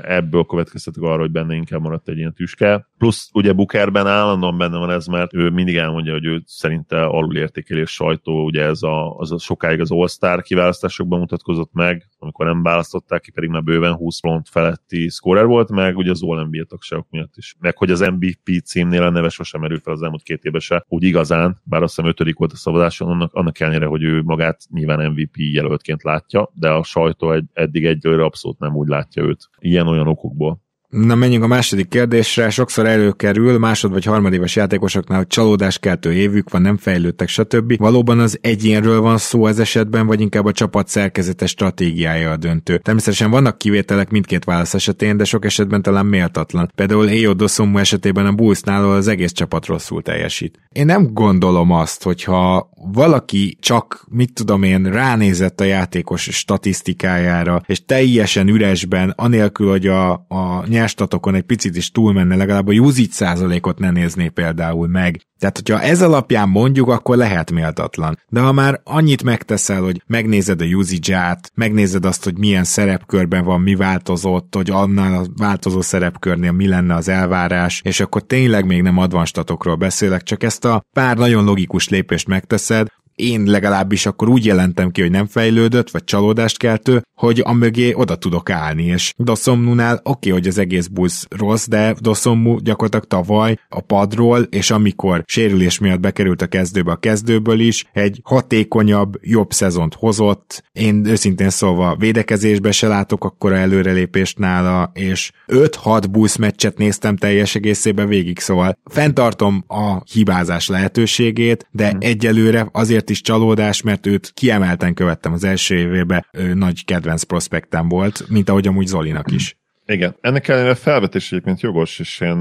ebből 0.02 0.44
következtetek 0.44 1.02
arra, 1.02 1.20
hogy 1.20 1.30
benne 1.30 1.54
inkább 1.54 1.80
maradt 1.80 2.08
egy 2.08 2.16
ilyen 2.16 2.34
tüske. 2.34 2.88
Plusz 2.98 3.30
ugye 3.32 3.52
Bukerben 3.52 4.06
állandóan 4.06 4.58
benne 4.58 4.78
van 4.78 4.90
ez, 4.90 5.06
mert 5.14 5.34
ő 5.34 5.50
mindig 5.50 5.76
elmondja, 5.76 6.12
hogy 6.12 6.24
ő 6.24 6.42
szerinte 6.46 7.04
alulértékeli 7.04 7.80
a 7.80 7.86
sajtó, 7.86 8.44
ugye 8.44 8.62
ez 8.62 8.82
a, 8.82 9.16
az 9.16 9.32
a 9.32 9.38
sokáig 9.38 9.80
az 9.80 9.90
All-Star 9.90 10.42
kiválasztásokban 10.42 11.18
mutatkozott 11.18 11.72
meg, 11.72 12.08
amikor 12.18 12.46
nem 12.46 12.62
választották 12.62 13.20
ki, 13.20 13.30
pedig 13.30 13.50
már 13.50 13.62
bőven 13.62 13.94
20 13.94 14.20
pont 14.20 14.48
feletti 14.48 15.08
scorer 15.08 15.46
volt, 15.46 15.70
meg 15.70 15.96
ugye 15.96 16.10
az 16.10 16.22
All 16.22 16.44
NBA 16.44 16.64
tagságok 16.64 17.06
miatt 17.10 17.36
is. 17.36 17.56
Meg 17.58 17.76
hogy 17.76 17.90
az 17.90 18.00
MVP 18.00 18.64
címnél 18.64 19.02
a 19.02 19.10
neve 19.10 19.28
sosem 19.28 19.60
merül 19.60 19.78
fel 19.78 19.92
az 19.92 20.02
elmúlt 20.02 20.22
két 20.22 20.44
évben 20.44 20.60
se, 20.60 20.84
úgy 20.88 21.02
igazán, 21.02 21.60
bár 21.64 21.82
azt 21.82 21.94
hiszem 21.94 22.10
ötödik 22.10 22.36
volt 22.36 22.52
a 22.52 22.56
szavazáson, 22.56 23.08
annak, 23.08 23.32
annak 23.32 23.60
ellenére, 23.60 23.86
hogy 23.86 24.02
ő 24.02 24.22
magát 24.22 24.60
nyilván 24.70 25.10
MVP 25.10 25.34
jelöltként 25.36 26.02
látja, 26.02 26.50
de 26.54 26.70
a 26.70 26.82
sajtó 26.82 27.32
egy, 27.32 27.44
eddig 27.52 27.84
egyelőre 27.84 28.24
abszolút 28.24 28.58
nem 28.58 28.76
úgy 28.76 28.88
látja 28.88 29.22
őt. 29.22 29.48
Ilyen-olyan 29.58 30.08
okokból. 30.08 30.63
Na 30.94 31.14
menjünk 31.14 31.44
a 31.44 31.46
második 31.46 31.88
kérdésre. 31.88 32.50
Sokszor 32.50 32.86
előkerül 32.86 33.58
másod 33.58 33.92
vagy 33.92 34.04
harmadéves 34.04 34.56
játékosoknál, 34.56 35.18
hogy 35.18 35.26
csalódáskeltő 35.26 36.12
évük 36.12 36.50
van, 36.50 36.62
nem 36.62 36.76
fejlődtek, 36.76 37.28
stb. 37.28 37.76
Valóban 37.76 38.18
az 38.18 38.38
egyénről 38.40 39.00
van 39.00 39.18
szó 39.18 39.46
ez 39.46 39.58
esetben, 39.58 40.06
vagy 40.06 40.20
inkább 40.20 40.44
a 40.44 40.52
csapat 40.52 40.88
szerkezetes 40.88 41.50
stratégiája 41.50 42.30
a 42.30 42.36
döntő. 42.36 42.78
Természetesen 42.78 43.30
vannak 43.30 43.58
kivételek 43.58 44.10
mindkét 44.10 44.44
válasz 44.44 44.74
esetén, 44.74 45.16
de 45.16 45.24
sok 45.24 45.44
esetben 45.44 45.82
talán 45.82 46.06
méltatlan. 46.06 46.70
Például 46.74 47.08
Ejo 47.08 47.34
Dosomu 47.34 47.78
esetében 47.78 48.26
a 48.26 48.32
Bullsnál 48.32 48.90
az 48.90 49.08
egész 49.08 49.32
csapat 49.32 49.66
rosszul 49.66 50.02
teljesít. 50.02 50.58
Én 50.72 50.86
nem 50.86 51.12
gondolom 51.12 51.70
azt, 51.70 52.02
hogyha 52.02 52.70
valaki 52.92 53.56
csak, 53.60 54.06
mit 54.10 54.32
tudom 54.32 54.62
én, 54.62 54.84
ránézett 54.84 55.60
a 55.60 55.64
játékos 55.64 56.22
statisztikájára, 56.22 57.62
és 57.66 57.84
teljesen 57.84 58.48
üresben, 58.48 59.12
anélkül, 59.16 59.68
hogy 59.70 59.86
a, 59.86 60.12
a 60.12 60.64
nyerstatokon 60.84 61.34
egy 61.34 61.42
picit 61.42 61.76
is 61.76 61.90
túlmenne, 61.90 62.36
legalább 62.36 62.68
a 62.68 62.72
usage 62.72 63.10
százalékot 63.10 63.78
ne 63.78 63.90
nézné 63.90 64.28
például 64.28 64.88
meg. 64.88 65.20
Tehát, 65.38 65.56
hogyha 65.56 65.80
ez 65.80 66.02
alapján 66.02 66.48
mondjuk, 66.48 66.88
akkor 66.88 67.16
lehet 67.16 67.50
méltatlan. 67.50 68.18
De 68.28 68.40
ha 68.40 68.52
már 68.52 68.80
annyit 68.84 69.22
megteszel, 69.22 69.82
hogy 69.82 70.02
megnézed 70.06 70.60
a 70.60 70.64
usage-át, 70.64 71.50
megnézed 71.54 72.04
azt, 72.04 72.24
hogy 72.24 72.38
milyen 72.38 72.64
szerepkörben 72.64 73.44
van, 73.44 73.60
mi 73.60 73.74
változott, 73.74 74.54
hogy 74.54 74.70
annál 74.70 75.14
a 75.14 75.26
változó 75.36 75.80
szerepkörnél 75.80 76.52
mi 76.52 76.66
lenne 76.68 76.94
az 76.94 77.08
elvárás, 77.08 77.80
és 77.84 78.00
akkor 78.00 78.22
tényleg 78.22 78.66
még 78.66 78.82
nem 78.82 78.98
advanstatokról 78.98 79.76
beszélek, 79.76 80.22
csak 80.22 80.42
ezt 80.42 80.64
a 80.64 80.84
pár 80.92 81.16
nagyon 81.16 81.44
logikus 81.44 81.88
lépést 81.88 82.28
megteszed, 82.28 82.88
én 83.14 83.42
legalábbis 83.42 84.06
akkor 84.06 84.28
úgy 84.28 84.44
jelentem 84.44 84.90
ki, 84.90 85.00
hogy 85.00 85.10
nem 85.10 85.26
fejlődött, 85.26 85.90
vagy 85.90 86.04
csalódást 86.04 86.58
keltő, 86.58 87.02
hogy 87.14 87.42
a 87.44 87.52
mögé 87.52 87.92
oda 87.94 88.16
tudok 88.16 88.50
állni, 88.50 88.84
és 88.84 89.14
Doszomnunál 89.16 89.94
oké, 89.94 90.10
okay, 90.10 90.32
hogy 90.32 90.48
az 90.48 90.58
egész 90.58 90.86
busz 90.86 91.26
rossz, 91.30 91.66
de 91.66 91.94
Doszommu 92.00 92.58
gyakorlatilag 92.58 93.04
tavaly 93.06 93.58
a 93.68 93.80
padról, 93.80 94.40
és 94.40 94.70
amikor 94.70 95.22
sérülés 95.26 95.78
miatt 95.78 96.00
bekerült 96.00 96.42
a 96.42 96.46
kezdőbe 96.46 96.92
a 96.92 96.96
kezdőből 96.96 97.60
is, 97.60 97.84
egy 97.92 98.20
hatékonyabb, 98.24 99.18
jobb 99.20 99.52
szezont 99.52 99.94
hozott. 99.94 100.62
Én 100.72 101.06
őszintén 101.06 101.50
szólva 101.50 101.96
védekezésbe 101.98 102.72
se 102.72 102.88
látok 102.88 103.24
akkora 103.24 103.56
előrelépést 103.56 104.38
nála, 104.38 104.90
és 104.94 105.32
5-6 105.46 106.04
busz 106.10 106.36
meccset 106.36 106.78
néztem 106.78 107.16
teljes 107.16 107.54
egészében 107.54 108.08
végig, 108.08 108.38
szóval 108.38 108.78
fenntartom 108.84 109.64
a 109.66 110.02
hibázás 110.12 110.68
lehetőségét, 110.68 111.66
de 111.70 111.88
hmm. 111.88 111.98
egyelőre 112.00 112.68
azért 112.72 113.03
is 113.10 113.20
csalódás, 113.20 113.82
mert 113.82 114.06
őt 114.06 114.30
kiemelten 114.34 114.94
követtem 114.94 115.32
az 115.32 115.44
első 115.44 115.76
évében, 115.76 116.26
ő 116.32 116.54
nagy 116.54 116.84
kedvenc 116.84 117.22
prospektem 117.22 117.88
volt, 117.88 118.28
mint 118.28 118.48
ahogy 118.48 118.66
amúgy 118.66 118.86
Zolinak 118.86 119.30
is. 119.30 119.56
Igen, 119.86 120.16
ennek 120.20 120.48
ellenére 120.48 120.74
felvetés 120.74 121.32
egyébként 121.32 121.60
jogos, 121.60 121.98
és 121.98 122.20
én 122.20 122.36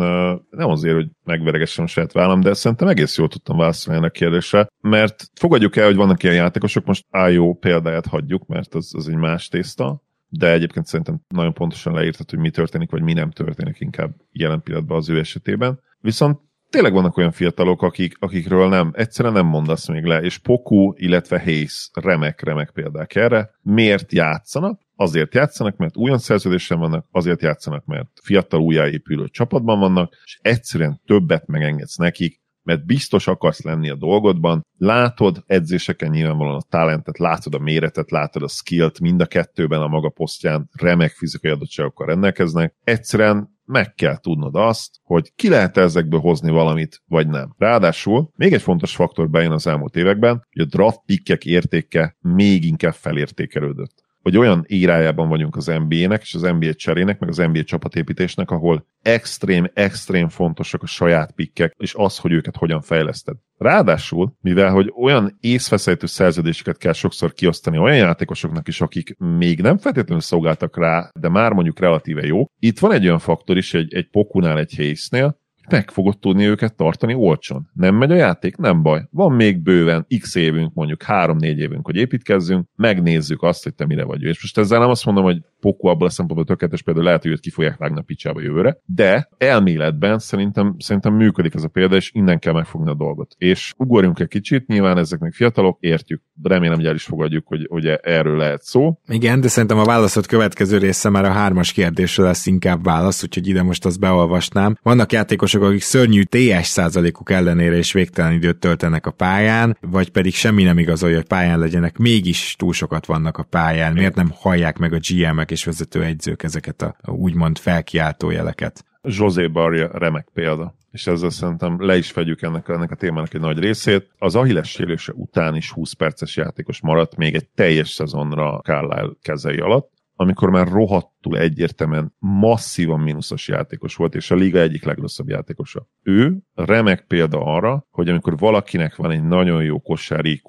nem 0.50 0.70
azért, 0.70 0.96
hogy 0.96 1.08
megveregessem 1.24 1.84
a 1.84 1.88
saját 1.88 2.12
vállam, 2.12 2.42
de 2.42 2.54
szerintem 2.54 2.88
egész 2.88 3.18
jól 3.18 3.28
tudtam 3.28 3.58
válaszolni 3.58 4.00
ennek 4.00 4.12
a 4.16 4.18
kérdésre, 4.18 4.68
mert 4.82 5.30
fogadjuk 5.34 5.76
el, 5.76 5.86
hogy 5.86 5.96
vannak 5.96 6.24
ilyen 6.24 6.36
játékosok, 6.36 6.86
most 6.86 7.06
IO 7.30 7.54
példáját 7.54 8.06
hagyjuk, 8.06 8.48
mert 8.48 8.74
az, 8.74 8.92
az 8.96 9.08
egy 9.08 9.16
más 9.16 9.48
tészta, 9.48 10.02
de 10.30 10.52
egyébként 10.52 10.86
szerintem 10.86 11.22
nagyon 11.28 11.54
pontosan 11.54 11.94
leírtad, 11.94 12.30
hogy 12.30 12.40
mi 12.40 12.50
történik, 12.50 12.92
vagy 12.92 13.02
mi 13.02 13.14
nem 13.14 13.32
történik 13.32 13.80
inkább 13.80 14.12
jelen 14.32 14.62
pillanatban 14.62 14.98
az 14.98 15.10
ő 15.10 15.20
esetében. 15.20 15.80
Viszont 16.00 16.40
tényleg 16.74 16.94
vannak 16.94 17.18
olyan 17.18 17.32
fiatalok, 17.32 17.82
akik, 17.82 18.16
akikről 18.20 18.70
nem, 18.70 18.92
egyszerűen 18.94 19.34
nem 19.34 19.46
mondasz 19.46 19.88
még 19.88 20.04
le, 20.04 20.22
és 20.22 20.38
Poku, 20.38 20.94
illetve 20.96 21.40
Hayes 21.40 21.90
remek-remek 21.94 22.72
példák 22.72 23.16
erre. 23.16 23.50
Miért 23.62 24.12
játszanak? 24.12 24.82
Azért 24.96 25.34
játszanak, 25.34 25.78
mert 25.78 25.98
újon 25.98 26.18
szerződésen 26.18 26.80
vannak, 26.80 27.06
azért 27.12 27.42
játszanak, 27.42 27.86
mert 27.86 28.08
fiatal 28.24 28.62
újjáépülő 28.62 29.28
csapatban 29.28 29.80
vannak, 29.80 30.16
és 30.24 30.40
egyszerűen 30.42 31.02
többet 31.06 31.48
megengedsz 31.48 31.96
nekik, 31.96 32.42
mert 32.64 32.86
biztos 32.86 33.28
akarsz 33.28 33.62
lenni 33.64 33.90
a 33.90 33.96
dolgodban, 33.96 34.66
látod 34.78 35.44
edzéseken 35.46 36.10
nyilvánvalóan 36.10 36.56
a 36.56 36.70
talentet, 36.70 37.18
látod 37.18 37.54
a 37.54 37.60
méretet, 37.60 38.12
látod 38.12 38.44
a 38.44 38.48
skillt, 38.48 39.00
mind 39.00 39.22
a 39.22 39.26
kettőben 39.26 39.82
a 39.82 39.88
maga 39.88 40.10
posztján 40.10 40.70
remek 40.72 41.12
fizikai 41.12 41.52
adottságokkal 41.52 42.08
rendelkeznek. 42.08 42.76
Egyszerűen 42.84 43.53
meg 43.66 43.94
kell 43.94 44.18
tudnod 44.18 44.56
azt, 44.56 44.90
hogy 45.04 45.32
ki 45.36 45.50
lehet 45.50 45.78
ezekből 45.78 46.20
hozni 46.20 46.52
valamit, 46.52 47.02
vagy 47.06 47.28
nem. 47.28 47.54
Ráadásul 47.58 48.30
még 48.36 48.54
egy 48.54 48.62
fontos 48.62 48.96
faktor 48.96 49.30
bejön 49.30 49.52
az 49.52 49.68
elmúlt 49.68 49.96
években, 49.96 50.48
hogy 50.54 50.62
a 50.62 50.78
draft 50.78 51.02
pickek 51.06 51.46
értéke 51.46 52.18
még 52.20 52.64
inkább 52.64 52.94
felértékelődött 52.94 54.03
hogy 54.24 54.38
olyan 54.38 54.66
írájában 54.68 55.28
vagyunk 55.28 55.56
az 55.56 55.66
NBA-nek 55.66 56.22
és 56.22 56.34
az 56.34 56.42
NBA 56.42 56.74
cserének, 56.74 57.20
meg 57.20 57.30
az 57.30 57.38
NBA 57.38 57.64
csapatépítésnek, 57.64 58.52
ahol 58.52 58.86
extrém, 59.02 59.70
extrém 59.74 60.30
fontosak 60.30 60.84
a 60.84 60.86
saját 60.86 61.32
pikkek, 61.32 61.74
és 61.78 61.94
az, 61.98 62.18
hogy 62.18 62.32
őket 62.32 62.56
hogyan 62.56 62.82
fejleszted. 62.82 63.36
Ráadásul, 63.58 64.34
mivel 64.42 64.72
hogy 64.72 64.94
olyan 64.96 65.38
észveszejtő 65.40 66.06
szerződéseket 66.06 66.78
kell 66.78 66.94
sokszor 66.94 67.34
kiosztani 67.34 67.78
olyan 67.78 67.98
játékosoknak 67.98 68.68
is, 68.68 68.82
akik 68.82 69.16
még 69.18 69.62
nem 69.62 69.78
feltétlenül 69.78 70.22
szolgáltak 70.22 70.78
rá, 70.78 71.10
de 71.20 71.30
már 71.30 71.52
mondjuk 71.52 71.80
relatíve 71.80 72.26
jó, 72.26 72.46
itt 72.60 72.80
van 72.80 72.92
egy 72.92 73.06
olyan 73.06 73.20
faktor 73.20 73.58
is, 73.58 73.74
egy, 73.74 73.94
egy 73.94 74.10
Pokunál, 74.10 74.60
egy 74.60 74.76
Hayes-nél, 74.76 75.42
meg 75.70 75.92
fogod 75.92 76.20
tudni 76.20 76.46
őket 76.46 76.76
tartani 76.76 77.14
olcsón. 77.14 77.70
Nem 77.74 77.96
megy 77.96 78.12
a 78.12 78.16
játék? 78.16 78.58
Nem 78.58 78.82
baj. 78.82 79.08
Van 79.12 79.32
még 79.32 79.60
bőven 79.60 80.06
x 80.20 80.36
évünk, 80.36 80.74
mondjuk 80.74 81.04
3-4 81.08 81.42
évünk, 81.42 81.86
hogy 81.86 81.96
építkezzünk, 81.96 82.68
megnézzük 82.76 83.44
azt, 83.44 83.64
hogy 83.64 83.74
te 83.74 83.86
mire 83.86 84.04
vagy. 84.04 84.22
És 84.22 84.42
most 84.42 84.58
ezzel 84.58 84.80
nem 84.80 84.90
azt 84.90 85.06
mondom, 85.06 85.24
hogy 85.24 85.42
Poku 85.64 85.88
abból 85.88 86.08
a 86.08 86.10
szempontból 86.10 86.46
tökéletes, 86.46 86.82
például 86.82 87.06
lehet, 87.06 87.22
hogy 87.22 87.32
őt 87.32 87.40
ki 87.40 87.50
fogják 87.50 87.78
vágni 87.78 88.00
a 88.00 88.02
picsába 88.02 88.42
jövőre, 88.42 88.78
de 88.86 89.30
elméletben 89.38 90.20
szerintem, 90.20 90.76
szerintem 90.80 91.14
működik 91.14 91.54
ez 91.54 91.64
a 91.64 91.68
példa, 91.68 91.96
és 91.96 92.12
innen 92.14 92.40
kell 92.40 92.54
megfogni 92.54 92.90
a 92.90 92.94
dolgot. 92.94 93.36
És 93.38 93.74
ugorjunk 93.78 94.20
egy 94.20 94.28
kicsit, 94.28 94.68
nyilván 94.68 94.98
ezek 94.98 95.20
még 95.20 95.34
fiatalok, 95.34 95.78
értjük, 95.80 96.22
remélem, 96.44 96.76
hogy 96.76 96.86
el 96.86 96.96
is 96.96 97.04
fogadjuk, 97.04 97.48
hogy, 97.48 97.68
hogy 97.70 97.88
erről 98.02 98.38
lehet 98.38 98.62
szó. 98.62 99.00
Igen, 99.08 99.42
de 99.42 99.48
szerintem 99.48 99.78
a 99.78 99.86
válaszot 99.86 100.26
következő 100.26 100.78
része 100.78 101.10
már 101.10 101.26
a 101.26 101.32
hármas 101.32 101.72
kérdésre 101.72 102.24
lesz 102.24 102.46
inkább 102.46 102.84
válasz, 102.84 103.24
úgyhogy 103.24 103.48
ide 103.48 103.64
most 103.64 103.86
azt 103.86 104.00
beolvasnám. 104.00 104.78
Vannak 104.82 105.12
játékosok, 105.54 105.64
akik 105.64 105.82
szörnyű 105.82 106.24
TS 106.24 106.68
százalékuk 106.68 107.32
ellenére 107.32 107.78
is 107.78 107.94
végtelen 107.94 108.34
időt 108.34 108.58
töltenek 108.58 109.06
a 109.06 109.12
pályán, 109.12 109.78
vagy 109.82 110.10
pedig 110.10 110.34
semmi 110.34 110.64
nem 110.64 110.78
igazolja, 110.78 111.16
hogy 111.16 111.26
pályán 111.26 111.60
legyenek, 111.60 111.98
mégis 111.98 112.56
túl 112.58 112.74
sokat 112.74 113.06
vannak 113.06 113.38
a 113.38 113.44
pályán. 113.44 113.94
Miért 113.94 114.16
nem 114.16 114.32
hallják 114.36 114.78
meg 114.78 114.94
a 114.94 115.00
GM-ek 115.10 115.52
és 115.52 115.66
vezetőegyzők 115.66 116.44
ezeket 116.44 116.82
a 116.82 116.96
úgymond 117.12 117.58
felkiáltó 117.58 118.30
jeleket. 118.30 118.86
José 119.02 119.48
Barria 119.48 119.90
remek 119.94 120.28
példa 120.34 120.74
és 120.92 121.08
ezzel 121.08 121.30
szerintem 121.30 121.86
le 121.86 121.98
is 121.98 122.12
fedjük 122.12 122.42
ennek, 122.42 122.70
ennek 122.70 122.92
a 122.92 122.96
témának 122.96 123.34
egy 123.34 123.42
nagy 123.42 123.60
részét. 123.60 124.10
Az 124.18 124.36
Achilles 124.36 124.70
sérülése 124.70 125.12
után 125.16 125.56
is 125.56 125.72
20 125.72 125.94
perces 125.94 126.36
játékos 126.36 126.82
maradt 126.82 127.16
még 127.16 127.36
egy 127.36 127.48
teljes 127.56 127.90
szezonra 127.90 128.60
Carlisle 128.64 129.12
kezei 129.22 129.58
alatt, 129.58 129.92
amikor 130.16 130.50
már 130.50 130.68
rohadtul 130.68 131.38
egyértelműen 131.38 132.16
masszívan 132.20 133.00
mínuszos 133.00 133.48
játékos 133.48 133.96
volt, 133.96 134.16
és 134.16 134.32
a 134.32 134.36
liga 134.36 134.60
egyik 134.60 134.84
legrosszabb 134.84 135.30
játékosa. 135.30 135.88
Ő 136.02 136.38
remek 136.54 137.06
példa 137.08 137.40
arra, 137.40 137.88
hogy 137.90 138.10
amikor 138.10 138.38
valakinek 138.38 138.96
van 138.96 139.12
egy 139.12 139.24
nagyon 139.24 139.64
jó 139.64 139.80
kosári 139.80 140.42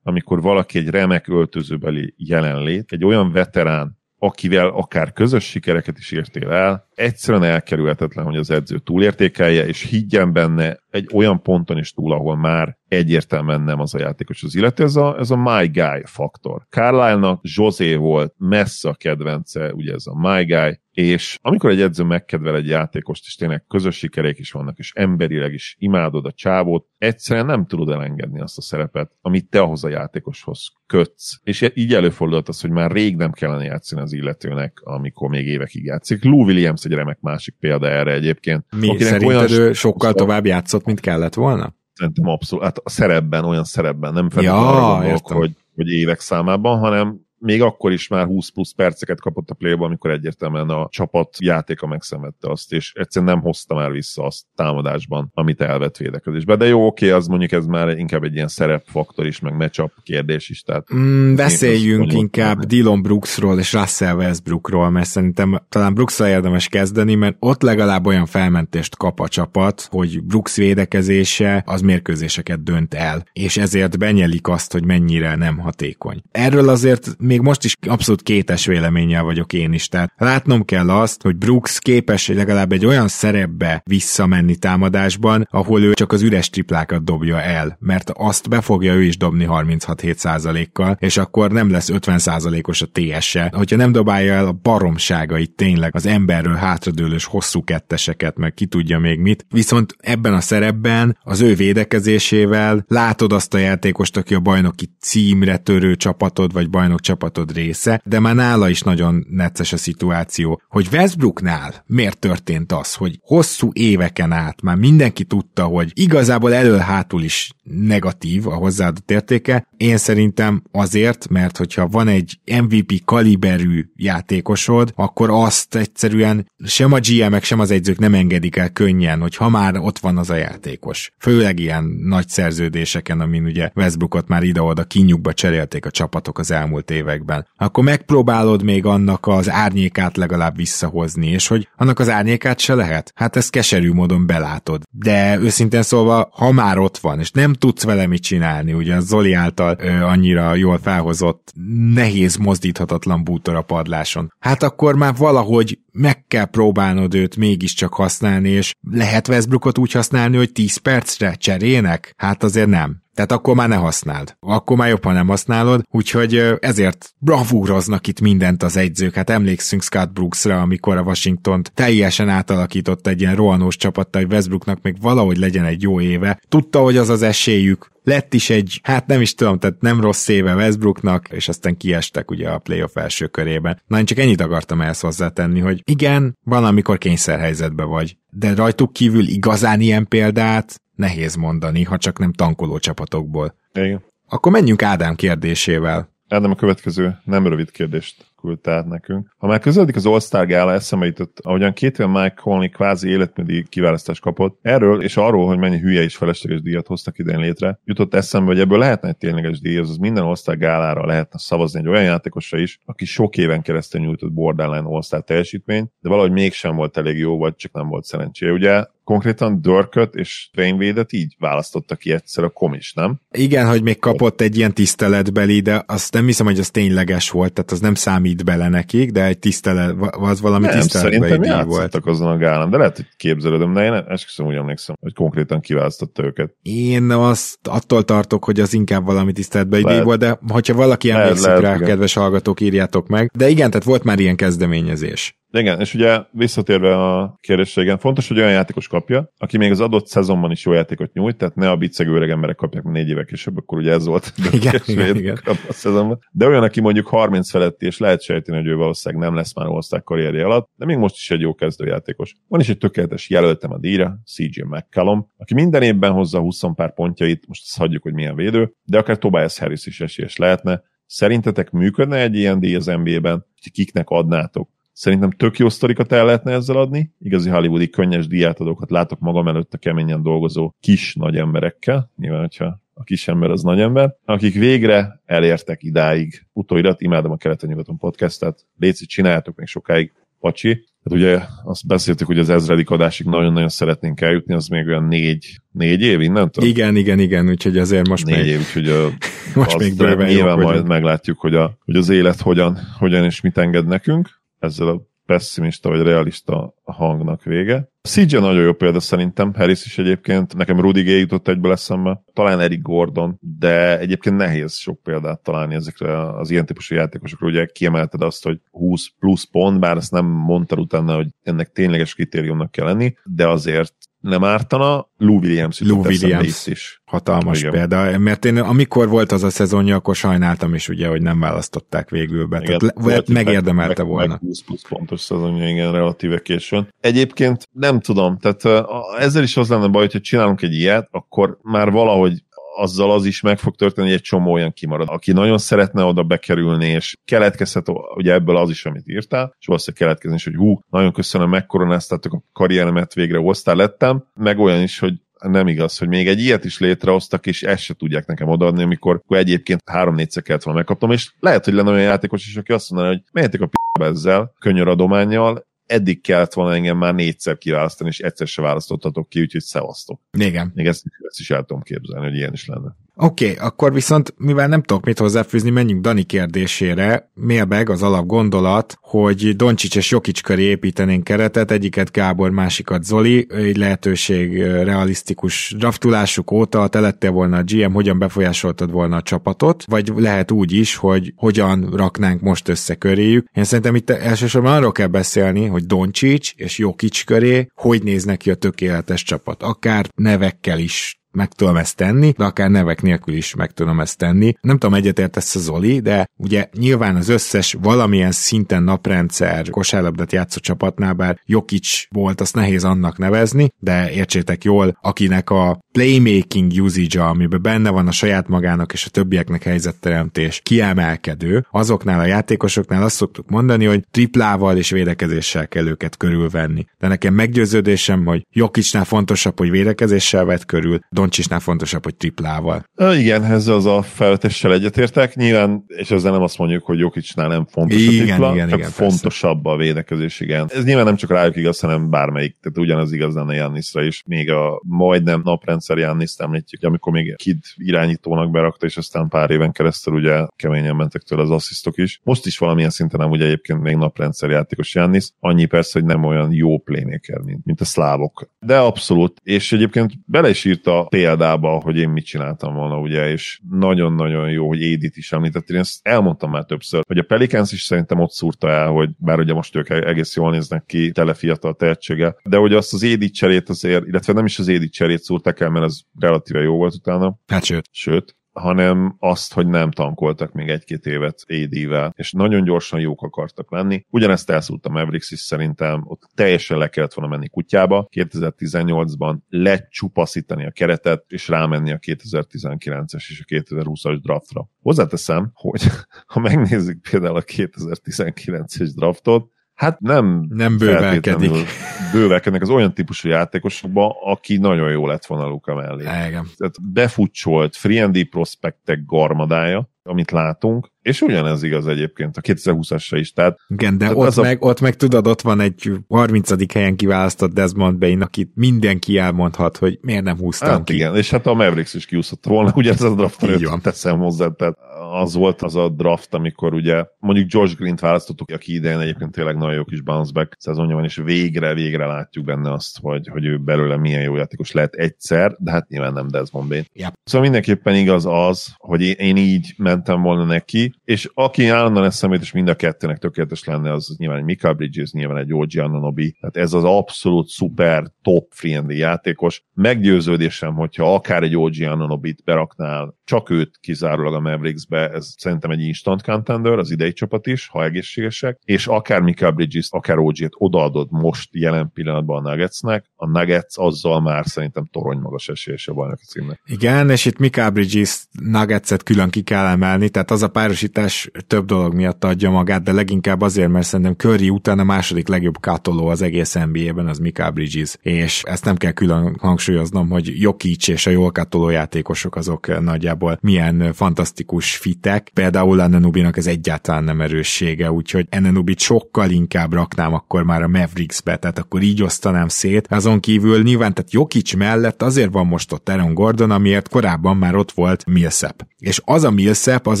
amikor 0.02 0.42
valaki 0.42 0.78
egy 0.78 0.88
remek 0.88 1.28
öltözőbeli 1.28 2.14
jelenlét, 2.16 2.92
egy 2.92 3.04
olyan 3.04 3.32
veterán, 3.32 4.02
akivel 4.24 4.68
akár 4.68 5.12
közös 5.12 5.44
sikereket 5.44 5.98
is 5.98 6.12
értél 6.12 6.50
el, 6.50 6.88
egyszerűen 6.94 7.42
elkerülhetetlen, 7.42 8.24
hogy 8.24 8.36
az 8.36 8.50
edző 8.50 8.78
túlértékelje, 8.78 9.66
és 9.66 9.82
higgyen 9.82 10.32
benne 10.32 10.78
egy 10.90 11.08
olyan 11.14 11.42
ponton 11.42 11.78
is 11.78 11.92
túl, 11.92 12.12
ahol 12.12 12.36
már 12.36 12.76
egyértelműen 12.88 13.60
nem 13.60 13.80
az 13.80 13.94
a 13.94 13.98
játékos 13.98 14.42
az 14.42 14.54
illető, 14.54 14.84
ez 14.84 14.96
a, 14.96 15.18
ez 15.18 15.30
a 15.30 15.36
my 15.36 15.66
guy 15.66 16.02
faktor. 16.04 16.66
Carlyle-nak 16.70 17.40
José 17.42 17.94
volt 17.94 18.34
messze 18.38 18.88
a 18.88 18.94
kedvence, 18.94 19.72
ugye 19.72 19.92
ez 19.92 20.06
a 20.06 20.18
my 20.18 20.44
guy, 20.44 20.80
és 20.94 21.38
amikor 21.42 21.70
egy 21.70 21.80
edző 21.80 22.04
megkedvel 22.04 22.56
egy 22.56 22.68
játékost, 22.68 23.24
és 23.26 23.34
tényleg 23.34 23.64
közös 23.68 23.96
sikerék 23.96 24.38
is 24.38 24.52
vannak, 24.52 24.78
és 24.78 24.92
emberileg 24.94 25.52
is 25.52 25.76
imádod 25.78 26.26
a 26.26 26.32
csávót, 26.32 26.86
egyszerűen 26.98 27.46
nem 27.46 27.66
tudod 27.66 27.88
elengedni 27.88 28.40
azt 28.40 28.58
a 28.58 28.62
szerepet, 28.62 29.10
amit 29.20 29.48
te 29.48 29.60
ahhoz 29.60 29.84
a 29.84 29.88
játékoshoz 29.88 30.72
kötsz. 30.86 31.40
És 31.42 31.70
így 31.74 31.94
előfordult 31.94 32.48
az, 32.48 32.60
hogy 32.60 32.70
már 32.70 32.90
rég 32.90 33.16
nem 33.16 33.32
kellene 33.32 33.64
játszani 33.64 34.00
az 34.00 34.12
illetőnek, 34.12 34.80
amikor 34.82 35.28
még 35.28 35.46
évekig 35.46 35.84
játszik. 35.84 36.24
Lou 36.24 36.44
Williams 36.44 36.84
egy 36.84 36.92
remek 36.92 37.18
másik 37.20 37.54
példa 37.60 37.88
erre 37.88 38.12
egyébként. 38.12 38.64
Mi 38.76 38.98
szerinted 38.98 39.28
olyan 39.28 39.50
ő 39.50 39.72
sokkal 39.72 40.12
tovább 40.12 40.46
játszott, 40.46 40.84
mint 40.84 41.00
kellett 41.00 41.34
volna? 41.34 41.74
Szerintem 41.92 42.28
abszolút. 42.28 42.64
Hát 42.64 42.78
a 42.78 42.90
szerepben, 42.90 43.44
olyan 43.44 43.64
szerepben, 43.64 44.12
nem 44.12 44.30
feltétlenül 44.30 45.08
ja, 45.08 45.18
hogy, 45.22 45.56
hogy 45.74 45.88
évek 45.88 46.20
számában, 46.20 46.78
hanem 46.78 47.24
még 47.44 47.62
akkor 47.62 47.92
is 47.92 48.08
már 48.08 48.26
20 48.26 48.48
plusz 48.48 48.72
perceket 48.72 49.20
kapott 49.20 49.50
a 49.50 49.54
play 49.54 49.72
amikor 49.72 50.10
egyértelműen 50.10 50.68
a 50.68 50.88
csapat 50.90 51.36
játéka 51.38 51.86
megszenvedte 51.86 52.50
azt, 52.50 52.72
és 52.72 52.92
egyszerűen 52.94 53.32
nem 53.32 53.42
hozta 53.42 53.74
már 53.74 53.90
vissza 53.90 54.24
azt 54.24 54.44
támadásban, 54.54 55.30
amit 55.34 55.60
elvett 55.60 55.96
védekezésbe. 55.96 56.56
De 56.56 56.66
jó, 56.66 56.86
oké, 56.86 57.10
az 57.10 57.26
mondjuk 57.26 57.52
ez 57.52 57.66
már 57.66 57.98
inkább 57.98 58.22
egy 58.22 58.34
ilyen 58.34 58.48
szerepfaktor 58.48 59.26
is, 59.26 59.40
meg 59.40 59.56
matchup 59.56 59.92
kérdés 60.02 60.48
is. 60.48 60.62
Tehát 60.62 60.94
mm, 60.94 61.34
beszéljünk 61.34 62.12
inkább 62.12 62.58
nem. 62.58 62.68
Dylan 62.68 63.02
Brooksról 63.02 63.58
és 63.58 63.72
Russell 63.72 64.16
Westbrookról, 64.16 64.90
mert 64.90 65.08
szerintem 65.08 65.62
talán 65.68 65.94
Brooksra 65.94 66.28
érdemes 66.28 66.68
kezdeni, 66.68 67.14
mert 67.14 67.36
ott 67.38 67.62
legalább 67.62 68.06
olyan 68.06 68.26
felmentést 68.26 68.96
kap 68.96 69.20
a 69.20 69.28
csapat, 69.28 69.88
hogy 69.90 70.24
Brooks 70.24 70.56
védekezése 70.56 71.62
az 71.66 71.80
mérkőzéseket 71.80 72.62
dönt 72.62 72.94
el, 72.94 73.24
és 73.32 73.56
ezért 73.56 73.98
benyelik 73.98 74.48
azt, 74.48 74.72
hogy 74.72 74.84
mennyire 74.84 75.34
nem 75.34 75.58
hatékony. 75.58 76.22
Erről 76.30 76.68
azért 76.68 77.16
még 77.18 77.33
most 77.40 77.64
is 77.64 77.74
abszolút 77.88 78.22
kétes 78.22 78.66
véleménnyel 78.66 79.22
vagyok 79.22 79.52
én 79.52 79.72
is. 79.72 79.88
Tehát 79.88 80.12
látnom 80.16 80.64
kell 80.64 80.90
azt, 80.90 81.22
hogy 81.22 81.36
Brooks 81.36 81.78
képes 81.78 82.28
legalább 82.28 82.72
egy 82.72 82.86
olyan 82.86 83.08
szerepbe 83.08 83.82
visszamenni 83.84 84.56
támadásban, 84.56 85.48
ahol 85.50 85.82
ő 85.82 85.94
csak 85.94 86.12
az 86.12 86.22
üres 86.22 86.50
triplákat 86.50 87.04
dobja 87.04 87.40
el, 87.40 87.76
mert 87.80 88.10
azt 88.14 88.48
be 88.48 88.60
fogja 88.60 88.94
ő 88.94 89.02
is 89.02 89.16
dobni 89.16 89.46
36-7 89.48 90.66
kal 90.72 90.96
és 91.00 91.16
akkor 91.16 91.50
nem 91.50 91.70
lesz 91.70 91.90
50% 91.92 92.68
os 92.68 92.82
a 92.82 92.86
TS-se. 92.92 93.50
Hogyha 93.56 93.76
nem 93.76 93.92
dobálja 93.92 94.32
el 94.32 94.46
a 94.46 94.52
baromságait 94.52 95.50
tényleg 95.50 95.94
az 95.94 96.06
emberről 96.06 96.54
hátradőlős 96.54 97.24
hosszú 97.24 97.64
ketteseket, 97.64 98.36
meg 98.38 98.54
ki 98.54 98.66
tudja 98.66 98.98
még 98.98 99.18
mit, 99.18 99.46
viszont 99.48 99.96
ebben 99.98 100.34
a 100.34 100.40
szerepben 100.40 101.18
az 101.22 101.40
ő 101.40 101.54
védekezésével 101.54 102.84
látod 102.88 103.32
azt 103.32 103.54
a 103.54 103.58
játékost, 103.58 104.16
aki 104.16 104.34
a 104.34 104.40
bajnoki 104.40 104.90
címre 105.00 105.56
törő 105.56 105.96
csapatod, 105.96 106.52
vagy 106.52 106.70
bajnok 106.70 107.00
csapatod 107.14 107.52
része, 107.52 108.00
de 108.04 108.20
már 108.20 108.34
nála 108.34 108.68
is 108.68 108.80
nagyon 108.80 109.26
necces 109.30 109.72
a 109.72 109.76
szituáció. 109.76 110.60
Hogy 110.68 110.88
Westbrooknál 110.92 111.84
miért 111.86 112.18
történt 112.18 112.72
az, 112.72 112.94
hogy 112.94 113.18
hosszú 113.22 113.70
éveken 113.72 114.32
át 114.32 114.62
már 114.62 114.76
mindenki 114.76 115.24
tudta, 115.24 115.64
hogy 115.64 115.90
igazából 115.94 116.54
elől-hátul 116.54 117.22
is 117.22 117.52
negatív 117.64 118.48
a 118.48 118.54
hozzáadott 118.54 119.10
értéke, 119.10 119.68
én 119.76 119.96
szerintem 119.96 120.62
azért, 120.72 121.28
mert 121.28 121.56
hogyha 121.56 121.86
van 121.86 122.08
egy 122.08 122.38
MVP 122.62 123.04
kaliberű 123.04 123.84
játékosod, 123.96 124.92
akkor 124.94 125.30
azt 125.30 125.74
egyszerűen 125.74 126.50
sem 126.64 126.92
a 126.92 126.98
GM-ek, 126.98 127.44
sem 127.44 127.60
az 127.60 127.70
egyzők 127.70 127.98
nem 127.98 128.14
engedik 128.14 128.56
el 128.56 128.70
könnyen, 128.70 129.20
hogy 129.20 129.36
ha 129.36 129.48
már 129.48 129.76
ott 129.76 129.98
van 129.98 130.18
az 130.18 130.30
a 130.30 130.36
játékos. 130.36 131.12
Főleg 131.18 131.58
ilyen 131.58 131.84
nagy 131.84 132.28
szerződéseken, 132.28 133.20
amin 133.20 133.44
ugye 133.44 133.70
Westbrookot 133.74 134.28
már 134.28 134.42
ide-oda 134.42 134.84
kinyugba 134.84 135.32
cserélték 135.32 135.86
a 135.86 135.90
csapatok 135.90 136.38
az 136.38 136.50
elmúlt 136.50 136.90
években. 136.90 137.46
Akkor 137.56 137.84
megpróbálod 137.84 138.62
még 138.62 138.86
annak 138.86 139.26
az 139.26 139.50
árnyékát 139.50 140.16
legalább 140.16 140.56
visszahozni, 140.56 141.26
és 141.26 141.46
hogy 141.46 141.68
annak 141.76 141.98
az 141.98 142.08
árnyékát 142.08 142.58
se 142.58 142.74
lehet? 142.74 143.12
Hát 143.14 143.36
ezt 143.36 143.50
keserű 143.50 143.92
módon 143.92 144.26
belátod. 144.26 144.82
De 144.90 145.38
őszintén 145.38 145.82
szólva, 145.82 146.28
ha 146.32 146.52
már 146.52 146.78
ott 146.78 146.98
van, 146.98 147.20
és 147.20 147.30
nem 147.30 147.53
tudsz 147.58 147.84
vele 147.84 148.06
mit 148.06 148.22
csinálni, 148.22 148.72
ugye 148.72 149.00
Zoli 149.00 149.32
által 149.32 149.76
ö, 149.78 149.88
annyira 149.88 150.54
jól 150.54 150.78
felhozott, 150.78 151.52
nehéz 151.94 152.36
mozdíthatatlan 152.36 153.24
bútor 153.24 153.54
a 153.54 153.62
padláson. 153.62 154.32
Hát 154.38 154.62
akkor 154.62 154.94
már 154.94 155.14
valahogy 155.16 155.78
meg 155.94 156.24
kell 156.28 156.44
próbálnod 156.44 157.14
őt 157.14 157.36
mégiscsak 157.36 157.94
használni, 157.94 158.48
és 158.48 158.74
lehet 158.90 159.28
Westbrookot 159.28 159.78
úgy 159.78 159.92
használni, 159.92 160.36
hogy 160.36 160.52
10 160.52 160.76
percre 160.76 161.34
cserének? 161.34 162.14
Hát 162.16 162.42
azért 162.42 162.68
nem. 162.68 163.02
Tehát 163.14 163.32
akkor 163.32 163.54
már 163.54 163.68
ne 163.68 163.74
használd. 163.74 164.36
Akkor 164.40 164.76
már 164.76 164.88
jobban 164.88 165.14
nem 165.14 165.26
használod, 165.26 165.82
úgyhogy 165.90 166.34
ezért 166.60 167.14
bravúroznak 167.18 168.06
itt 168.06 168.20
mindent 168.20 168.62
az 168.62 168.76
egyzők. 168.76 169.14
Hát 169.14 169.30
emlékszünk 169.30 169.82
Scott 169.82 170.12
Brooksra, 170.12 170.60
amikor 170.60 170.96
a 170.96 171.02
Washington 171.02 171.62
teljesen 171.74 172.28
átalakított 172.28 173.06
egy 173.06 173.20
ilyen 173.20 173.36
rohanós 173.36 173.76
csapattal, 173.76 174.22
hogy 174.22 174.32
Westbrooknak 174.32 174.82
még 174.82 175.00
valahogy 175.00 175.36
legyen 175.36 175.64
egy 175.64 175.82
jó 175.82 176.00
éve. 176.00 176.40
Tudta, 176.48 176.80
hogy 176.80 176.96
az 176.96 177.08
az 177.08 177.22
esélyük, 177.22 177.92
lett 178.04 178.34
is 178.34 178.50
egy, 178.50 178.80
hát 178.82 179.06
nem 179.06 179.20
is 179.20 179.34
tudom, 179.34 179.58
tehát 179.58 179.80
nem 179.80 180.00
rossz 180.00 180.28
éve 180.28 180.54
Westbrooknak, 180.54 181.28
és 181.28 181.48
aztán 181.48 181.76
kiestek 181.76 182.30
ugye 182.30 182.48
a 182.48 182.58
playoff 182.58 182.96
első 182.96 183.26
körében. 183.26 183.82
Na, 183.86 183.98
én 183.98 184.04
csak 184.04 184.18
ennyit 184.18 184.40
akartam 184.40 184.80
ehhez 184.80 185.00
hozzátenni, 185.00 185.60
hogy 185.60 185.82
igen, 185.84 186.38
van, 186.44 186.64
amikor 186.64 186.98
kényszerhelyzetbe 186.98 187.82
vagy, 187.82 188.16
de 188.30 188.54
rajtuk 188.54 188.92
kívül 188.92 189.26
igazán 189.26 189.80
ilyen 189.80 190.08
példát 190.08 190.80
nehéz 190.94 191.34
mondani, 191.34 191.82
ha 191.82 191.98
csak 191.98 192.18
nem 192.18 192.32
tankoló 192.32 192.78
csapatokból. 192.78 193.54
Igen. 193.72 194.02
Akkor 194.28 194.52
menjünk 194.52 194.82
Ádám 194.82 195.14
kérdésével. 195.14 196.12
Ádám 196.28 196.50
a 196.50 196.54
következő 196.54 197.16
nem 197.24 197.46
rövid 197.46 197.70
kérdést 197.70 198.33
küldte 198.44 198.70
át 198.70 198.86
nekünk. 198.86 199.34
Ha 199.38 199.46
már 199.46 199.58
közeledik 199.58 199.96
az 199.96 200.06
All-Star 200.06 200.46
gála, 200.46 200.72
eszembe 200.72 201.06
jutott, 201.06 201.38
ahogyan 201.42 201.72
két 201.72 201.98
éve 201.98 202.08
Mike 202.08 202.34
Conley 202.42 202.68
kvázi 202.68 203.08
életműdi 203.08 203.66
kiválasztást 203.68 204.20
kapott. 204.20 204.58
Erről 204.62 205.02
és 205.02 205.16
arról, 205.16 205.46
hogy 205.46 205.58
mennyi 205.58 205.78
hülye 205.78 206.02
és 206.02 206.16
felesleges 206.16 206.62
díjat 206.62 206.86
hoztak 206.86 207.18
idén 207.18 207.38
létre, 207.38 207.80
jutott 207.84 208.14
eszembe, 208.14 208.46
hogy 208.46 208.60
ebből 208.60 208.78
lehetne 208.78 209.08
egy 209.08 209.16
tényleges 209.16 209.60
díj, 209.60 209.78
az 209.78 209.96
minden 209.96 210.24
All-Star 210.24 210.56
gálára 210.56 211.06
lehetne 211.06 211.38
szavazni 211.38 211.78
egy 211.80 211.88
olyan 211.88 212.04
játékosra 212.04 212.58
is, 212.58 212.78
aki 212.84 213.04
sok 213.04 213.36
éven 213.36 213.62
keresztül 213.62 214.00
nyújtott 214.00 214.32
borderline 214.32 214.88
All-Star 214.88 215.24
teljesítményt, 215.24 215.92
de 216.00 216.08
valahogy 216.08 216.32
mégsem 216.32 216.76
volt 216.76 216.96
elég 216.96 217.18
jó, 217.18 217.38
vagy 217.38 217.54
csak 217.56 217.72
nem 217.72 217.88
volt 217.88 218.04
szerencséje. 218.04 218.52
Ugye 218.52 218.84
konkrétan 219.04 219.60
Dörköt 219.60 220.14
és 220.14 220.48
Trainvédet 220.52 221.12
így 221.12 221.36
választotta 221.38 221.96
ki 221.96 222.12
egyszer 222.12 222.44
a 222.44 222.48
komis, 222.48 222.92
nem? 222.92 223.20
Igen, 223.30 223.68
hogy 223.68 223.82
még 223.82 223.98
kapott 223.98 224.40
egy 224.40 224.56
ilyen 224.56 224.74
tiszteletbeli, 224.74 225.60
de 225.60 225.82
azt 225.86 226.12
nem 226.12 226.26
hiszem, 226.26 226.46
hogy 226.46 226.58
az 226.58 226.70
tényleges 226.70 227.30
volt, 227.30 227.52
tehát 227.52 227.70
az 227.70 227.80
nem 227.80 227.94
számít 227.94 228.33
bele 228.42 228.68
nekik, 228.68 229.10
de 229.10 229.24
egy 229.24 229.38
tisztelet, 229.38 229.94
az 230.00 230.40
valami 230.40 230.66
nem, 230.66 230.80
tiszteletbeli 230.80 231.38
díj 231.38 231.62
volt. 231.64 231.94
azon 231.94 232.28
a 232.28 232.36
gálán, 232.36 232.70
de 232.70 232.76
lehet, 232.76 232.96
hogy 232.96 233.06
képzelődöm, 233.16 233.72
de 233.72 233.84
én 233.84 233.92
esküszöm 233.92 234.46
úgy 234.46 234.54
emlékszem, 234.54 234.96
hogy 235.00 235.14
konkrétan 235.14 235.60
kiválasztotta 235.60 236.24
őket. 236.24 236.54
Én 236.62 237.10
azt 237.10 237.58
attól 237.62 238.04
tartok, 238.04 238.44
hogy 238.44 238.60
az 238.60 238.74
inkább 238.74 239.04
valami 239.04 239.32
tiszteletbeli 239.32 239.82
díj 239.82 240.02
volt, 240.02 240.18
de 240.18 240.38
hogyha 240.48 240.74
valaki 240.74 241.10
emlékszik 241.10 241.46
lehet, 241.46 241.60
rá, 241.60 241.68
lehet, 241.68 241.86
kedves 241.86 242.14
hallgatók, 242.14 242.60
írjátok 242.60 243.08
meg. 243.08 243.30
De 243.36 243.48
igen, 243.48 243.70
tehát 243.70 243.86
volt 243.86 244.04
már 244.04 244.18
ilyen 244.18 244.36
kezdeményezés. 244.36 245.42
Igen, 245.58 245.80
és 245.80 245.94
ugye 245.94 246.22
visszatérve 246.30 246.94
a 246.96 247.38
kérdésre, 247.40 247.82
igen, 247.82 247.98
fontos, 247.98 248.28
hogy 248.28 248.38
olyan 248.38 248.50
játékos 248.50 248.88
kapja, 248.88 249.32
aki 249.38 249.56
még 249.56 249.70
az 249.70 249.80
adott 249.80 250.06
szezonban 250.06 250.50
is 250.50 250.64
jó 250.64 250.72
játékot 250.72 251.12
nyújt, 251.12 251.36
tehát 251.36 251.54
ne 251.54 251.70
a 251.70 251.76
biccegő 251.76 252.14
öreg 252.14 252.30
emberek 252.30 252.56
kapják 252.56 252.84
négy 252.84 253.08
évek 253.08 253.26
később, 253.26 253.56
akkor 253.56 253.78
ugye 253.78 253.92
ez 253.92 254.06
volt 254.06 254.32
igen, 254.52 254.80
igen, 254.86 255.16
igen. 255.16 255.38
a 255.44 255.72
szezonban. 255.72 256.18
De 256.30 256.46
olyan, 256.46 256.62
aki 256.62 256.80
mondjuk 256.80 257.06
30 257.06 257.50
feletti, 257.50 257.86
és 257.86 257.98
lehet 257.98 258.22
sejteni, 258.22 258.58
hogy 258.58 258.66
ő 258.66 258.74
valószínűleg 258.76 259.24
nem 259.24 259.34
lesz 259.34 259.54
már 259.54 259.68
osztály 259.68 260.00
karrierje 260.04 260.44
alatt, 260.44 260.70
de 260.76 260.84
még 260.84 260.96
most 260.96 261.14
is 261.14 261.30
egy 261.30 261.40
jó 261.40 261.54
kezdőjátékos. 261.54 262.34
Van 262.48 262.60
is 262.60 262.68
egy 262.68 262.78
tökéletes 262.78 263.28
jelöltem 263.28 263.72
a 263.72 263.78
díjra, 263.78 264.18
CJ 264.24 264.62
McCallum, 264.62 265.30
aki 265.36 265.54
minden 265.54 265.82
évben 265.82 266.12
hozza 266.12 266.40
20 266.40 266.60
pár 266.74 266.94
pontjait, 266.94 267.46
most 267.46 267.62
azt 267.64 267.78
hagyjuk, 267.78 268.02
hogy 268.02 268.14
milyen 268.14 268.34
védő, 268.34 268.74
de 268.84 268.98
akár 268.98 269.18
Tobias 269.18 269.58
Harris 269.58 269.86
is 269.86 270.00
esélyes 270.00 270.36
lehetne. 270.36 270.82
Szerintetek 271.06 271.70
működne 271.70 272.16
egy 272.16 272.34
ilyen 272.34 272.60
díj 272.60 272.74
az 272.74 272.86
NBA-ben? 272.86 273.46
Kiknek 273.72 274.08
adnátok? 274.08 274.73
Szerintem 274.96 275.30
tök 275.30 275.58
jó 275.58 275.68
sztorikat 275.68 276.12
el 276.12 276.24
lehetne 276.24 276.52
ezzel 276.52 276.76
adni. 276.76 277.10
Igazi 277.18 277.48
hollywoodi 277.48 277.90
könnyes 277.90 278.26
diátadókat 278.26 278.90
látok 278.90 279.18
magam 279.18 279.48
előtt 279.48 279.74
a 279.74 279.78
keményen 279.78 280.22
dolgozó 280.22 280.72
kis 280.80 281.14
nagy 281.14 281.36
emberekkel. 281.36 282.10
Nyilván, 282.16 282.40
hogyha 282.40 282.80
a 282.92 283.02
kis 283.02 283.28
ember 283.28 283.50
az 283.50 283.62
nagy 283.62 283.80
ember, 283.80 284.14
akik 284.24 284.54
végre 284.54 285.22
elértek 285.26 285.82
idáig. 285.82 286.46
Utóirat, 286.52 287.00
imádom 287.00 287.32
a 287.32 287.36
Keleten-nyugaton 287.36 287.98
podcastet. 287.98 288.66
Léci, 288.78 289.06
csináljátok 289.06 289.56
még 289.56 289.66
sokáig, 289.66 290.12
pacsi. 290.40 290.84
Hát 291.04 291.12
ugye 291.12 291.40
azt 291.64 291.86
beszéltük, 291.86 292.26
hogy 292.26 292.38
az 292.38 292.50
ezredik 292.50 292.90
adásig 292.90 293.26
nagyon-nagyon 293.26 293.68
szeretnénk 293.68 294.20
eljutni, 294.20 294.54
az 294.54 294.68
még 294.68 294.86
olyan 294.86 295.04
négy, 295.04 295.60
négy 295.72 296.00
év 296.00 296.20
innentől? 296.20 296.64
Igen, 296.64 296.96
igen, 296.96 297.18
igen, 297.18 297.48
úgyhogy 297.48 297.78
azért 297.78 298.08
most 298.08 298.26
négy 298.26 298.36
még... 298.36 298.46
év, 298.46 298.58
úgyhogy 298.58 298.88
a, 298.88 299.10
most 299.60 299.78
még 299.78 299.96
bőven 299.96 300.28
nyilván 300.28 300.58
majd 300.58 300.86
meglátjuk, 300.86 301.38
hogy, 301.38 301.54
a, 301.54 301.78
hogy 301.84 301.96
az 301.96 302.08
élet 302.08 302.40
hogyan, 302.40 302.78
hogyan 302.98 303.24
és 303.24 303.40
mit 303.40 303.58
enged 303.58 303.86
nekünk 303.86 304.42
ezzel 304.64 304.88
a 304.88 305.02
pessimista 305.26 305.88
vagy 305.88 306.02
realista 306.02 306.74
hangnak 306.82 307.42
vége. 307.42 307.88
CJ 308.02 308.38
nagyon 308.38 308.62
jó 308.62 308.72
példa 308.72 309.00
szerintem, 309.00 309.54
Harris 309.54 309.84
is 309.84 309.98
egyébként, 309.98 310.56
nekem 310.56 310.80
Rudy 310.80 311.02
Gay 311.02 311.18
jutott 311.18 311.48
egyből 311.48 311.72
eszembe, 311.72 312.22
talán 312.32 312.60
Eric 312.60 312.82
Gordon, 312.82 313.38
de 313.40 313.98
egyébként 313.98 314.36
nehéz 314.36 314.74
sok 314.74 315.02
példát 315.02 315.42
találni 315.42 315.74
ezekre 315.74 316.36
az 316.38 316.50
ilyen 316.50 316.66
típusú 316.66 316.94
játékosokra, 316.94 317.46
ugye 317.46 317.66
kiemelted 317.66 318.22
azt, 318.22 318.44
hogy 318.44 318.60
20 318.70 319.06
plusz 319.18 319.44
pont, 319.44 319.80
bár 319.80 319.96
ezt 319.96 320.12
nem 320.12 320.26
mondtad 320.26 320.78
utána, 320.78 321.14
hogy 321.14 321.28
ennek 321.42 321.72
tényleges 321.72 322.14
kritériumnak 322.14 322.70
kell 322.70 322.84
lenni, 322.84 323.14
de 323.24 323.48
azért 323.48 323.94
nem 324.24 324.44
ártana. 324.44 325.08
Lou 325.16 325.38
Williams 325.38 325.80
Lou 325.80 326.00
Williams 326.00 326.66
is. 326.66 327.02
Hatalmas 327.04 327.58
Igen. 327.58 327.70
példa, 327.70 328.18
mert 328.18 328.44
én 328.44 328.56
amikor 328.56 329.08
volt 329.08 329.32
az 329.32 329.42
a 329.42 329.50
szezonja, 329.50 329.96
akkor 329.96 330.16
sajnáltam 330.16 330.74
is 330.74 330.88
ugye, 330.88 331.08
hogy 331.08 331.22
nem 331.22 331.40
választották 331.40 332.10
végül 332.10 332.46
be. 332.46 332.60
Igen, 332.62 332.78
Tehát 332.78 333.28
le, 333.28 333.34
megérdemelte 333.34 334.02
meg, 334.02 334.12
volna. 334.12 334.28
Meg 334.28 334.38
20 334.40 334.60
plusz 334.60 334.82
pontos 334.88 335.20
szezonja, 335.20 335.68
igen, 335.68 335.92
relatíve 335.92 336.40
későn. 336.40 336.88
Egyébként 337.00 337.68
nem 337.72 338.00
tudom, 338.00 338.38
tehát 338.38 338.86
ezzel 339.18 339.42
is 339.42 339.56
az 339.56 339.68
lenne 339.68 339.86
baj, 339.86 340.02
hogyha 340.02 340.20
csinálunk 340.20 340.62
egy 340.62 340.74
ilyet, 340.74 341.08
akkor 341.10 341.58
már 341.62 341.90
valahogy 341.90 342.44
azzal 342.76 343.12
az 343.12 343.24
is 343.24 343.40
meg 343.40 343.58
fog 343.58 343.74
történni, 343.74 344.06
hogy 344.06 344.16
egy 344.16 344.22
csomó 344.22 344.52
olyan 344.52 344.72
kimarad, 344.72 345.08
aki 345.10 345.32
nagyon 345.32 345.58
szeretne 345.58 346.02
oda 346.02 346.22
bekerülni, 346.22 346.86
és 346.86 347.14
keletkezhet 347.24 347.86
ugye 348.14 348.32
ebből 348.32 348.56
az 348.56 348.70
is, 348.70 348.86
amit 348.86 349.08
írtál, 349.08 349.54
és 349.58 349.66
valószínűleg 349.66 350.06
keletkezni 350.06 350.36
is, 350.36 350.44
hogy 350.44 350.54
hú, 350.54 350.80
nagyon 350.90 351.12
köszönöm, 351.12 351.48
megkoronáztátok 351.48 352.32
a 352.32 352.42
karrieremet, 352.52 353.14
végre 353.14 353.40
osztál 353.40 353.76
lettem, 353.76 354.24
meg 354.34 354.58
olyan 354.58 354.82
is, 354.82 354.98
hogy 354.98 355.14
nem 355.48 355.68
igaz, 355.68 355.98
hogy 355.98 356.08
még 356.08 356.28
egy 356.28 356.40
ilyet 356.40 356.64
is 356.64 356.78
létrehoztak, 356.78 357.46
és 357.46 357.62
ezt 357.62 357.82
se 357.82 357.94
tudják 357.94 358.26
nekem 358.26 358.48
odaadni, 358.48 358.82
amikor 358.82 359.22
egyébként 359.28 359.82
három-négyszer 359.84 360.42
kellett 360.42 360.62
volna 360.62 360.78
megkaptam, 360.78 361.10
és 361.10 361.32
lehet, 361.40 361.64
hogy 361.64 361.74
lenne 361.74 361.90
olyan 361.90 362.02
játékos 362.02 362.46
is, 362.46 362.56
aki 362.56 362.72
azt 362.72 362.90
mondaná, 362.90 363.12
hogy 363.12 363.22
menjetek 363.32 363.60
a 363.60 363.66
p***be 363.66 364.06
ezzel, 364.06 364.52
könnyű 364.58 364.82
adományjal, 364.82 365.66
eddig 365.86 366.20
kellett 366.20 366.52
volna 366.52 366.74
engem 366.74 366.96
már 366.96 367.14
négyszer 367.14 367.58
kiválasztani, 367.58 368.08
és 368.08 368.20
egyszer 368.20 368.46
se 368.46 368.62
választottatok 368.62 369.28
ki, 369.28 369.40
úgyhogy 369.40 369.62
szevasztok. 369.62 370.20
Igen. 370.38 370.72
Még 370.74 370.86
ezt, 370.86 371.04
ezt 371.28 371.40
is 371.40 371.50
el 371.50 371.64
tudom 371.64 371.82
képzelni, 371.82 372.26
hogy 372.26 372.36
ilyen 372.36 372.52
is 372.52 372.66
lenne. 372.66 372.96
Oké, 373.16 373.50
okay, 373.50 373.66
akkor 373.66 373.92
viszont, 373.92 374.34
mivel 374.36 374.68
nem 374.68 374.82
tudok 374.82 375.04
mit 375.04 375.18
hozzáfűzni, 375.18 375.70
menjünk 375.70 376.02
Dani 376.02 376.22
kérdésére. 376.22 377.30
Mélbeg 377.34 377.90
az 377.90 378.02
alap 378.02 378.26
gondolat, 378.26 378.98
hogy 379.00 379.56
Doncsics 379.56 379.96
és 379.96 380.10
Jokic 380.10 380.40
köré 380.40 380.62
építenénk 380.62 381.24
keretet, 381.24 381.70
egyiket 381.70 382.10
Gábor, 382.10 382.50
másikat 382.50 383.04
Zoli, 383.04 383.46
egy 383.50 383.76
lehetőség 383.76 384.62
realisztikus 384.62 385.74
draftulásuk 385.78 386.50
óta 386.50 386.88
te 386.88 387.00
lettél 387.00 387.30
volna 387.30 387.56
a 387.56 387.62
GM, 387.62 387.92
hogyan 387.92 388.18
befolyásoltad 388.18 388.90
volna 388.90 389.16
a 389.16 389.22
csapatot, 389.22 389.84
vagy 389.86 390.12
lehet 390.16 390.50
úgy 390.50 390.72
is, 390.72 390.96
hogy 390.96 391.32
hogyan 391.36 391.90
raknánk 391.92 392.40
most 392.40 392.68
össze 392.68 392.94
köréjük. 392.94 393.46
Én 393.52 393.64
szerintem 393.64 393.94
itt 393.94 394.10
elsősorban 394.10 394.74
arról 394.74 394.92
kell 394.92 395.06
beszélni, 395.06 395.66
hogy 395.66 395.86
Doncsics 395.86 396.52
és 396.56 396.78
Jokic 396.78 397.24
köré 397.24 397.66
hogy 397.74 398.02
néz 398.02 398.24
neki 398.24 398.50
a 398.50 398.54
tökéletes 398.54 399.22
csapat. 399.22 399.62
Akár 399.62 400.06
nevekkel 400.14 400.78
is 400.78 401.18
meg 401.34 401.48
tudom 401.48 401.76
ezt 401.76 401.96
tenni, 401.96 402.34
de 402.36 402.44
akár 402.44 402.70
nevek 402.70 403.02
nélkül 403.02 403.34
is 403.34 403.54
meg 403.54 403.70
tudom 403.70 404.00
ezt 404.00 404.18
tenni. 404.18 404.54
Nem 404.60 404.78
tudom, 404.78 404.94
egyetértesz 404.94 405.54
a 405.54 405.58
Zoli, 405.58 406.00
de 406.00 406.28
ugye 406.36 406.68
nyilván 406.78 407.16
az 407.16 407.28
összes 407.28 407.76
valamilyen 407.80 408.32
szinten 408.32 408.82
naprendszer 408.82 409.70
kosárlabdát 409.70 410.32
játszó 410.32 410.60
csapatnál, 410.60 411.12
bár 411.12 411.40
Jokic 411.46 412.06
volt, 412.08 412.40
azt 412.40 412.54
nehéz 412.54 412.84
annak 412.84 413.18
nevezni, 413.18 413.68
de 413.78 414.10
értsétek 414.10 414.64
jól, 414.64 414.98
akinek 415.00 415.50
a 415.50 415.78
playmaking 415.92 416.72
usage 416.72 417.22
amiben 417.22 417.62
benne 417.62 417.90
van 417.90 418.06
a 418.06 418.12
saját 418.12 418.48
magának 418.48 418.92
és 418.92 419.06
a 419.06 419.10
többieknek 419.10 419.62
helyzetteremtés 419.62 420.60
kiemelkedő, 420.62 421.66
azoknál 421.70 422.20
a 422.20 422.26
játékosoknál 422.26 423.02
azt 423.02 423.14
szoktuk 423.14 423.48
mondani, 423.48 423.84
hogy 423.84 424.04
triplával 424.10 424.76
és 424.76 424.90
védekezéssel 424.90 425.68
kell 425.68 425.86
őket 425.86 426.16
körülvenni. 426.16 426.86
De 426.98 427.08
nekem 427.08 427.34
meggyőződésem, 427.34 428.24
hogy 428.24 428.46
Jokicsnál 428.52 429.04
fontosabb, 429.04 429.58
hogy 429.58 429.70
védekezéssel 429.70 430.44
vett 430.44 430.64
körül, 430.64 430.98
Doncsisnál 431.24 431.60
fontosabb, 431.60 432.04
hogy 432.04 432.14
triplával. 432.14 432.84
Igen, 433.16 433.44
ezzel 433.44 433.74
az 433.74 433.86
a 433.86 434.02
felvetéssel 434.02 434.72
egyetértek. 434.72 435.34
Nyilván, 435.34 435.84
és 435.86 436.10
ezzel 436.10 436.32
nem 436.32 436.42
azt 436.42 436.58
mondjuk, 436.58 436.84
hogy 436.84 436.98
Jokicsnál 436.98 437.48
nem 437.48 437.66
fontos 437.66 438.00
igen, 438.00 438.22
a 438.22 438.24
tripla, 438.24 438.52
igen, 438.54 438.68
csak 438.68 438.78
igen, 438.78 438.90
fontosabb 438.90 439.62
persze. 439.62 439.78
a 439.78 439.82
védekezés, 439.82 440.40
igen. 440.40 440.70
Ez 440.74 440.84
nyilván 440.84 441.04
nem 441.04 441.16
csak 441.16 441.30
rájuk 441.30 441.56
igaz, 441.56 441.80
hanem 441.80 442.10
bármelyik. 442.10 442.56
Tehát 442.60 442.78
ugyanaz 442.78 443.12
igaz 443.12 443.34
lenne 443.34 443.54
Jannisra 443.54 444.02
is. 444.02 444.22
Még 444.26 444.50
a 444.50 444.80
majdnem 444.86 445.40
naprendszer 445.44 445.98
Janniszt 445.98 446.40
említjük, 446.40 446.82
amikor 446.82 447.12
még 447.12 447.36
Kid 447.36 447.58
irányítónak 447.76 448.50
berakta, 448.50 448.86
és 448.86 448.96
aztán 448.96 449.28
pár 449.28 449.50
éven 449.50 449.72
keresztül 449.72 450.14
ugye 450.14 450.46
keményen 450.56 450.96
mentek 450.96 451.22
tőle 451.22 451.42
az 451.42 451.50
asszisztok 451.50 451.98
is. 451.98 452.20
Most 452.24 452.46
is 452.46 452.58
valamilyen 452.58 452.90
szinten 452.90 453.20
nem 453.20 453.30
ugye 453.30 453.44
egyébként 453.44 453.80
még 453.80 453.96
naprendszer 453.96 454.50
játékos 454.50 454.94
Jannis, 454.94 455.30
annyi 455.40 455.64
persze, 455.64 455.98
hogy 455.98 456.08
nem 456.08 456.24
olyan 456.24 456.52
jó 456.52 456.78
playmaker, 456.78 457.38
mint, 457.38 457.64
mint 457.64 457.80
a 457.80 457.84
szlávok. 457.84 458.50
De 458.60 458.78
abszolút, 458.78 459.40
és 459.42 459.72
egyébként 459.72 460.12
bele 460.26 460.48
is 460.48 460.64
írta 460.64 461.06
példába, 461.14 461.80
hogy 461.82 461.96
én 461.96 462.08
mit 462.08 462.24
csináltam 462.24 462.74
volna, 462.74 462.98
ugye, 462.98 463.30
és 463.30 463.60
nagyon-nagyon 463.70 464.50
jó, 464.50 464.66
hogy 464.66 464.80
Édit 464.80 465.16
is 465.16 465.32
említett. 465.32 465.68
Én 465.68 465.78
ezt 465.78 465.98
elmondtam 466.02 466.50
már 466.50 466.64
többször, 466.64 467.02
hogy 467.06 467.18
a 467.18 467.22
Pelicans 467.22 467.72
is 467.72 467.82
szerintem 467.82 468.20
ott 468.20 468.30
szúrta 468.30 468.68
el, 468.68 468.88
hogy 468.88 469.10
bár 469.18 469.38
ugye 469.38 469.52
most 469.52 469.76
ők 469.76 469.90
egész 469.90 470.36
jól 470.36 470.50
néznek 470.50 470.84
ki, 470.86 471.10
tele 471.10 471.34
fiatal 471.34 471.74
tehetsége, 471.74 472.36
de 472.44 472.56
hogy 472.56 472.74
azt 472.74 472.92
az 472.92 473.02
Édit 473.02 473.34
cserét 473.34 473.68
azért, 473.68 474.06
illetve 474.06 474.32
nem 474.32 474.44
is 474.44 474.58
az 474.58 474.68
Édit 474.68 474.92
cserét 474.92 475.22
szúrták 475.22 475.60
el, 475.60 475.70
mert 475.70 475.84
az 475.84 476.04
relatíve 476.18 476.60
jó 476.60 476.76
volt 476.76 476.94
utána. 476.94 477.38
Hát 477.46 477.64
sőt. 477.64 477.88
Sőt, 477.90 478.36
hanem 478.54 479.16
azt, 479.18 479.52
hogy 479.52 479.66
nem 479.66 479.90
tankoltak 479.90 480.52
még 480.52 480.68
egy-két 480.68 481.06
évet 481.06 481.44
AD-vel, 481.48 482.12
és 482.16 482.32
nagyon 482.32 482.64
gyorsan 482.64 483.00
jók 483.00 483.22
akartak 483.22 483.70
lenni. 483.70 484.06
Ugyanezt 484.10 484.50
elszúrt 484.50 484.86
a 484.86 484.90
Mavericks 484.90 485.30
is 485.30 485.40
szerintem, 485.40 486.02
ott 486.06 486.28
teljesen 486.34 486.78
le 486.78 486.88
kellett 486.88 487.14
volna 487.14 487.30
menni 487.30 487.48
kutyába, 487.48 488.08
2018-ban 488.10 489.36
lecsupaszítani 489.48 490.66
a 490.66 490.70
keretet, 490.70 491.24
és 491.28 491.48
rámenni 491.48 491.92
a 491.92 491.98
2019-es 491.98 493.24
és 493.28 493.42
a 493.46 493.54
2020-as 493.54 494.18
draftra. 494.22 494.68
Hozzáteszem, 494.82 495.50
hogy 495.54 495.82
ha 496.32 496.40
megnézzük 496.40 497.08
például 497.10 497.36
a 497.36 497.42
2019-es 497.42 498.90
draftot, 498.94 499.52
Hát 499.74 500.00
nem, 500.00 500.46
nem 500.48 500.78
bővelkedik. 500.78 501.66
Bővelkednek 502.12 502.62
az 502.62 502.70
olyan 502.70 502.94
típusú 502.94 503.28
játékosokba, 503.28 504.16
aki 504.24 504.56
nagyon 504.56 504.90
jó 504.90 505.06
lett 505.06 505.26
volna 505.26 505.48
Luka 505.48 505.74
mellé. 505.74 506.02
Igen. 506.02 506.46
Tehát 506.56 506.92
befutcsolt, 506.92 507.76
free 507.76 508.26
prospektek 508.30 509.04
garmadája, 509.06 509.90
amit 510.02 510.30
látunk, 510.30 510.92
és 511.04 511.20
ugyanez 511.20 511.62
igaz 511.62 511.86
egyébként 511.86 512.36
a 512.36 512.40
2020-asra 512.40 513.16
is. 513.18 513.32
Tehát, 513.32 513.58
Igen, 513.68 513.98
de 513.98 514.14
ott, 514.14 514.36
meg, 514.36 514.62
a... 514.62 514.66
ott 514.66 514.80
meg 514.80 514.96
tudod, 514.96 515.26
ott 515.26 515.40
van 515.40 515.60
egy 515.60 515.90
30. 516.08 516.72
helyen 516.72 516.96
kiválasztott 516.96 517.52
Desmond 517.52 517.98
Bain, 517.98 518.20
akit 518.20 518.50
mindenki 518.54 519.18
elmondhat, 519.18 519.76
hogy 519.76 519.98
miért 520.00 520.22
nem 520.22 520.36
húztam 520.36 520.68
hát 520.68 520.84
ki. 520.84 520.94
Igen, 520.94 521.16
és 521.16 521.30
hát 521.30 521.46
a 521.46 521.54
Mavericks 521.54 521.94
is 521.94 522.06
kiúszott 522.06 522.44
volna, 522.44 522.72
ugye 522.74 522.92
ez 522.92 523.02
a 523.02 523.14
draft 523.14 523.82
teszem 523.82 524.18
hozzá, 524.18 524.48
tehát 524.48 524.76
az 525.12 525.34
volt 525.34 525.62
az 525.62 525.76
a 525.76 525.88
draft, 525.88 526.34
amikor 526.34 526.74
ugye 526.74 527.04
mondjuk 527.18 527.50
George 527.50 527.74
Green-t 527.78 528.00
választottuk, 528.00 528.50
aki 528.50 528.74
idején 528.74 528.98
egyébként 528.98 529.32
tényleg 529.32 529.56
nagyon 529.56 529.74
jó 529.74 529.84
kis 529.84 530.00
bounce 530.00 530.32
back 530.32 530.56
szezonja 530.58 530.94
van, 530.94 531.04
és 531.04 531.16
végre, 531.16 531.74
végre 531.74 532.06
látjuk 532.06 532.44
benne 532.44 532.72
azt, 532.72 532.98
hogy, 533.00 533.28
hogy 533.28 533.44
ő 533.44 533.58
belőle 533.58 533.96
milyen 533.96 534.22
jó 534.22 534.36
játékos 534.36 534.72
lehet 534.72 534.94
egyszer, 534.94 535.56
de 535.58 535.70
hát 535.70 535.88
nyilván 535.88 536.12
nem 536.12 536.28
Desmond 536.28 536.68
Bain. 536.68 536.84
Yep. 536.92 537.12
Szóval 537.24 537.42
mindenképpen 537.42 537.94
igaz 537.94 538.26
az, 538.26 538.74
hogy 538.76 539.02
én 539.02 539.36
így 539.36 539.74
mentem 539.76 540.22
volna 540.22 540.44
neki, 540.44 540.93
és 541.04 541.30
aki 541.34 541.68
állandóan 541.68 542.04
eszemét, 542.04 542.40
és 542.40 542.52
mind 542.52 542.68
a 542.68 542.74
kettőnek 542.74 543.18
tökéletes 543.18 543.64
lenne, 543.64 543.92
az 543.92 544.14
nyilván 544.18 544.38
egy 544.38 544.44
Mika 544.44 544.74
Bridges, 544.74 545.12
nyilván 545.12 545.38
egy 545.38 545.52
OG 545.52 545.76
Ananobi, 545.76 546.36
tehát 546.40 546.56
ez 546.56 546.72
az 546.72 546.84
abszolút 546.84 547.48
szuper 547.48 548.04
top 548.22 548.46
friendly 548.50 548.96
játékos. 548.96 549.64
Meggyőződésem, 549.74 550.74
hogyha 550.74 551.14
akár 551.14 551.42
egy 551.42 551.56
OG 551.56 551.80
Ananobit 551.80 552.44
beraknál, 552.44 553.14
csak 553.24 553.50
őt 553.50 553.78
kizárólag 553.80 554.34
a 554.34 554.40
Mavericksbe, 554.40 555.10
ez 555.10 555.34
szerintem 555.36 555.70
egy 555.70 555.80
instant 555.80 556.22
contender, 556.22 556.78
az 556.78 556.90
idei 556.90 557.12
csapat 557.12 557.46
is, 557.46 557.68
ha 557.68 557.84
egészségesek, 557.84 558.58
és 558.64 558.86
akár 558.86 559.20
Mika 559.20 559.50
Bridges, 559.50 559.88
akár 559.90 560.18
OG-t 560.18 560.52
odaadod 560.52 561.10
most 561.10 561.48
jelen 561.52 561.90
pillanatban 561.94 562.44
a 562.44 562.50
Nuggetsnek, 562.50 563.10
a 563.14 563.26
Nuggets 563.26 563.78
azzal 563.78 564.20
már 564.20 564.46
szerintem 564.46 564.84
torony 564.92 565.18
magas 565.18 565.48
esélyes 565.48 565.88
a 565.88 565.92
bajnoki 565.92 566.24
címnek. 566.24 566.60
Igen, 566.64 567.10
és 567.10 567.24
itt 567.24 567.38
Mika 567.38 567.70
Bridges 567.70 568.26
Nuggetset 568.32 569.02
külön 569.02 569.30
ki 569.30 569.42
kell 569.42 569.66
emelni, 569.66 570.08
tehát 570.08 570.30
az 570.30 570.42
a 570.42 570.48
párosítás 570.88 571.30
több 571.46 571.66
dolog 571.66 571.94
miatt 571.94 572.24
adja 572.24 572.50
magát, 572.50 572.82
de 572.82 572.92
leginkább 572.92 573.40
azért, 573.40 573.68
mert 573.68 573.86
szerintem 573.86 574.14
Curry 574.14 574.50
után 574.50 574.78
a 574.78 574.84
második 574.84 575.28
legjobb 575.28 575.60
kátoló 575.60 576.06
az 576.06 576.22
egész 576.22 576.54
NBA-ben 576.54 577.06
az 577.06 577.18
Mika 577.18 577.50
Bridges, 577.50 577.96
és 578.02 578.42
ezt 578.42 578.64
nem 578.64 578.76
kell 578.76 578.90
külön 578.90 579.36
hangsúlyoznom, 579.40 580.10
hogy 580.10 580.40
Jokic 580.40 580.88
és 580.88 581.06
a 581.06 581.10
jól 581.10 581.32
kátoló 581.32 581.68
játékosok 581.68 582.36
azok 582.36 582.80
nagyjából 582.80 583.38
milyen 583.40 583.92
fantasztikus 583.92 584.76
fitek, 584.76 585.30
például 585.34 585.80
Ananubinak 585.80 586.36
ez 586.36 586.46
egyáltalán 586.46 587.04
nem 587.04 587.20
erőssége, 587.20 587.92
úgyhogy 587.92 588.26
Ananubit 588.30 588.78
sokkal 588.78 589.30
inkább 589.30 589.72
raknám 589.72 590.14
akkor 590.14 590.42
már 590.42 590.62
a 590.62 590.68
Mavericksbe, 590.68 591.36
tehát 591.36 591.58
akkor 591.58 591.82
így 591.82 592.02
osztanám 592.02 592.48
szét. 592.48 592.86
Azon 592.90 593.20
kívül 593.20 593.62
nyilván, 593.62 593.94
tehát 593.94 594.12
Jokic 594.12 594.54
mellett 594.54 595.02
azért 595.02 595.32
van 595.32 595.46
most 595.46 595.72
ott 595.72 595.88
Aaron 595.88 596.14
Gordon, 596.14 596.50
amiért 596.50 596.88
korábban 596.88 597.36
már 597.36 597.54
ott 597.54 597.72
volt 597.72 598.06
Millsap. 598.06 598.66
És 598.78 599.00
az 599.04 599.24
a 599.24 599.30
Millsap, 599.30 599.86
az 599.86 600.00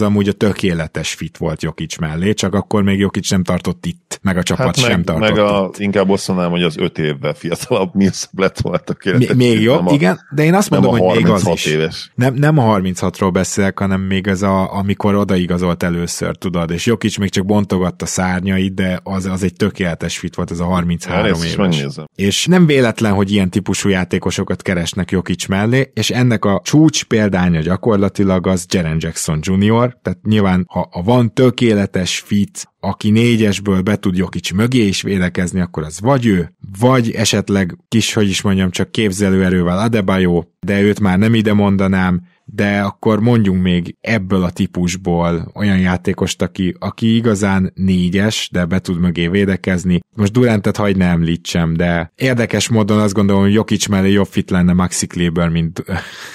amúgy 0.00 0.28
a 0.28 0.32
tökéletes 0.32 0.73
fit 1.02 1.36
volt 1.36 1.62
Jokic 1.62 1.98
mellé, 1.98 2.32
csak 2.32 2.54
akkor 2.54 2.82
még 2.82 2.98
Jokic 2.98 3.30
nem 3.30 3.44
tartott 3.44 3.86
itt, 3.86 4.18
meg 4.22 4.36
a 4.36 4.42
csapat 4.42 4.66
hát 4.66 4.80
meg, 4.80 4.90
sem 4.90 5.02
tartott 5.02 5.28
meg 5.28 5.38
a, 5.38 5.70
itt. 5.72 5.78
inkább 5.78 6.10
azt 6.10 6.28
mondanám, 6.28 6.50
hogy 6.50 6.62
az 6.62 6.78
öt 6.78 6.98
évvel 6.98 7.34
fiatalabb 7.34 7.94
Millsap 7.94 8.38
lett 8.38 8.60
volna 8.60 8.78
tökéletes. 8.78 9.36
Még 9.36 9.60
jobb, 9.60 9.90
igen, 9.90 10.20
de 10.34 10.44
én 10.44 10.54
azt 10.54 10.70
mondom, 10.70 10.98
hogy 10.98 11.16
még 11.16 11.26
az 11.26 11.48
is. 11.54 11.64
Éves. 11.66 12.12
Nem, 12.14 12.34
nem 12.34 12.58
a 12.58 12.76
36-ról 12.76 13.30
beszélek, 13.32 13.78
hanem 13.78 14.00
még 14.00 14.26
ez 14.26 14.42
a, 14.42 14.76
amikor 14.76 15.14
odaigazolt 15.14 15.82
először, 15.82 16.36
tudod, 16.36 16.70
és 16.70 16.86
Jokic 16.86 17.16
még 17.16 17.30
csak 17.30 17.46
bontogatta 17.46 18.06
szárnyait, 18.06 18.74
de 18.74 19.00
az, 19.02 19.26
az 19.26 19.42
egy 19.42 19.54
tökéletes 19.54 20.18
fit 20.18 20.34
volt, 20.34 20.50
ez 20.50 20.60
a 20.60 20.64
33 20.64 21.24
ja, 21.24 21.34
éves. 21.44 21.96
És 22.14 22.46
nem 22.46 22.66
véletlen, 22.66 23.12
hogy 23.12 23.32
ilyen 23.32 23.50
típusú 23.50 23.88
játékosokat 23.88 24.62
keresnek 24.62 25.10
Jokic 25.10 25.46
mellé, 25.46 25.90
és 25.94 26.10
ennek 26.10 26.44
a 26.44 26.60
csúcs 26.64 27.04
példánya 27.04 27.60
gyakorlatilag 27.60 28.46
az 28.46 28.66
Jaren 28.68 28.96
Jackson 29.00 29.38
Jr., 29.42 29.96
tehát 30.02 30.18
nyilván, 30.22 30.63
ha, 30.66 30.88
ha 30.90 31.02
van 31.02 31.34
tökéletes 31.34 32.18
fit, 32.18 32.68
aki 32.80 33.10
négyesből 33.10 33.82
be 33.82 33.96
tud 33.96 34.16
Jokic 34.16 34.50
mögé 34.50 34.86
is 34.86 35.02
védekezni, 35.02 35.60
akkor 35.60 35.82
az 35.82 36.00
vagy 36.00 36.26
ő, 36.26 36.54
vagy 36.78 37.10
esetleg 37.10 37.76
kis, 37.88 38.12
hogy 38.12 38.28
is 38.28 38.42
mondjam, 38.42 38.70
csak 38.70 38.92
képzelőerővel 38.92 39.78
Adebayo, 39.78 40.42
de 40.60 40.80
őt 40.80 41.00
már 41.00 41.18
nem 41.18 41.34
ide 41.34 41.52
mondanám, 41.52 42.22
de 42.44 42.80
akkor 42.80 43.20
mondjunk 43.20 43.62
még 43.62 43.96
ebből 44.00 44.42
a 44.42 44.50
típusból 44.50 45.50
olyan 45.54 45.78
játékost, 45.78 46.42
aki, 46.42 46.74
aki 46.78 47.16
igazán 47.16 47.72
négyes, 47.74 48.48
de 48.52 48.64
be 48.64 48.78
tud 48.78 48.98
mögé 48.98 49.28
védekezni. 49.28 50.00
Most 50.16 50.32
Durantet 50.32 50.76
hagyd 50.76 50.96
ne 50.96 51.06
említsem, 51.06 51.74
de 51.74 52.12
érdekes 52.16 52.68
módon 52.68 52.98
azt 52.98 53.14
gondolom, 53.14 53.42
hogy 53.42 53.52
Jokic 53.52 53.86
mellé 53.86 54.10
jobb 54.10 54.26
fit 54.26 54.50
lenne 54.50 54.72
Maxi 54.72 55.06
Kleber, 55.06 55.48
mint, 55.48 55.84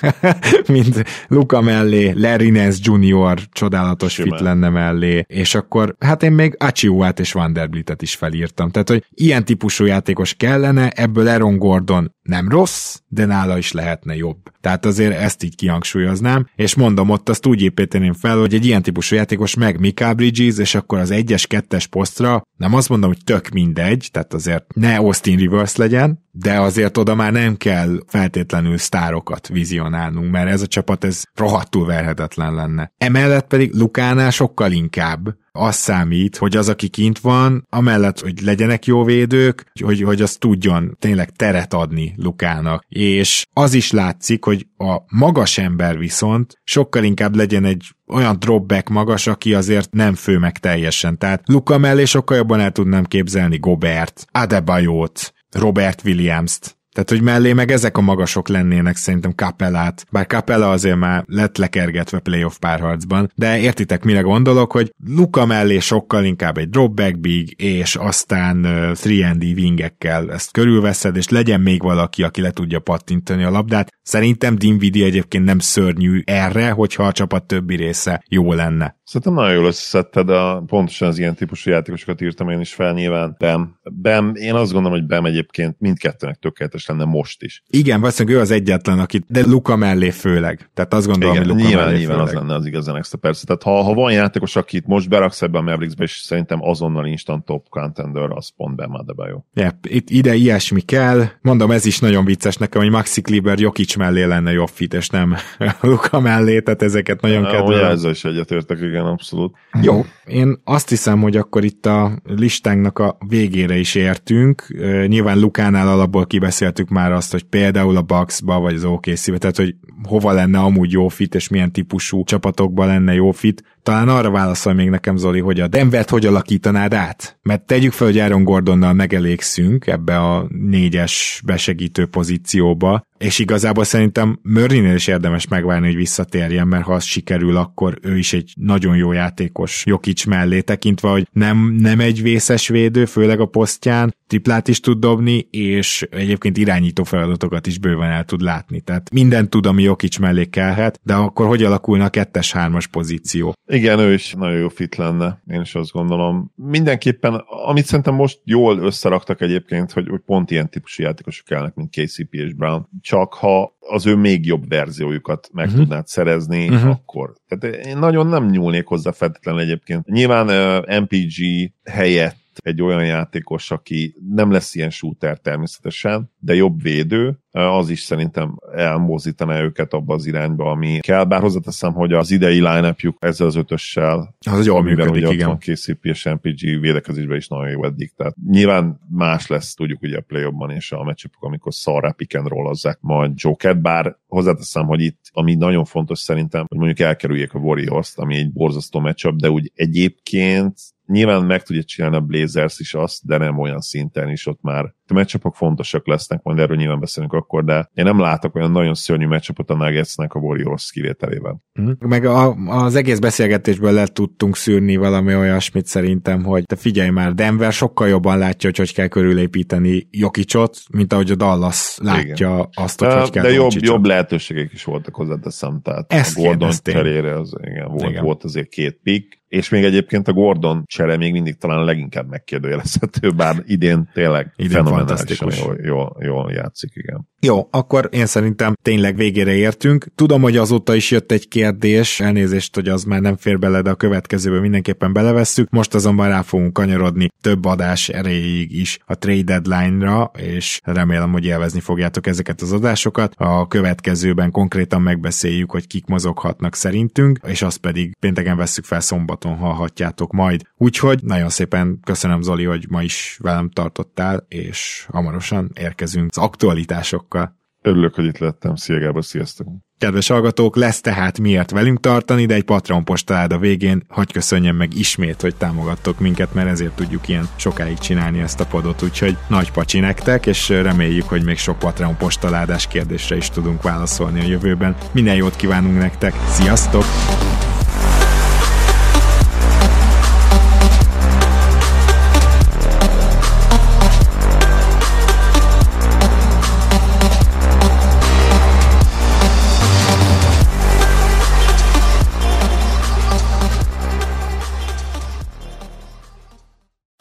mint 0.68 1.04
Luka 1.28 1.62
mellé, 1.62 2.12
Larry 2.12 2.50
Nance 2.50 2.80
Jr. 2.82 3.40
csodálatos 3.52 4.14
Simán. 4.14 4.32
fit 4.32 4.40
lenne 4.40 4.70
mellé, 4.70 5.24
és 5.28 5.56
akkor 5.56 5.96
hát 6.00 6.24
én 6.24 6.32
még 6.32 6.56
Achiuát 6.60 7.20
és 7.20 7.32
Vanderbiltet 7.32 8.02
is 8.02 8.16
felírtam. 8.16 8.70
Tehát, 8.72 8.90
hogy 8.90 9.06
ilyen 9.10 9.46
típusú 9.46 9.86
játékos 9.86 10.34
kellene, 10.34 10.90
ebből 10.90 11.28
Aaron 11.28 11.58
Gordon 11.58 12.18
nem 12.30 12.50
rossz, 12.50 12.98
de 13.08 13.26
nála 13.26 13.58
is 13.58 13.72
lehetne 13.72 14.16
jobb. 14.16 14.38
Tehát 14.62 14.86
azért 14.86 15.20
ezt 15.20 15.44
így 15.44 15.56
kihangsúlyoznám, 15.56 16.50
és 16.56 16.76
mondom, 16.76 17.10
ott 17.10 17.30
azt 17.30 17.46
úgy 17.46 17.62
építeném 17.62 18.14
fel, 18.14 18.38
hogy 18.38 18.54
egy 18.54 18.66
ilyen 18.66 18.82
típusú 18.82 19.16
játékos 19.16 19.56
meg 19.56 19.80
Mika 19.80 20.14
Bridges, 20.14 20.58
és 20.58 20.76
akkor 20.76 21.00
az 21.00 21.12
egyes, 21.12 21.48
kettes 21.48 21.88
posztra, 21.88 22.42
nem 22.58 22.74
azt 22.74 22.90
mondom, 22.90 23.10
hogy 23.10 23.24
tök 23.24 23.50
mindegy, 23.50 24.10
tehát 24.12 24.34
azért 24.34 24.66
ne 24.76 24.96
Austin 24.96 25.38
Rivers 25.38 25.76
legyen, 25.76 26.28
de 26.42 26.60
azért 26.60 26.98
oda 26.98 27.16
már 27.16 27.32
nem 27.32 27.56
kell 27.56 28.00
feltétlenül 28.08 28.78
sztárokat 28.78 29.48
vizionálnunk, 29.48 30.32
mert 30.32 30.50
ez 30.50 30.62
a 30.62 30.68
csapat 30.68 31.04
ez 31.04 31.24
rohadtul 31.36 31.86
verhetetlen 31.86 32.54
lenne. 32.54 32.92
Emellett 32.98 33.48
pedig 33.48 33.74
Lukánál 33.74 34.30
sokkal 34.30 34.72
inkább 34.72 35.38
az 35.52 35.76
számít, 35.76 36.38
hogy 36.38 36.58
az, 36.58 36.70
aki 36.70 36.88
kint 36.88 37.20
van, 37.20 37.68
amellett, 37.70 38.20
hogy 38.20 38.42
legyenek 38.42 38.86
jó 38.86 39.04
védők, 39.04 39.72
hogy, 39.84 40.02
hogy 40.02 40.22
az 40.22 40.36
tudjon 40.36 40.98
tényleg 41.00 41.30
teret 41.30 41.74
adni 41.74 42.14
Lukának. 42.18 42.86
És 42.88 43.46
az 43.54 43.74
is 43.74 43.92
látszik, 43.92 44.44
hogy 44.44 44.68
a 44.78 44.98
magas 45.08 45.58
ember 45.58 45.98
viszont 45.98 46.60
sokkal 46.64 47.04
inkább 47.04 47.36
legyen 47.36 47.66
egy 47.66 47.86
olyan 48.08 48.40
dropback 48.40 48.90
magas, 48.90 49.28
aki 49.28 49.54
azért 49.54 49.92
nem 49.92 50.14
fő 50.14 50.38
meg 50.38 50.58
teljesen. 50.58 51.18
Tehát 51.18 51.42
Luka 51.46 51.78
mellé 51.78 52.06
sokkal 52.06 52.38
jobban 52.38 52.60
el 52.60 52.72
tudnám 52.72 53.04
képzelni 53.04 53.58
Gobert, 53.58 54.26
Adebayot, 54.32 55.34
Robert 55.52 56.02
Williams-t, 56.06 56.80
tehát, 56.94 57.10
hogy 57.10 57.22
mellé 57.22 57.54
meg 57.54 57.72
ezek 57.72 57.98
a 57.98 58.02
magasok 58.02 58.48
lennének 58.48 58.96
szerintem 58.96 59.32
Capellát, 59.32 60.06
bár 60.12 60.26
Capella 60.26 60.70
azért 60.70 60.98
már 60.98 61.24
lett 61.28 61.58
lekergetve 61.58 62.20
playoff 62.20 62.58
párharcban, 62.58 63.32
de 63.36 63.60
értitek, 63.60 64.04
mire 64.04 64.22
gondolok, 64.22 64.72
hogy 64.72 64.94
Luka 65.06 65.46
mellé 65.46 65.80
sokkal 65.80 66.24
inkább 66.24 66.58
egy 66.58 66.70
dropback 66.70 67.20
big, 67.20 67.62
és 67.62 67.96
aztán 67.96 68.58
uh, 68.66 68.92
3D 68.92 69.56
wingekkel 69.56 70.32
ezt 70.32 70.52
körülveszed, 70.52 71.16
és 71.16 71.30
legyen 71.30 71.62
még 71.62 71.82
valaki, 71.82 72.24
aki 72.24 72.42
le 72.42 72.52
tudja 72.52 72.80
pattintani 72.80 73.44
a 73.44 73.50
labdát. 73.50 73.90
Szerintem 74.02 74.56
Dinvidi 74.56 75.04
egyébként 75.04 75.46
nem 75.46 75.60
szörnyű 75.60 76.22
erre, 76.26 76.70
hogyha 76.70 77.04
a 77.04 77.12
csapat 77.12 77.44
többi 77.44 77.76
része 77.76 78.24
jó 78.28 78.54
lenne. 78.54 78.99
Szerintem 79.10 79.34
nagyon 79.34 79.54
jól 79.54 79.66
összeszedted, 79.66 80.30
a, 80.30 80.64
pontosan 80.68 81.08
az 81.08 81.18
ilyen 81.18 81.36
típusú 81.36 81.70
játékosokat 81.70 82.22
írtam 82.22 82.50
én 82.50 82.60
is 82.60 82.74
fel, 82.74 82.94
nyilván 82.94 83.36
Bem. 83.40 83.76
Bem, 83.92 84.32
én 84.36 84.54
azt 84.54 84.72
gondolom, 84.72 84.98
hogy 84.98 85.08
Bem 85.08 85.26
egyébként 85.26 85.76
mindkettőnek 85.80 86.38
tökéletes 86.40 86.86
lenne 86.86 87.04
most 87.06 87.44
is. 87.44 87.64
Igen, 87.68 88.00
valószínűleg 88.00 88.38
ő 88.38 88.42
az 88.42 88.52
egyetlen, 88.52 89.00
aki, 89.00 89.24
de 89.28 89.46
Luka 89.46 89.76
mellé 89.76 90.10
főleg. 90.10 90.70
Tehát 90.74 90.94
azt 90.94 91.08
gondolom, 91.08 91.36
Igen, 91.36 91.48
hogy 91.48 91.56
Luka 91.56 91.68
nyilván, 91.68 91.86
mellé 91.86 91.98
nyilván 91.98 92.18
főleg. 92.18 92.36
az 92.36 92.42
lenne 92.42 92.56
az 92.56 92.66
igazán 92.66 92.96
extra 92.96 93.18
persze. 93.18 93.46
Tehát 93.46 93.64
ha, 93.64 93.82
ha 93.82 93.94
van 93.94 94.12
játékos, 94.12 94.56
akit 94.56 94.88
most 94.88 95.10
beraksz 95.10 95.42
ebbe 95.42 95.58
a 95.58 95.62
Mavericksbe, 95.62 96.04
és 96.04 96.12
szerintem 96.12 96.60
azonnal 96.62 97.06
instant 97.06 97.46
top 97.46 97.70
contender, 97.70 98.30
az 98.32 98.50
pont 98.58 98.76
Bem 98.76 98.94
Adebayo. 98.94 99.42
Yep, 99.54 99.86
itt 99.86 100.10
ide 100.10 100.36
ilyesmi 100.36 100.82
kell. 100.82 101.26
Mondom, 101.42 101.72
ez 101.72 101.86
is 101.86 102.00
nagyon 102.00 102.26
vicces 102.26 102.58
nekem, 102.58 102.82
hogy 102.82 102.92
Maxi 102.92 103.22
Kleber 103.22 103.60
Jokic 103.60 103.96
mellé 103.96 104.24
lenne 104.24 104.52
jobb 104.52 104.70
fit, 104.74 104.94
és 104.94 105.10
nem 105.10 105.36
Luka 105.82 106.20
mellé, 106.20 106.60
tehát 106.60 106.82
ezeket 106.82 107.22
nagyon 107.22 107.44
kedvelem. 107.44 107.92
ezzel 107.92 108.12
is 108.12 108.24
egyetértek, 108.24 108.78
igen, 108.82 108.99
abszolút. 109.06 109.56
Jó, 109.82 110.06
én 110.26 110.62
azt 110.64 110.90
hiszem, 110.90 111.22
hogy 111.22 111.38
akkor 111.38 111.64
itt 111.64 111.86
a 111.86 112.22
listánknak 112.24 113.00
a 113.00 113.18
végére 113.28 113.78
is 113.78 113.96
értünk. 113.96 114.68
Nyilván 115.08 115.40
Lukánál 115.40 115.88
alapból 115.88 116.26
kibeszéltük 116.26 116.90
már 116.90 117.12
azt, 117.12 117.32
hogy 117.32 117.44
például 117.44 117.98
a 117.98 118.02
Bucksba 118.02 118.60
vagy 118.60 118.76
az 118.76 118.84
OKC-be, 118.84 119.38
tehát 119.38 119.58
hogy 119.58 119.76
hova 120.04 120.32
lenne 120.32 120.60
amúgy 120.60 120.92
jó 120.92 121.08
fit, 121.08 121.36
és 121.36 121.48
milyen 121.48 121.72
típusú 121.72 122.24
csapatokban 122.24 122.88
lenne 122.88 123.14
jó 123.14 123.32
fit. 123.32 123.64
Talán 123.90 124.10
arra 124.10 124.30
válaszol 124.30 124.74
még 124.74 124.90
nekem, 124.90 125.18
Zoli, 125.18 125.40
hogy 125.40 125.60
a 125.60 125.68
Denvert 125.68 126.10
hogy 126.10 126.26
alakítanád 126.26 126.94
át? 126.94 127.40
Mert 127.42 127.66
tegyük 127.66 127.92
fel, 127.92 128.08
hogy 128.08 128.18
Aaron 128.18 128.44
Gordonnal 128.44 128.94
megelégszünk 128.94 129.88
ebbe 129.88 130.20
a 130.20 130.48
négyes 130.50 131.42
besegítő 131.46 132.06
pozícióba, 132.06 133.08
és 133.18 133.40
igazából 133.40 133.84
szerintem 133.84 134.40
Murraynél 134.42 134.96
is 134.96 135.08
érdemes 135.08 135.48
megvárni, 135.48 135.86
hogy 135.86 135.96
visszatérjen, 135.96 136.68
mert 136.68 136.84
ha 136.84 136.94
az 136.94 137.04
sikerül, 137.04 137.58
akkor 137.58 137.98
ő 138.02 138.18
is 138.18 138.34
egy 138.34 138.54
nagyon 138.56 138.96
jó 138.96 139.12
játékos 139.12 139.84
Jokic 139.86 140.26
mellé 140.26 140.62
tekintve, 140.62 141.10
hogy 141.10 141.28
nem, 141.32 141.76
nem 141.80 142.00
egy 142.00 142.22
vészes 142.22 142.68
védő, 142.68 143.06
főleg 143.06 143.40
a 143.40 143.46
posztján, 143.46 144.16
triplát 144.30 144.68
is 144.68 144.80
tud 144.80 145.00
dobni, 145.00 145.48
és 145.52 146.08
egyébként 146.12 146.58
irányító 146.58 147.04
feladatokat 147.04 147.68
is 147.68 147.78
bőven 147.78 148.10
el 148.10 148.24
tud 148.24 148.42
látni. 148.42 148.82
Tehát 148.82 149.10
minden 149.12 149.50
tud, 149.50 149.66
ami 149.66 149.84
Jokic 149.84 150.18
mellé 150.18 150.46
kellhet, 150.46 151.00
de 151.04 151.14
akkor 151.14 151.48
hogy 151.48 151.64
alakulna 151.64 152.06
a 152.06 152.10
kettes-hármas 152.10 152.88
pozíció? 152.88 153.54
Igen, 153.66 154.00
ő 154.00 154.14
is 154.14 154.34
nagyon 154.34 154.58
jó 154.58 154.68
fit 154.68 154.96
lenne, 154.96 155.42
én 155.48 155.62
is 155.62 155.76
azt 155.76 155.92
gondolom. 155.92 156.52
Mindenképpen, 156.56 157.34
amit 157.66 157.86
szerintem 157.86 158.14
most 158.14 158.40
jól 158.44 158.80
összeraktak 158.80 159.42
egyébként, 159.42 159.92
hogy, 159.92 160.08
hogy 160.10 160.22
pont 160.26 160.52
ilyen 160.52 160.70
típusú 160.70 161.04
játékosok 161.04 161.46
kellnek, 161.46 161.76
mint 161.76 161.90
KCP 161.90 162.34
és 162.34 162.54
Brown, 162.54 162.90
csak 163.02 163.34
ha 163.34 163.78
az 163.80 164.06
ő 164.06 164.16
még 164.16 164.46
jobb 164.46 164.70
verziójukat 164.70 165.50
meg 165.54 165.66
uh-huh. 165.66 165.82
tudnád 165.82 166.08
szerezni, 166.08 166.70
uh-huh. 166.70 166.90
akkor. 166.90 167.34
Tehát 167.48 167.86
én 167.86 167.98
nagyon 167.98 168.28
nem 168.28 168.46
nyúlnék 168.46 168.86
hozzá 168.86 169.12
feltétlenül 169.12 169.62
egyébként. 169.62 170.06
Nyilván 170.06 170.48
uh, 170.48 171.00
MPG 171.00 171.72
helyett 171.84 172.48
egy 172.60 172.82
olyan 172.82 173.06
játékos, 173.06 173.72
aki 173.72 174.16
nem 174.34 174.52
lesz 174.52 174.76
ilyen 174.76 174.90
shooter 174.90 175.40
természetesen, 175.40 176.32
de 176.40 176.56
jobb 176.56 176.82
védő, 176.82 177.40
az 177.52 177.90
is 177.90 178.02
szerintem 178.02 178.60
elmozdítaná 178.76 179.62
őket 179.62 179.94
abba 179.94 180.14
az 180.14 180.26
irányba, 180.26 180.72
ami 180.72 181.00
kell. 181.00 181.24
Bár 181.24 181.42
hozzáteszem, 181.42 181.94
hogy 181.94 182.14
az 182.14 182.32
idei 182.32 182.60
line 182.60 182.96
ezzel 183.20 183.48
az 183.48 183.56
ötössel, 183.56 184.36
Az 184.46 184.66
jól 184.66 184.84
működik, 184.84 185.12
ugye 185.12 185.34
igen. 185.34 185.48
van 185.48 185.58
KCP 185.58 186.06
és 186.06 186.24
MPG 186.24 186.80
védekezésben 186.80 187.38
is 187.38 187.48
nagyon 187.48 187.70
jó 187.70 187.86
eddig. 187.86 188.12
Tehát 188.16 188.36
nyilván 188.48 189.00
más 189.10 189.48
lesz, 189.48 189.74
tudjuk 189.74 190.02
ugye 190.02 190.18
a 190.18 190.22
play 190.28 190.44
és 190.68 190.92
a 190.92 191.04
meccsapok, 191.04 191.44
amikor 191.44 191.74
szarrá 191.74 192.12
pick 192.12 192.36
and 192.36 192.48
rollozzák 192.48 192.98
majd 193.02 193.32
Joker, 193.36 193.78
bár 193.78 194.18
hozzáteszem, 194.28 194.86
hogy 194.86 195.02
itt, 195.02 195.20
ami 195.32 195.56
nagyon 195.56 195.86
fontos 195.86 196.20
szerintem, 196.20 196.66
hogy 196.68 196.78
mondjuk 196.78 197.00
elkerüljék 197.00 197.54
a 197.54 197.60
Warriors-t, 197.60 198.20
ami 198.20 198.38
egy 198.38 198.52
borzasztó 198.52 199.00
matchup, 199.00 199.36
de 199.36 199.50
úgy 199.50 199.72
egyébként 199.76 200.78
nyilván 201.10 201.46
meg 201.46 201.64
tudja 201.64 201.84
csinálni 201.84 202.16
a 202.16 202.22
Blazers 202.22 202.80
is 202.80 202.94
azt, 202.94 203.26
de 203.26 203.38
nem 203.38 203.60
olyan 203.60 203.80
szinten 203.80 204.30
is 204.30 204.48
ott 204.48 204.62
már. 204.62 204.94
A 205.08 205.14
meccsapok 205.14 205.56
fontosak 205.56 206.08
lesznek, 206.08 206.29
majd 206.44 206.60
erről 206.60 206.78
nyilván 206.78 207.00
beszélünk 207.00 207.34
akkor, 207.34 207.64
de 207.64 207.90
én 207.94 208.06
nem 208.06 208.20
látok 208.20 208.56
olyan 208.56 208.72
nagyon 208.72 208.94
szörnyű 208.94 209.28
meccsapot 209.28 209.70
a 209.70 209.76
Nuggetsnek 209.76 210.34
a 210.34 210.40
Warriors 210.40 210.92
kivételével. 210.92 211.62
Mhm. 211.74 211.92
Meg 212.00 212.26
a, 212.26 212.54
az 212.68 212.96
egész 212.96 213.20
beszélgetésből 213.20 213.92
le 213.92 214.08
tudtunk 214.08 214.56
szűrni 214.56 214.96
valami 214.96 215.36
olyasmit 215.36 215.86
szerintem, 215.86 216.44
hogy 216.44 216.64
te 216.66 216.76
figyelj 216.76 217.10
már, 217.10 217.34
Denver 217.34 217.74
sokkal 217.74 218.08
jobban 218.08 218.38
látja, 218.38 218.70
hogy 218.70 218.78
hogy 218.78 218.94
kell 218.94 219.08
körülépíteni 219.08 220.08
Jokicot, 220.12 220.78
mint 220.94 221.14
ahogy 221.14 221.32
a 221.32 221.36
Dallas 221.36 221.98
látja 222.02 222.54
Igen. 222.54 222.70
azt, 222.74 223.00
hogy 223.00 223.14
hogy 223.14 223.30
kell 223.30 223.44
De 223.44 223.52
jobb, 223.52 223.72
jobb 223.72 224.06
lehetőségek 224.06 224.72
is 224.74 224.84
voltak 224.84 225.16
hozzáteszem, 225.16 225.82
tehát 225.84 226.14
Ezt 226.14 226.38
a 226.38 226.42
Gordon 226.42 226.72
cserére 226.84 227.40
az, 227.40 227.54
igen, 227.62 227.88
volt, 227.88 228.10
igen. 228.10 228.24
volt 228.24 228.44
azért 228.44 228.70
két 228.70 229.00
pick, 229.04 229.39
és 229.50 229.70
még 229.70 229.84
egyébként 229.84 230.28
a 230.28 230.34
Gordon 230.34 230.84
csere 230.86 231.18
még 231.18 231.32
mindig 231.32 231.58
talán 231.58 231.86
leginkább 231.86 232.30
megkérdőjelezhető, 232.30 233.32
bár 233.32 233.64
idén 233.66 234.10
tényleg 234.14 234.54
Idén 234.56 234.72
fenomenálisan 234.72 235.52
jól, 235.58 235.78
jól, 235.84 236.18
jól 236.20 236.52
játszik, 236.52 236.92
igen. 236.94 237.28
Jó, 237.42 237.68
akkor 237.72 238.10
én 238.12 238.26
szerintem 238.26 238.74
tényleg 238.82 239.16
végére 239.16 239.54
értünk. 239.54 240.06
Tudom, 240.16 240.42
hogy 240.42 240.58
azóta 240.58 240.96
is 240.96 241.12
jött 241.12 241.32
egy 241.32 241.48
kérdés, 241.48 242.20
elnézést, 242.20 242.76
hogy 242.76 242.88
az 242.88 243.04
már 243.04 243.22
nem 243.22 243.36
fér 243.36 243.60
bele, 243.60 243.82
de 243.82 243.90
a 243.90 243.96
következőben 243.96 244.62
mindenképpen 244.62 245.14
belevesszük. 245.14 245.70
Most 245.70 245.94
azonban 245.94 246.28
rá 246.28 246.42
fogunk 246.42 246.74
kanyarodni 246.74 247.30
több 247.42 247.66
adás 247.66 248.10
erejéig 248.10 248.72
is 248.72 249.00
a 249.06 249.18
trade 249.18 249.60
deadline-ra, 249.60 250.32
és 250.38 250.80
remélem, 250.84 251.32
hogy 251.32 251.46
élvezni 251.46 251.80
fogjátok 251.80 252.28
ezeket 252.28 252.62
az 252.62 252.72
adásokat. 252.72 253.34
A 253.38 253.68
következőben 253.68 254.52
konkrétan 254.52 255.02
megbeszéljük, 255.02 255.72
hogy 255.72 255.88
kik 255.88 256.06
mozoghatnak 256.06 256.76
szerintünk, 256.76 257.40
és 257.48 257.62
azt 257.62 257.78
pedig 257.78 258.16
pénteken 258.20 258.58
vesszük 258.58 258.86
fel 258.86 259.00
szombaton 259.42 259.68
hallhatjátok 259.68 260.32
majd. 260.32 260.62
Úgyhogy 260.78 261.20
nagyon 261.24 261.50
szépen 261.50 262.00
köszönöm 262.04 262.42
Zoli, 262.42 262.64
hogy 262.64 262.86
ma 262.90 263.02
is 263.02 263.38
velem 263.42 263.70
tartottál, 263.70 264.46
és 264.48 265.06
hamarosan 265.12 265.72
érkezünk 265.80 266.30
az 266.30 266.38
aktualitásokkal. 266.38 267.58
Örülök, 267.82 268.16
hogy 268.16 268.26
itt 268.26 268.38
lettem. 268.38 268.76
Szia 268.76 269.00
Gábor, 269.00 269.26
sziasztok! 269.26 269.68
Kedves 269.98 270.28
hallgatók, 270.28 270.76
lesz 270.76 271.02
tehát 271.02 271.40
miért 271.40 271.72
velünk 271.72 272.00
tartani, 272.00 272.46
de 272.46 272.54
egy 272.54 272.64
Patreon 272.64 273.04
postalád 273.04 273.54
a 273.54 273.58
végén, 273.58 274.04
hogy 274.08 274.32
köszönjem 274.32 274.76
meg 274.76 274.96
ismét, 274.96 275.42
hogy 275.42 275.56
támogattok 275.56 276.20
minket, 276.20 276.54
mert 276.54 276.70
ezért 276.70 276.96
tudjuk 276.96 277.28
ilyen 277.28 277.48
sokáig 277.56 277.98
csinálni 277.98 278.40
ezt 278.40 278.60
a 278.60 278.66
podot, 278.66 279.04
úgyhogy 279.04 279.38
nagy 279.48 279.72
pacsi 279.72 280.00
nektek, 280.00 280.46
és 280.46 280.70
reméljük, 280.70 281.28
hogy 281.28 281.44
még 281.44 281.58
sok 281.58 281.80
Patreon 281.80 282.18
postaládás 282.18 282.88
kérdésre 282.88 283.36
is 283.36 283.50
tudunk 283.50 283.82
válaszolni 283.82 284.40
a 284.40 284.48
jövőben. 284.48 284.96
Minden 285.12 285.36
jót 285.36 285.56
kívánunk 285.56 285.98
nektek, 285.98 286.34
sziasztok! 286.48 287.04